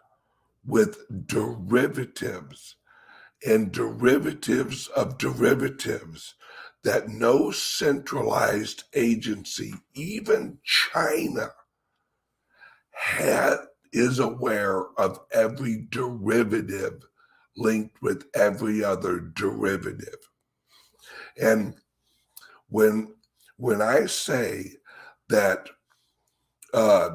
with 0.65 1.27
derivatives 1.27 2.77
and 3.47 3.73
derivatives 3.73 4.89
of 4.89 5.19
derivatives 5.19 6.35
that 6.85 7.09
no 7.09 7.51
centralized 7.51 8.85
agency, 8.95 9.75
even 9.95 10.59
China, 10.63 11.49
had, 12.91 13.57
is 13.93 14.19
aware 14.19 14.85
of 14.99 15.21
every 15.33 15.87
derivative 15.91 17.03
linked 17.57 18.01
with 18.03 18.25
every 18.35 18.85
other 18.85 19.21
derivative. 19.21 20.19
And 21.41 21.75
when 22.69 23.15
when 23.57 23.81
I 23.81 24.07
say 24.07 24.73
that 25.29 25.69
uh, 26.73 27.11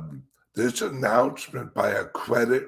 this 0.60 0.82
announcement 0.82 1.74
by 1.74 1.90
a 1.92 2.04
credit 2.04 2.68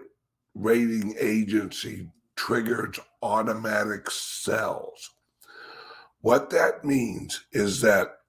rating 0.56 1.14
agency 1.20 2.08
triggers 2.38 2.98
automatic 3.22 4.10
sells. 4.10 5.10
What 6.22 6.52
that 6.52 6.86
means 6.86 7.44
is 7.52 7.82
that 7.82 8.20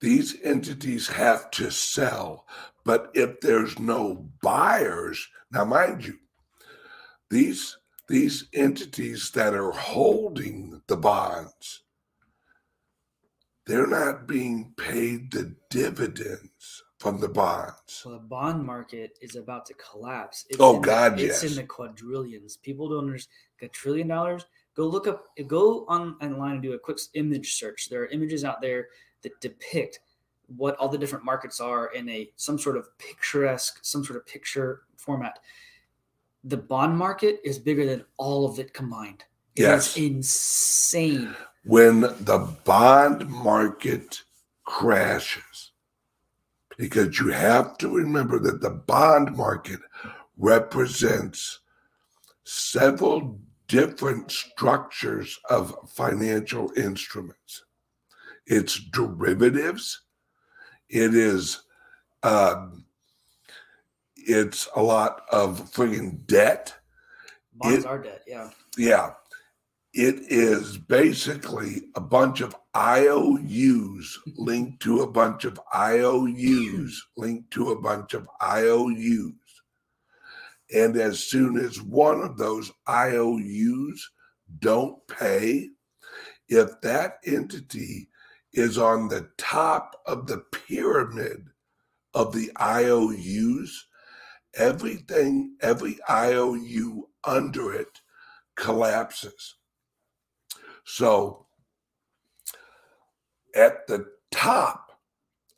these 0.00 0.36
entities 0.42 1.06
have 1.06 1.52
to 1.52 1.70
sell, 1.70 2.46
but 2.84 3.12
if 3.14 3.40
there's 3.40 3.78
no 3.78 4.28
buyers, 4.42 5.28
now 5.52 5.64
mind 5.64 6.04
you, 6.04 6.18
these 7.30 7.78
these 8.08 8.48
entities 8.52 9.30
that 9.30 9.54
are 9.54 9.70
holding 9.70 10.82
the 10.88 10.96
bonds, 10.96 11.84
they're 13.66 13.86
not 13.86 14.26
being 14.26 14.74
paid 14.76 15.30
the 15.30 15.54
dividends 15.70 16.83
from 17.04 17.20
the 17.20 17.28
bonds. 17.28 17.74
So 17.86 18.12
the 18.12 18.18
bond 18.18 18.64
market 18.64 19.18
is 19.20 19.36
about 19.36 19.66
to 19.66 19.74
collapse. 19.74 20.46
It's 20.48 20.58
Oh, 20.58 20.76
in, 20.76 20.82
God, 20.82 21.20
It's 21.20 21.42
yes. 21.42 21.50
in 21.50 21.54
the 21.56 21.62
quadrillions. 21.64 22.56
People 22.56 22.88
don't 22.88 23.04
understand. 23.04 23.30
A 23.62 23.68
trillion 23.68 24.08
dollars. 24.08 24.44
Go 24.74 24.86
look 24.86 25.06
up. 25.06 25.26
Go 25.46 25.84
on 25.86 26.16
online 26.22 26.54
and 26.54 26.62
do 26.62 26.72
a 26.72 26.78
quick 26.78 26.98
image 27.14 27.54
search. 27.54 27.88
There 27.90 28.02
are 28.02 28.06
images 28.06 28.42
out 28.44 28.60
there 28.62 28.88
that 29.22 29.38
depict 29.40 30.00
what 30.56 30.76
all 30.76 30.88
the 30.88 30.98
different 30.98 31.24
markets 31.24 31.60
are 31.60 31.86
in 31.92 32.08
a 32.08 32.30
some 32.36 32.58
sort 32.58 32.76
of 32.78 32.88
picturesque, 32.98 33.78
some 33.82 34.02
sort 34.04 34.16
of 34.18 34.26
picture 34.26 34.82
format. 34.96 35.38
The 36.44 36.56
bond 36.58 36.96
market 36.98 37.40
is 37.44 37.58
bigger 37.58 37.86
than 37.86 38.04
all 38.18 38.46
of 38.46 38.58
it 38.58 38.72
combined. 38.74 39.24
It 39.56 39.62
is 39.62 39.66
Yes. 39.68 39.96
insane. 39.96 41.34
when 41.64 42.00
the 42.00 42.46
bond 42.64 43.26
market 43.30 44.22
crashes, 44.64 45.72
because 46.76 47.18
you 47.18 47.28
have 47.28 47.76
to 47.78 47.88
remember 47.88 48.38
that 48.38 48.60
the 48.60 48.70
bond 48.70 49.36
market 49.36 49.80
represents 50.36 51.60
several 52.44 53.38
different 53.68 54.30
structures 54.30 55.38
of 55.48 55.74
financial 55.88 56.70
instruments. 56.76 57.64
It's 58.46 58.78
derivatives. 58.90 60.02
It 60.88 61.14
is, 61.14 61.62
um, 62.22 62.84
it's 64.16 64.68
a 64.76 64.82
lot 64.82 65.22
of 65.30 65.72
friggin' 65.72 66.26
debt. 66.26 66.74
Bonds 67.54 67.84
It- 67.84 67.86
are 67.88 67.98
debt, 67.98 68.22
Yeah. 68.26 68.50
Yeah. 68.76 69.14
It 69.96 70.22
is 70.28 70.76
basically 70.76 71.82
a 71.94 72.00
bunch 72.00 72.40
of 72.40 72.56
IOUs 72.74 74.18
linked 74.26 74.82
to 74.82 75.02
a 75.02 75.06
bunch 75.06 75.44
of 75.44 75.60
IOUs 75.72 77.00
linked 77.16 77.52
to 77.52 77.70
a 77.70 77.80
bunch 77.80 78.12
of 78.12 78.28
IOUs. 78.42 79.62
And 80.74 80.96
as 80.96 81.20
soon 81.20 81.56
as 81.56 81.80
one 81.80 82.22
of 82.22 82.38
those 82.38 82.72
IOUs 82.88 84.10
don't 84.58 84.98
pay, 85.06 85.70
if 86.48 86.80
that 86.80 87.18
entity 87.24 88.08
is 88.52 88.76
on 88.76 89.06
the 89.06 89.28
top 89.38 89.94
of 90.06 90.26
the 90.26 90.38
pyramid 90.38 91.50
of 92.14 92.32
the 92.32 92.50
IOUs, 92.60 93.86
everything, 94.56 95.56
every 95.60 96.00
IOU 96.10 97.10
under 97.22 97.72
it 97.72 98.00
collapses. 98.56 99.54
So 100.84 101.46
at 103.54 103.86
the 103.86 104.06
top 104.30 104.92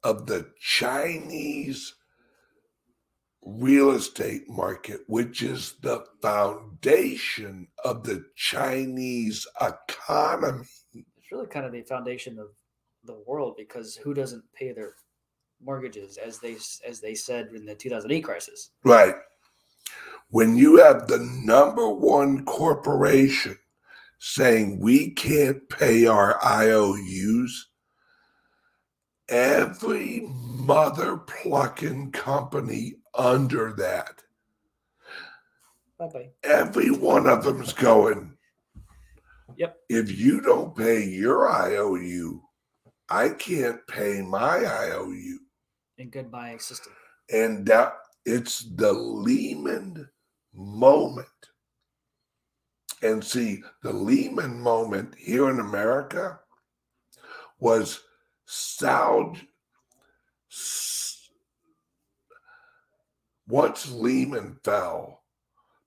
of 0.02 0.26
the 0.26 0.50
Chinese 0.60 1.94
real 3.42 3.92
estate 3.92 4.48
market, 4.48 5.00
which 5.06 5.42
is 5.42 5.74
the 5.82 6.04
foundation 6.20 7.68
of 7.84 8.04
the 8.04 8.24
Chinese 8.34 9.46
economy, 9.60 10.64
it's 10.94 11.32
really 11.32 11.46
kind 11.46 11.66
of 11.66 11.72
the 11.72 11.82
foundation 11.82 12.38
of 12.38 12.48
the 13.04 13.22
world 13.26 13.54
because 13.56 13.96
who 13.96 14.14
doesn't 14.14 14.44
pay 14.54 14.72
their 14.72 14.94
mortgages 15.62 16.18
as 16.18 16.38
they 16.38 16.56
as 16.86 17.00
they 17.00 17.14
said 17.14 17.48
in 17.54 17.64
the 17.64 17.74
2008 17.74 18.20
crisis 18.20 18.70
right? 18.84 19.14
When 20.28 20.56
you 20.56 20.76
have 20.78 21.06
the 21.06 21.18
number 21.44 21.88
one 21.88 22.44
corporation 22.44 23.56
saying 24.18 24.80
we 24.80 25.10
can't 25.10 25.68
pay 25.68 26.06
our 26.06 26.38
IOUs, 26.44 27.68
every 29.28 30.26
mother 30.28 31.18
plucking 31.18 32.12
company 32.12 32.94
under 33.14 33.72
that, 33.74 34.22
bye 35.98 36.30
every 36.42 36.90
one 36.90 37.26
of 37.26 37.44
them's 37.44 37.72
going, 37.72 38.32
Yep. 39.56 39.76
If 39.88 40.18
you 40.18 40.40
don't 40.42 40.76
pay 40.76 41.04
your 41.04 41.48
IOU, 41.48 42.42
I 43.08 43.30
can't 43.30 43.80
pay 43.86 44.20
my 44.20 44.58
IOU. 44.66 45.38
and 45.98 46.10
goodbye 46.10 46.58
system 46.58 46.92
And 47.32 47.64
that 47.66 47.94
it's 48.26 48.64
the 48.74 48.92
Lehman 48.92 50.08
moment. 50.52 51.28
And 53.02 53.22
see, 53.22 53.62
the 53.82 53.92
Lehman 53.92 54.60
moment 54.60 55.14
here 55.16 55.50
in 55.50 55.60
America 55.60 56.40
was 57.58 58.00
Saud. 58.48 59.46
s- 60.50 61.28
Once 63.48 63.90
Lehman 63.90 64.58
fell, 64.64 65.24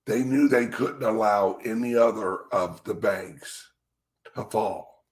they 0.05 0.23
knew 0.23 0.47
they 0.47 0.67
couldn't 0.67 1.03
allow 1.03 1.57
any 1.63 1.95
other 1.95 2.45
of 2.53 2.83
the 2.83 2.93
banks 2.93 3.71
to 4.35 4.43
fall. 4.45 5.05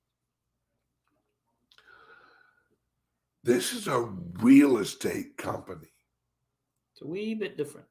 This 3.44 3.74
is 3.74 3.88
a 3.88 4.02
real 4.02 4.78
estate 4.78 5.38
company. 5.38 5.92
it's 6.94 7.02
a 7.02 7.08
wee 7.08 7.34
bit 7.36 7.58
different 7.58 7.88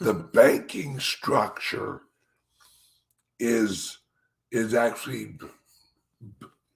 the 0.00 0.14
banking 0.14 0.98
structure 0.98 2.02
is 3.38 3.98
is 4.50 4.74
actually 4.74 5.38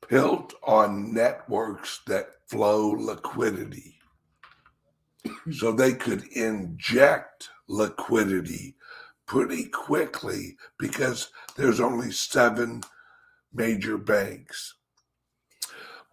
built 0.08 0.54
on 0.62 1.12
networks 1.12 2.00
that 2.06 2.30
flow 2.46 2.90
liquidity. 2.90 3.98
So 5.52 5.72
they 5.72 5.92
could 5.92 6.24
inject 6.28 7.50
liquidity 7.68 8.76
pretty 9.26 9.64
quickly 9.64 10.56
because 10.78 11.28
there's 11.56 11.80
only 11.80 12.12
seven 12.12 12.82
major 13.52 13.98
banks. 13.98 14.74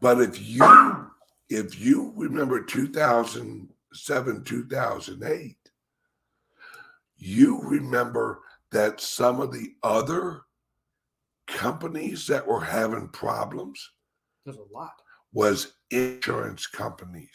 But 0.02 0.22
if 0.22 0.42
you 0.42 1.08
if 1.50 1.80
you 1.80 2.12
remember 2.16 2.64
2007 2.64 4.44
2008 4.44 5.58
you 7.24 7.62
remember 7.64 8.42
that 8.74 9.00
some 9.00 9.40
of 9.40 9.54
the 9.54 9.74
other 9.84 10.42
companies 11.48 12.28
that 12.28 12.46
were 12.46 12.62
having 12.62 13.08
problems 13.10 13.92
there's 14.46 14.58
a 14.58 14.74
lot. 14.74 14.94
was 15.32 15.74
insurance 15.92 16.68
companies. 16.68 17.30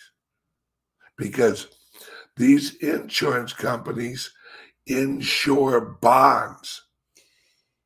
Because 1.17 1.69
these 2.37 2.77
insurance 2.77 3.53
companies 3.53 4.31
insure 4.87 5.81
bonds. 6.01 6.85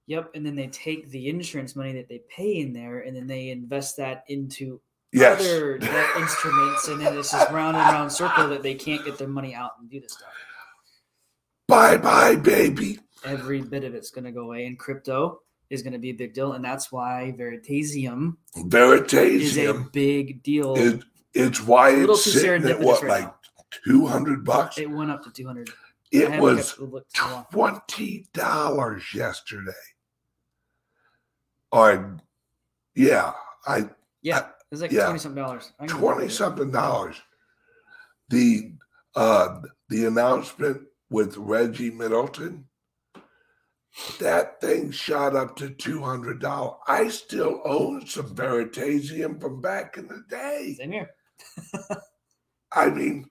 Yep 0.06 0.30
and 0.34 0.44
then 0.44 0.56
they 0.56 0.66
take 0.66 1.08
the 1.10 1.28
insurance 1.28 1.76
money 1.76 1.92
that 1.92 2.08
they 2.08 2.22
pay 2.34 2.58
in 2.58 2.72
there 2.72 3.00
and 3.00 3.16
then 3.16 3.26
they 3.26 3.50
invest 3.50 3.96
that 3.98 4.24
into 4.28 4.80
yes. 5.12 5.40
other 5.40 5.76
instruments 6.18 6.88
and 6.88 7.00
then 7.00 7.16
it's 7.16 7.30
this 7.30 7.50
round 7.50 7.76
and 7.76 7.92
round 7.92 8.12
circle 8.12 8.48
that 8.48 8.62
they 8.62 8.74
can't 8.74 9.04
get 9.04 9.16
their 9.16 9.28
money 9.28 9.54
out 9.54 9.72
and 9.80 9.88
do 9.88 10.00
this 10.00 10.12
stuff. 10.12 10.28
Bye 11.68 11.96
bye 11.96 12.34
baby 12.34 12.98
every 13.24 13.60
bit 13.60 13.84
of 13.84 13.94
it's 13.94 14.10
going 14.10 14.24
to 14.24 14.32
go 14.32 14.42
away 14.42 14.66
and 14.66 14.78
crypto 14.78 15.40
is 15.70 15.82
going 15.82 15.92
to 15.92 15.98
be 15.98 16.10
a 16.10 16.14
big 16.14 16.34
deal 16.34 16.52
and 16.52 16.64
that's 16.64 16.92
why 16.92 17.34
veritaseum 17.38 18.36
is 18.56 19.56
a 19.58 19.74
big 19.92 20.42
deal 20.42 20.74
it, 20.76 21.02
it's 21.34 21.60
why 21.62 21.90
A 21.90 22.10
it's 22.10 22.24
sitting 22.24 22.68
at 22.68 22.80
what 22.80 23.02
right 23.02 23.24
like 23.24 23.34
200 23.86 24.44
bucks 24.44 24.78
it 24.78 24.90
went 24.90 25.10
up 25.10 25.22
to 25.24 25.30
200 25.30 25.70
it 26.12 26.38
was 26.40 26.68
kept 26.68 26.78
the 26.78 26.84
look 26.84 27.08
too 27.08 27.24
long. 27.24 27.46
twenty 27.50 28.28
dollars 28.34 29.02
yesterday. 29.14 29.72
Or 31.72 32.18
yeah, 32.94 33.32
I 33.66 33.88
Yeah, 34.20 34.48
it's 34.70 34.82
like 34.82 34.92
yeah. 34.92 35.04
twenty 35.04 35.18
something 35.18 35.42
dollars. 35.42 35.72
Twenty 35.88 36.28
something 36.28 36.70
dollars. 36.70 37.16
The 38.28 38.72
uh 39.16 39.60
the 39.88 40.04
announcement 40.04 40.82
with 41.08 41.36
Reggie 41.38 41.90
Middleton, 41.90 42.66
that 44.20 44.60
thing 44.60 44.90
shot 44.90 45.36
up 45.36 45.56
to 45.56 45.70
two 45.70 46.02
hundred 46.02 46.40
dollars. 46.40 46.76
I 46.86 47.08
still 47.08 47.60
own 47.64 48.06
some 48.06 48.34
Veritaseum 48.34 49.40
from 49.40 49.60
back 49.60 49.98
in 49.98 50.08
the 50.08 50.22
day. 50.30 50.74
Same 50.78 50.92
here. 50.92 51.10
I 52.72 52.88
mean, 52.88 53.26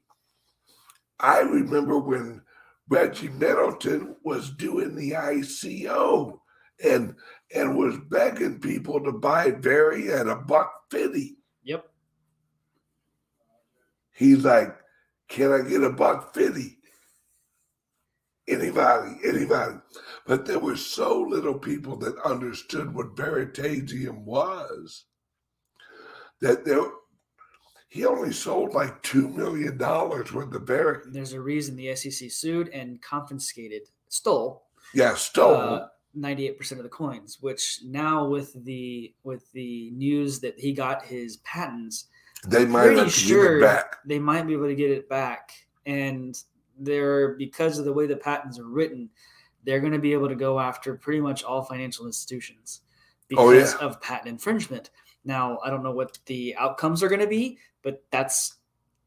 I 1.20 1.40
remember 1.40 1.98
when 1.98 2.42
Reggie 2.90 3.30
Middleton 3.30 4.16
was 4.24 4.52
doing 4.52 4.96
the 4.96 5.12
ICO 5.12 6.40
and 6.84 7.16
and 7.54 7.78
was 7.78 7.98
begging 8.10 8.60
people 8.60 9.04
to 9.04 9.12
buy 9.12 9.52
Very 9.52 10.12
at 10.12 10.28
a 10.28 10.36
buck 10.36 10.72
fifty. 10.92 11.38
Yep. 11.64 11.86
He's 14.14 14.46
like, 14.46 14.76
Can 15.28 15.52
I 15.52 15.68
get 15.68 15.84
a 15.84 15.90
buck 15.90 16.36
fifty? 16.36 16.78
Anybody, 18.48 19.16
anybody. 19.24 19.78
But 20.32 20.46
there 20.46 20.60
were 20.60 20.78
so 20.78 21.24
little 21.24 21.60
people 21.60 21.98
that 21.98 22.18
understood 22.20 22.96
what 22.96 23.18
Veritaseum 23.18 24.24
was 24.24 25.04
that 26.40 26.64
there 26.64 26.86
he 27.90 28.06
only 28.06 28.32
sold 28.32 28.74
like 28.74 29.04
two 29.04 29.28
million 29.28 29.78
dollars 29.78 30.32
worth 30.32 30.54
of 30.56 30.62
Verit. 30.62 31.12
There's 31.12 31.34
a 31.34 31.42
reason 31.42 31.76
the 31.76 31.94
SEC 31.98 32.32
sued 32.32 32.70
and 32.70 33.02
confiscated, 33.02 33.82
stole 34.08 34.68
Yeah, 34.94 35.16
stole. 35.16 35.54
uh, 35.54 35.88
98% 36.18 36.72
of 36.78 36.84
the 36.84 36.88
coins. 36.88 37.40
Which 37.42 37.82
now 37.84 38.26
with 38.26 38.54
the 38.64 39.14
with 39.24 39.52
the 39.52 39.92
news 39.92 40.40
that 40.40 40.58
he 40.58 40.72
got 40.72 41.04
his 41.04 41.38
patents, 41.44 42.06
they 42.48 42.64
might 42.64 42.96
have 42.96 43.08
to 43.08 43.10
sure 43.10 43.58
it 43.58 43.64
back. 43.64 43.98
they 44.06 44.18
might 44.18 44.48
be 44.48 44.54
able 44.54 44.68
to 44.68 44.76
get 44.76 44.92
it 44.92 45.10
back. 45.10 45.52
And 45.86 46.42
they're 46.80 47.34
because 47.36 47.80
of 47.80 47.84
the 47.84 47.92
way 47.92 48.08
the 48.08 48.16
patents 48.16 48.58
are 48.60 48.70
written, 48.70 49.10
they're 49.66 49.80
going 49.80 49.94
to 49.94 50.00
be 50.00 50.14
able 50.14 50.28
to 50.30 50.36
go 50.36 50.60
after 50.60 50.96
pretty 50.96 51.20
much 51.22 51.44
all 51.44 51.64
financial 51.64 52.06
institutions 52.06 52.82
because 53.28 53.74
Oh, 53.76 53.80
yeah. 53.80 53.86
of 53.88 54.02
patent 54.02 54.28
infringement. 54.28 54.90
Now, 55.24 55.60
I 55.64 55.70
don't 55.70 55.84
know 55.84 55.92
what 55.92 56.18
the 56.26 56.56
outcomes 56.58 57.04
are 57.04 57.10
going 57.10 57.22
to 57.22 57.28
be, 57.28 57.58
but 57.84 58.04
that's 58.12 58.56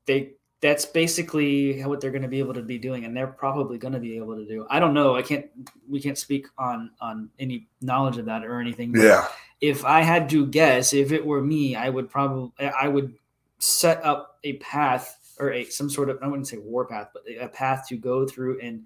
they 0.07 0.33
that's 0.61 0.87
basically 0.87 1.83
what 1.83 2.01
they're 2.01 2.11
going 2.11 2.23
to 2.23 2.29
be 2.29 2.39
able 2.39 2.55
to 2.55 2.63
be 2.63 2.79
doing 2.79 3.05
and 3.05 3.15
they're 3.15 3.27
probably 3.27 3.77
going 3.77 3.93
to 3.93 4.01
be 4.01 4.17
able 4.17 4.35
to 4.35 4.47
do. 4.47 4.67
I 4.71 4.81
don't 4.81 4.95
know. 4.95 5.15
I 5.15 5.23
can't 5.23 5.47
we 5.89 6.01
can't 6.01 6.17
speak 6.17 6.47
on 6.57 6.91
on 7.01 7.29
any 7.39 7.69
knowledge 7.83 8.17
of 8.17 8.25
that 8.27 8.45
or 8.45 8.61
anything. 8.61 8.93
but 8.93 9.03
Yeah, 9.03 9.29
if 9.61 9.85
I 9.85 10.01
had 10.03 10.29
to 10.31 10.47
guess, 10.47 10.93
if 10.95 11.13
it 11.13 11.25
were 11.25 11.43
me, 11.43 11.77
I 11.77 11.91
would 11.91 12.09
probably 12.09 12.51
I 12.59 12.89
would 12.89 13.15
set 13.59 14.03
up 14.05 14.39
a 14.45 14.55
path 14.55 15.19
or 15.39 15.53
a 15.53 15.65
some 15.65 15.91
sort 15.91 16.09
of 16.09 16.19
I 16.23 16.29
wouldn't 16.29 16.49
say 16.49 16.59
war 16.59 16.87
path, 16.87 17.09
but 17.13 17.25
a 17.41 17.49
path 17.49 17.87
to 17.89 17.97
go 17.97 18.27
through 18.27 18.61
and 18.61 18.85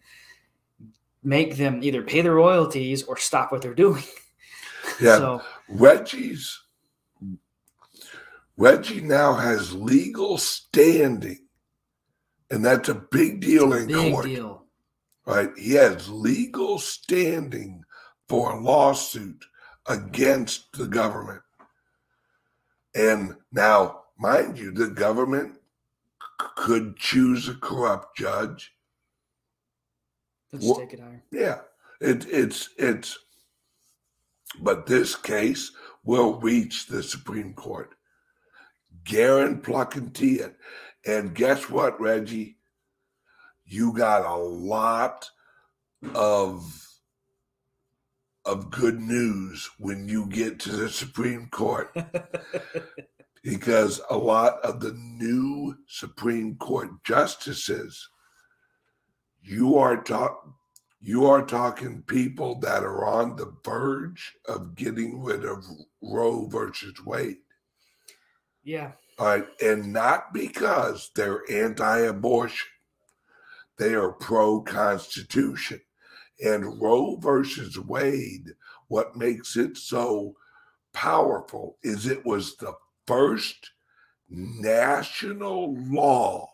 make 1.23 1.57
them 1.57 1.83
either 1.83 2.03
pay 2.03 2.21
the 2.21 2.31
royalties 2.31 3.03
or 3.03 3.16
stop 3.16 3.53
what 3.53 3.62
they're 3.62 3.75
doing. 3.75 4.05
yeah. 5.01 5.16
So 5.16 5.43
Reggie's 5.69 6.59
Reggie 8.59 9.01
now 9.01 9.35
has 9.35 9.73
legal 9.73 10.37
standing, 10.37 11.47
and 12.51 12.64
that's 12.64 12.89
a 12.89 12.95
big 12.95 13.41
deal 13.41 13.73
in 13.73 13.87
big 13.87 14.12
court. 14.12 14.25
deal. 14.25 14.64
right? 15.27 15.51
He 15.57 15.75
has 15.75 16.09
legal 16.09 16.81
standing 16.81 17.85
for 18.29 18.51
a 18.51 18.61
lawsuit 18.61 19.45
against 19.87 20.73
the 20.73 20.87
government. 20.87 21.41
And 22.97 23.37
now, 23.53 24.01
mind 24.19 24.59
you, 24.59 24.73
the 24.73 24.89
government 24.89 25.55
c- 26.21 26.49
could 26.57 26.97
choose 26.97 27.49
a 27.49 27.55
corrupt 27.55 28.16
judge. 28.16 28.73
Let's 30.53 30.65
Wha- 30.65 30.79
take 30.79 30.93
it 30.95 31.01
higher. 31.01 31.23
Yeah, 31.31 31.61
it, 32.01 32.27
it's 32.29 32.71
it's. 32.79 33.19
But 34.61 34.87
this 34.87 35.15
case 35.15 35.73
will 36.05 36.41
reach 36.41 36.87
the 36.87 37.03
Supreme 37.03 37.53
Court. 37.53 37.95
Garen 39.05 39.61
plucking 39.61 40.13
it. 40.15 40.57
And 41.07 41.35
guess 41.35 41.69
what, 41.71 42.01
Reggie? 42.01 42.57
You 43.65 43.93
got 43.93 44.25
a 44.25 44.37
lot 44.37 45.31
of 46.15 46.85
of 48.45 48.71
good 48.71 48.99
news 48.99 49.69
when 49.79 50.09
you 50.09 50.27
get 50.27 50.59
to 50.61 50.73
the 50.73 50.89
Supreme 50.89 51.49
Court 51.51 51.95
because 53.43 54.01
a 54.09 54.17
lot 54.17 54.59
of 54.65 54.81
the 54.81 54.93
new 54.95 55.77
Supreme 55.87 56.57
Court 56.57 56.89
justices 57.05 58.09
you 59.43 59.76
are 59.78 60.03
talk 60.03 60.45
you 61.01 61.26
are 61.26 61.45
talking 61.47 62.03
people 62.03 62.59
that 62.61 62.82
are 62.82 63.05
on 63.07 63.36
the 63.36 63.55
verge 63.64 64.34
of 64.49 64.74
getting 64.74 65.22
rid 65.22 65.45
of 65.45 65.64
Roe 66.03 66.47
versus 66.49 66.95
Wade. 67.05 67.39
yeah, 68.64 68.93
right, 69.18 69.47
and 69.62 69.93
not 69.93 70.32
because 70.34 71.11
they're 71.14 71.43
anti-abortion. 71.51 72.68
They 73.78 73.95
are 73.95 74.12
pro-constitution. 74.12 75.80
And 76.45 76.80
Roe 76.80 77.16
versus 77.16 77.78
Wade, 77.78 78.55
what 78.89 79.16
makes 79.16 79.57
it 79.57 79.76
so 79.76 80.34
powerful 80.93 81.78
is 81.82 82.07
it 82.07 82.24
was 82.26 82.57
the 82.57 82.74
first 83.07 83.70
national 84.28 85.74
law 85.76 86.49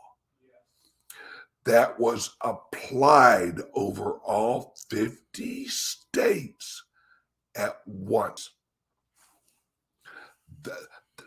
that 1.65 1.99
was 1.99 2.37
applied 2.43 3.61
over 3.75 4.19
all 4.25 4.75
50 4.91 5.67
states 5.69 6.85
at 7.57 7.77
once. 7.87 8.51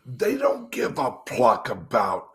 They 0.05 0.37
don't 0.37 0.71
give 0.71 0.97
a 0.99 1.11
pluck 1.25 1.69
about, 1.69 2.29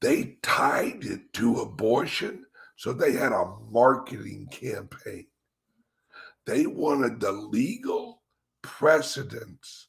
they 0.00 0.38
tied 0.42 1.04
it 1.04 1.32
to 1.34 1.60
abortion, 1.60 2.44
so 2.76 2.92
they 2.92 3.12
had 3.12 3.32
a 3.32 3.56
marketing 3.70 4.48
campaign. 4.50 5.26
They 6.46 6.66
wanted 6.66 7.20
the 7.20 7.32
legal 7.32 8.22
precedents 8.62 9.88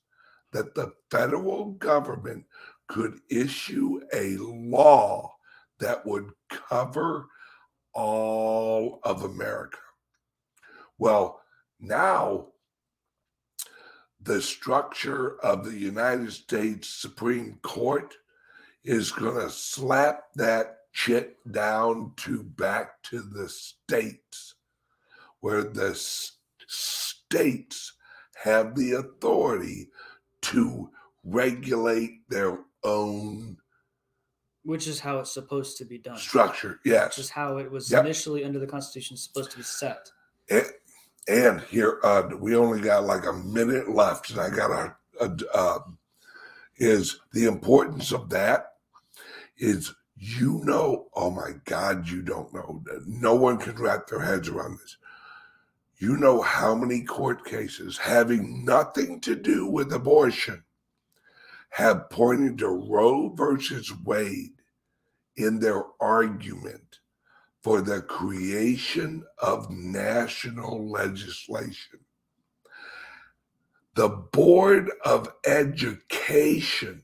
that 0.53 0.73
the 0.73 0.93
federal 1.11 1.71
government 1.73 2.45
could 2.87 3.19
issue 3.29 3.99
a 4.13 4.37
law 4.37 5.34
that 5.79 6.05
would 6.05 6.31
cover 6.49 7.27
all 7.93 8.99
of 9.03 9.23
America. 9.23 9.77
Well, 10.97 11.41
now 11.79 12.47
the 14.21 14.41
structure 14.41 15.39
of 15.41 15.65
the 15.65 15.77
United 15.77 16.31
States 16.31 16.87
Supreme 16.87 17.59
Court 17.61 18.15
is 18.83 19.11
going 19.11 19.35
to 19.35 19.49
slap 19.49 20.25
that 20.35 20.77
shit 20.91 21.37
down 21.51 22.13
to 22.17 22.41
back 22.43 23.01
to 23.03 23.19
the 23.19 23.49
states, 23.49 24.55
where 25.41 25.63
the 25.63 25.89
s- 25.89 26.37
states 26.67 27.93
have 28.43 28.75
the 28.75 28.93
authority 28.93 29.89
to 30.41 30.89
regulate 31.23 32.27
their 32.29 32.59
own 32.83 33.57
which 34.65 34.87
is 34.87 34.99
how 34.99 35.19
it's 35.19 35.31
supposed 35.31 35.77
to 35.77 35.85
be 35.85 35.97
done. 35.99 36.17
structure. 36.17 36.79
Yes. 36.83 37.15
Which 37.17 37.25
is 37.25 37.29
how 37.29 37.57
it 37.57 37.71
was 37.71 37.91
Yep. 37.91 38.05
initially 38.05 38.43
under 38.43 38.59
the 38.59 38.67
Constitution 38.67 39.15
supposed 39.15 39.51
to 39.51 39.57
be 39.57 39.63
set. 39.63 40.11
And, 40.49 40.65
and 41.27 41.61
here, 41.61 41.99
uh, 42.03 42.29
we 42.39 42.55
only 42.55 42.81
got 42.81 43.03
like 43.03 43.25
a 43.25 43.33
minute 43.33 43.89
left, 43.89 44.31
and 44.31 44.39
I 44.39 44.49
got 44.49 44.71
a, 44.71 44.95
a 45.21 45.37
uh, 45.53 45.79
is 46.77 47.19
the 47.31 47.45
importance 47.45 48.11
of 48.11 48.29
that 48.31 48.73
is 49.57 49.93
you 50.17 50.61
know, 50.63 51.07
oh 51.13 51.29
my 51.29 51.51
God, 51.65 52.07
you 52.07 52.21
don't 52.21 52.53
know. 52.53 52.83
No 53.05 53.35
one 53.35 53.57
can 53.57 53.75
wrap 53.75 54.07
their 54.07 54.21
heads 54.21 54.47
around 54.49 54.79
this. 54.79 54.97
You 55.97 56.17
know 56.17 56.41
how 56.41 56.73
many 56.73 57.03
court 57.03 57.45
cases 57.45 57.97
having 57.97 58.65
nothing 58.65 59.19
to 59.21 59.35
do 59.35 59.67
with 59.67 59.93
abortion 59.93 60.63
have 61.69 62.09
pointed 62.09 62.57
to 62.59 62.69
Roe 62.69 63.29
versus 63.29 63.93
Wade 64.03 64.54
in 65.37 65.59
their 65.59 65.83
argument 65.99 66.99
for 67.61 67.81
the 67.81 68.01
creation 68.01 69.23
of 69.39 69.69
national 69.69 70.89
legislation. 70.89 71.99
The 73.95 74.09
Board 74.09 74.91
of 75.03 75.33
Education 75.45 77.03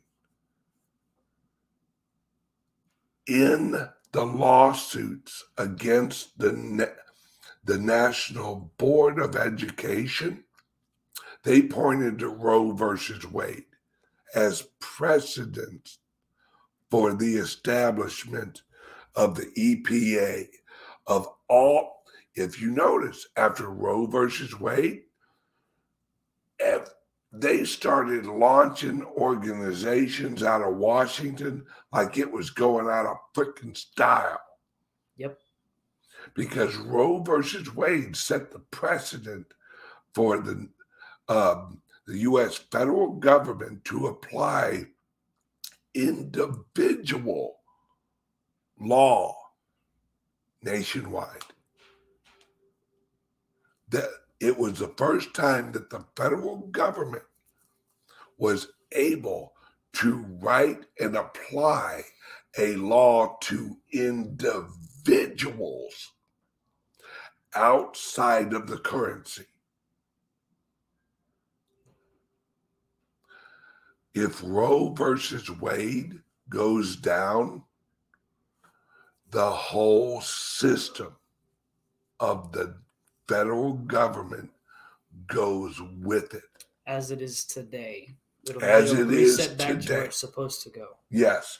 in 3.27 3.89
the 4.11 4.25
lawsuits 4.25 5.45
against 5.57 6.37
the, 6.37 6.93
the 7.63 7.77
National 7.77 8.71
Board 8.77 9.19
of 9.19 9.35
Education, 9.35 10.43
they 11.43 11.61
pointed 11.61 12.19
to 12.19 12.27
Roe 12.27 12.71
versus 12.71 13.25
Wade 13.25 13.65
as 14.35 14.67
precedent 14.79 15.97
for 16.91 17.13
the 17.13 17.37
establishment 17.37 18.61
of 19.15 19.35
the 19.35 19.47
EPA 19.57 20.47
of 21.07 21.27
all. 21.49 22.03
If 22.35 22.61
you 22.61 22.71
notice, 22.71 23.27
after 23.35 23.69
Roe 23.69 24.05
versus 24.05 24.59
Wade, 24.59 25.03
they 27.33 27.63
started 27.63 28.25
launching 28.25 29.03
organizations 29.03 30.43
out 30.43 30.61
of 30.61 30.75
Washington 30.75 31.65
like 31.93 32.17
it 32.17 32.29
was 32.29 32.49
going 32.49 32.87
out 32.87 33.05
of 33.05 33.17
freaking 33.35 33.75
style. 33.75 34.39
Yep. 35.17 35.39
Because 36.35 36.75
Roe 36.75 37.21
versus 37.23 37.73
Wade 37.73 38.15
set 38.15 38.51
the 38.51 38.59
precedent 38.59 39.47
for 40.13 40.39
the 40.39 40.69
um, 41.29 41.81
the 42.05 42.19
U.S. 42.19 42.57
federal 42.57 43.13
government 43.13 43.85
to 43.85 44.07
apply 44.07 44.87
individual 45.93 47.57
law 48.79 49.35
nationwide. 50.63 51.43
That 53.89 54.09
it 54.39 54.57
was 54.57 54.79
the 54.79 54.93
first 54.97 55.33
time 55.33 55.71
that 55.73 55.89
the 55.89 56.05
federal 56.15 56.67
government 56.67 57.23
was 58.37 58.67
able 58.91 59.53
to 59.93 60.25
write 60.39 60.85
and 60.99 61.15
apply 61.15 62.03
a 62.57 62.75
law 62.75 63.37
to 63.41 63.77
individuals 63.93 64.51
outside 67.53 68.53
of 68.53 68.67
the 68.67 68.77
currency. 68.77 69.45
If 74.13 74.41
Roe 74.43 74.89
versus 74.89 75.49
Wade 75.49 76.19
goes 76.49 76.95
down, 76.95 77.63
the 79.29 79.49
whole 79.49 80.19
system 80.21 81.15
of 82.19 82.51
the 82.51 82.75
federal 83.27 83.73
government 83.73 84.49
goes 85.27 85.81
with 86.01 86.33
it. 86.33 86.43
As 86.85 87.11
it 87.11 87.21
is 87.21 87.45
today. 87.45 88.15
It'll 88.49 88.63
As 88.63 88.91
it 88.91 89.11
is 89.11 89.37
today. 89.37 89.75
To 89.75 90.01
it's 90.05 90.17
supposed 90.17 90.63
to 90.63 90.69
go. 90.69 90.97
Yes. 91.09 91.59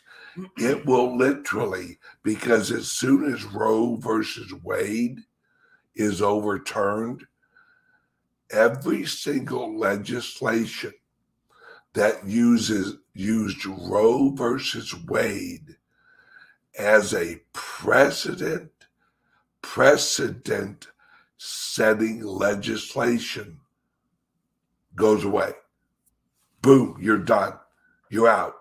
It 0.58 0.86
will 0.86 1.16
literally, 1.16 1.99
because 2.24 2.72
as 2.72 2.91
soon 2.91 3.32
as 3.32 3.43
Roe 3.45 3.95
versus 3.95 4.54
Wade 4.64 5.20
is 5.95 6.22
overturned, 6.22 7.26
every 8.52 9.06
single 9.06 9.78
legislation 9.78 10.93
that 11.93 12.25
uses 12.25 12.97
used 13.13 13.65
Roe 13.65 14.31
versus 14.31 14.95
Wade 15.05 15.77
as 16.77 17.13
a 17.13 17.41
precedent 17.53 18.71
precedent 19.61 20.87
setting 21.37 22.21
legislation 22.23 23.59
goes 24.95 25.23
away. 25.23 25.53
Boom, 26.61 26.97
you're 26.99 27.17
done. 27.17 27.53
You're 28.09 28.27
out. 28.29 28.55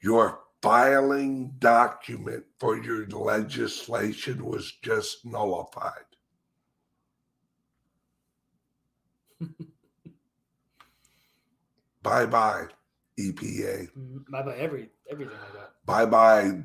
Your 0.00 0.40
filing 0.62 1.54
document 1.58 2.44
for 2.58 2.76
your 2.76 3.06
legislation 3.06 4.44
was 4.44 4.72
just 4.82 5.24
nullified. 5.24 6.04
bye 12.02 12.26
bye, 12.26 12.66
EPA. 13.18 13.88
Bye 14.30 14.42
bye, 14.42 14.56
every 14.56 14.90
everything 15.10 15.34
like 15.34 15.52
that. 15.52 15.70
Bye 15.84 16.06
bye, 16.06 16.64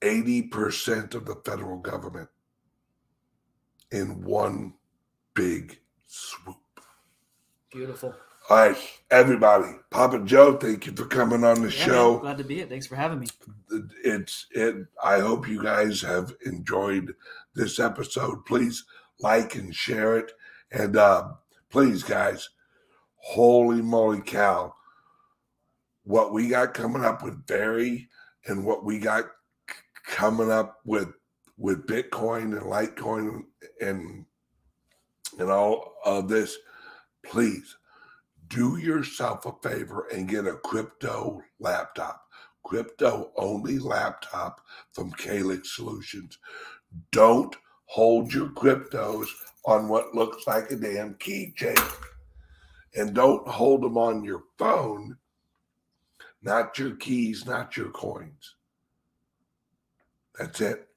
80% 0.00 1.14
of 1.14 1.26
the 1.26 1.36
federal 1.44 1.78
government 1.78 2.28
in 3.90 4.22
one 4.24 4.74
big 5.34 5.78
swoop. 6.06 6.56
Beautiful. 7.72 8.14
All 8.50 8.56
right, 8.56 8.76
everybody. 9.10 9.74
Papa 9.90 10.20
Joe, 10.24 10.56
thank 10.56 10.86
you 10.86 10.92
for 10.92 11.04
coming 11.04 11.44
on 11.44 11.60
the 11.60 11.70
yeah, 11.70 11.84
show. 11.84 12.12
Man, 12.14 12.20
glad 12.22 12.38
to 12.38 12.44
be 12.44 12.54
here. 12.56 12.66
Thanks 12.66 12.86
for 12.86 12.96
having 12.96 13.20
me. 13.20 13.26
It's 14.02 14.46
it. 14.52 14.86
I 15.04 15.20
hope 15.20 15.46
you 15.46 15.62
guys 15.62 16.00
have 16.00 16.32
enjoyed 16.46 17.14
this 17.54 17.78
episode. 17.78 18.46
Please 18.46 18.84
like 19.20 19.54
and 19.54 19.74
share 19.74 20.16
it, 20.16 20.32
and 20.72 20.96
uh, 20.96 21.28
please, 21.70 22.02
guys, 22.02 22.48
holy 23.18 23.82
moly 23.82 24.20
cow, 24.20 24.74
what 26.04 26.32
we 26.32 26.48
got 26.48 26.74
coming 26.74 27.04
up 27.04 27.22
with 27.22 27.46
Barry 27.46 28.08
and 28.46 28.64
what 28.64 28.84
we 28.84 28.98
got 28.98 29.26
coming 30.06 30.50
up 30.50 30.78
with 30.84 31.08
with 31.58 31.86
Bitcoin 31.86 32.56
and 32.56 32.62
Litecoin 32.62 33.42
and 33.80 34.24
and 35.38 35.50
all 35.50 35.94
of 36.04 36.28
this, 36.28 36.56
please 37.24 37.76
do 38.48 38.78
yourself 38.78 39.44
a 39.46 39.52
favor 39.62 40.08
and 40.12 40.28
get 40.28 40.46
a 40.46 40.54
crypto 40.54 41.42
laptop, 41.60 42.22
crypto 42.64 43.30
only 43.36 43.78
laptop 43.78 44.60
from 44.92 45.12
Calyx 45.12 45.76
Solutions. 45.76 46.38
Don't 47.12 47.54
hold 47.84 48.32
your 48.32 48.48
cryptos 48.48 49.26
on 49.66 49.88
what 49.88 50.14
looks 50.14 50.46
like 50.46 50.70
a 50.70 50.76
damn 50.76 51.14
keychain. 51.14 51.76
And 52.96 53.14
don't 53.14 53.46
hold 53.46 53.82
them 53.82 53.98
on 53.98 54.24
your 54.24 54.44
phone, 54.58 55.16
not 56.42 56.78
your 56.78 56.96
keys, 56.96 57.46
not 57.46 57.76
your 57.76 57.90
coins. 57.90 58.54
That's 60.38 60.60
it. 60.60 60.88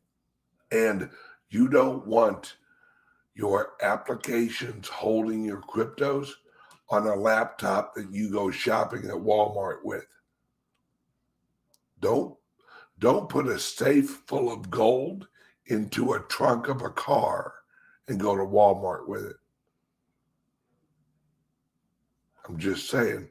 And 0.71 1.09
you 1.49 1.67
don't 1.67 2.05
want 2.07 2.55
your 3.35 3.73
applications 3.81 4.87
holding 4.87 5.43
your 5.43 5.61
cryptos 5.61 6.29
on 6.89 7.07
a 7.07 7.15
laptop 7.15 7.95
that 7.95 8.11
you 8.11 8.31
go 8.31 8.51
shopping 8.51 9.05
at 9.05 9.15
Walmart 9.15 9.77
with. 9.83 10.05
Don't 11.99 12.35
don't 12.99 13.29
put 13.29 13.47
a 13.47 13.57
safe 13.57 14.21
full 14.27 14.51
of 14.51 14.69
gold 14.69 15.27
into 15.67 16.13
a 16.13 16.19
trunk 16.21 16.67
of 16.67 16.83
a 16.83 16.89
car 16.89 17.53
and 18.07 18.19
go 18.19 18.35
to 18.35 18.43
Walmart 18.43 19.07
with 19.07 19.25
it. 19.25 19.37
I'm 22.51 22.59
just 22.59 22.89
saying. 22.89 23.29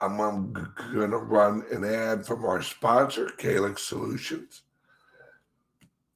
I'm, 0.00 0.20
I'm 0.20 0.52
going 0.92 1.12
to 1.12 1.18
run 1.18 1.62
an 1.70 1.84
ad 1.84 2.26
from 2.26 2.44
our 2.44 2.62
sponsor, 2.62 3.30
Calyx 3.38 3.82
Solutions, 3.82 4.62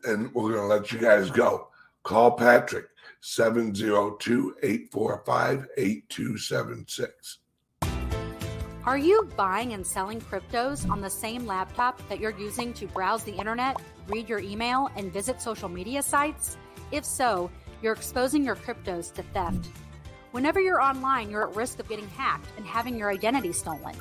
and 0.02 0.34
we're 0.34 0.54
going 0.54 0.68
to 0.68 0.74
let 0.74 0.90
you 0.90 0.98
guys 0.98 1.30
go. 1.30 1.68
Call 2.02 2.32
Patrick 2.32 2.86
702 3.20 4.56
845 4.64 5.68
8276. 5.76 7.38
Are 8.84 8.98
you 8.98 9.30
buying 9.36 9.74
and 9.74 9.86
selling 9.86 10.20
cryptos 10.20 10.90
on 10.90 11.00
the 11.00 11.08
same 11.08 11.46
laptop 11.46 12.06
that 12.08 12.18
you're 12.18 12.36
using 12.36 12.74
to 12.74 12.88
browse 12.88 13.22
the 13.22 13.32
internet, 13.32 13.80
read 14.08 14.28
your 14.28 14.40
email, 14.40 14.90
and 14.96 15.12
visit 15.12 15.40
social 15.40 15.68
media 15.68 16.02
sites? 16.02 16.56
If 16.90 17.04
so, 17.04 17.48
you're 17.80 17.92
exposing 17.92 18.44
your 18.44 18.56
cryptos 18.56 19.12
to 19.12 19.22
theft. 19.22 19.68
Whenever 20.34 20.60
you're 20.60 20.82
online, 20.82 21.30
you're 21.30 21.48
at 21.48 21.54
risk 21.54 21.78
of 21.78 21.88
getting 21.88 22.08
hacked 22.08 22.48
and 22.56 22.66
having 22.66 22.98
your 22.98 23.08
identity 23.08 23.52
stolen. 23.52 23.94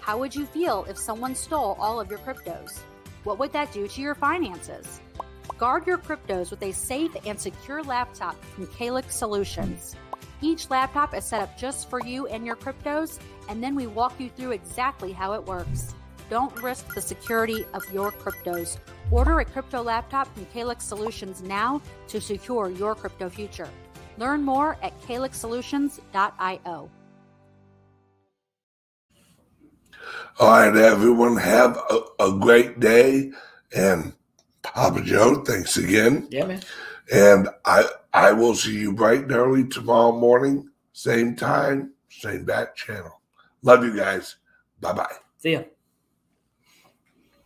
How 0.00 0.18
would 0.18 0.34
you 0.34 0.44
feel 0.44 0.84
if 0.86 0.98
someone 0.98 1.34
stole 1.34 1.78
all 1.80 1.98
of 1.98 2.10
your 2.10 2.18
cryptos? 2.18 2.80
What 3.24 3.38
would 3.38 3.54
that 3.54 3.72
do 3.72 3.88
to 3.88 4.02
your 4.02 4.14
finances? 4.14 5.00
Guard 5.56 5.86
your 5.86 5.96
cryptos 5.96 6.50
with 6.50 6.62
a 6.62 6.72
safe 6.72 7.16
and 7.24 7.40
secure 7.40 7.82
laptop 7.82 8.38
from 8.44 8.66
Calyx 8.66 9.16
Solutions. 9.16 9.96
Each 10.42 10.68
laptop 10.68 11.14
is 11.14 11.24
set 11.24 11.40
up 11.40 11.56
just 11.56 11.88
for 11.88 12.04
you 12.04 12.26
and 12.26 12.44
your 12.44 12.56
cryptos, 12.56 13.18
and 13.48 13.64
then 13.64 13.74
we 13.74 13.86
walk 13.86 14.20
you 14.20 14.28
through 14.28 14.50
exactly 14.50 15.12
how 15.12 15.32
it 15.32 15.46
works. 15.46 15.94
Don't 16.28 16.54
risk 16.62 16.94
the 16.94 17.00
security 17.00 17.64
of 17.72 17.82
your 17.90 18.12
cryptos. 18.12 18.76
Order 19.10 19.40
a 19.40 19.44
crypto 19.46 19.82
laptop 19.82 20.34
from 20.34 20.44
Calyx 20.52 20.84
Solutions 20.84 21.40
now 21.42 21.80
to 22.08 22.20
secure 22.20 22.68
your 22.68 22.94
crypto 22.94 23.30
future. 23.30 23.70
Learn 24.18 24.42
more 24.42 24.76
at 24.82 25.00
calyxsolutions.io. 25.02 26.90
All 30.40 30.50
right, 30.50 30.76
everyone, 30.76 31.36
have 31.36 31.76
a, 31.90 32.24
a 32.24 32.38
great 32.38 32.78
day 32.80 33.32
and 33.74 34.12
Papa 34.62 35.02
Joe, 35.02 35.42
thanks 35.44 35.76
again. 35.76 36.28
Yeah, 36.30 36.46
man. 36.46 36.62
And 37.12 37.48
I 37.64 37.84
I 38.12 38.32
will 38.32 38.54
see 38.54 38.78
you 38.78 38.92
bright 38.92 39.22
and 39.22 39.32
early 39.32 39.66
tomorrow 39.66 40.12
morning, 40.12 40.68
same 40.92 41.36
time, 41.36 41.92
same 42.10 42.44
back 42.44 42.76
channel. 42.76 43.20
Love 43.62 43.84
you 43.84 43.96
guys. 43.96 44.36
Bye 44.80 44.92
bye. 44.92 45.16
See 45.38 45.52
ya. 45.52 45.62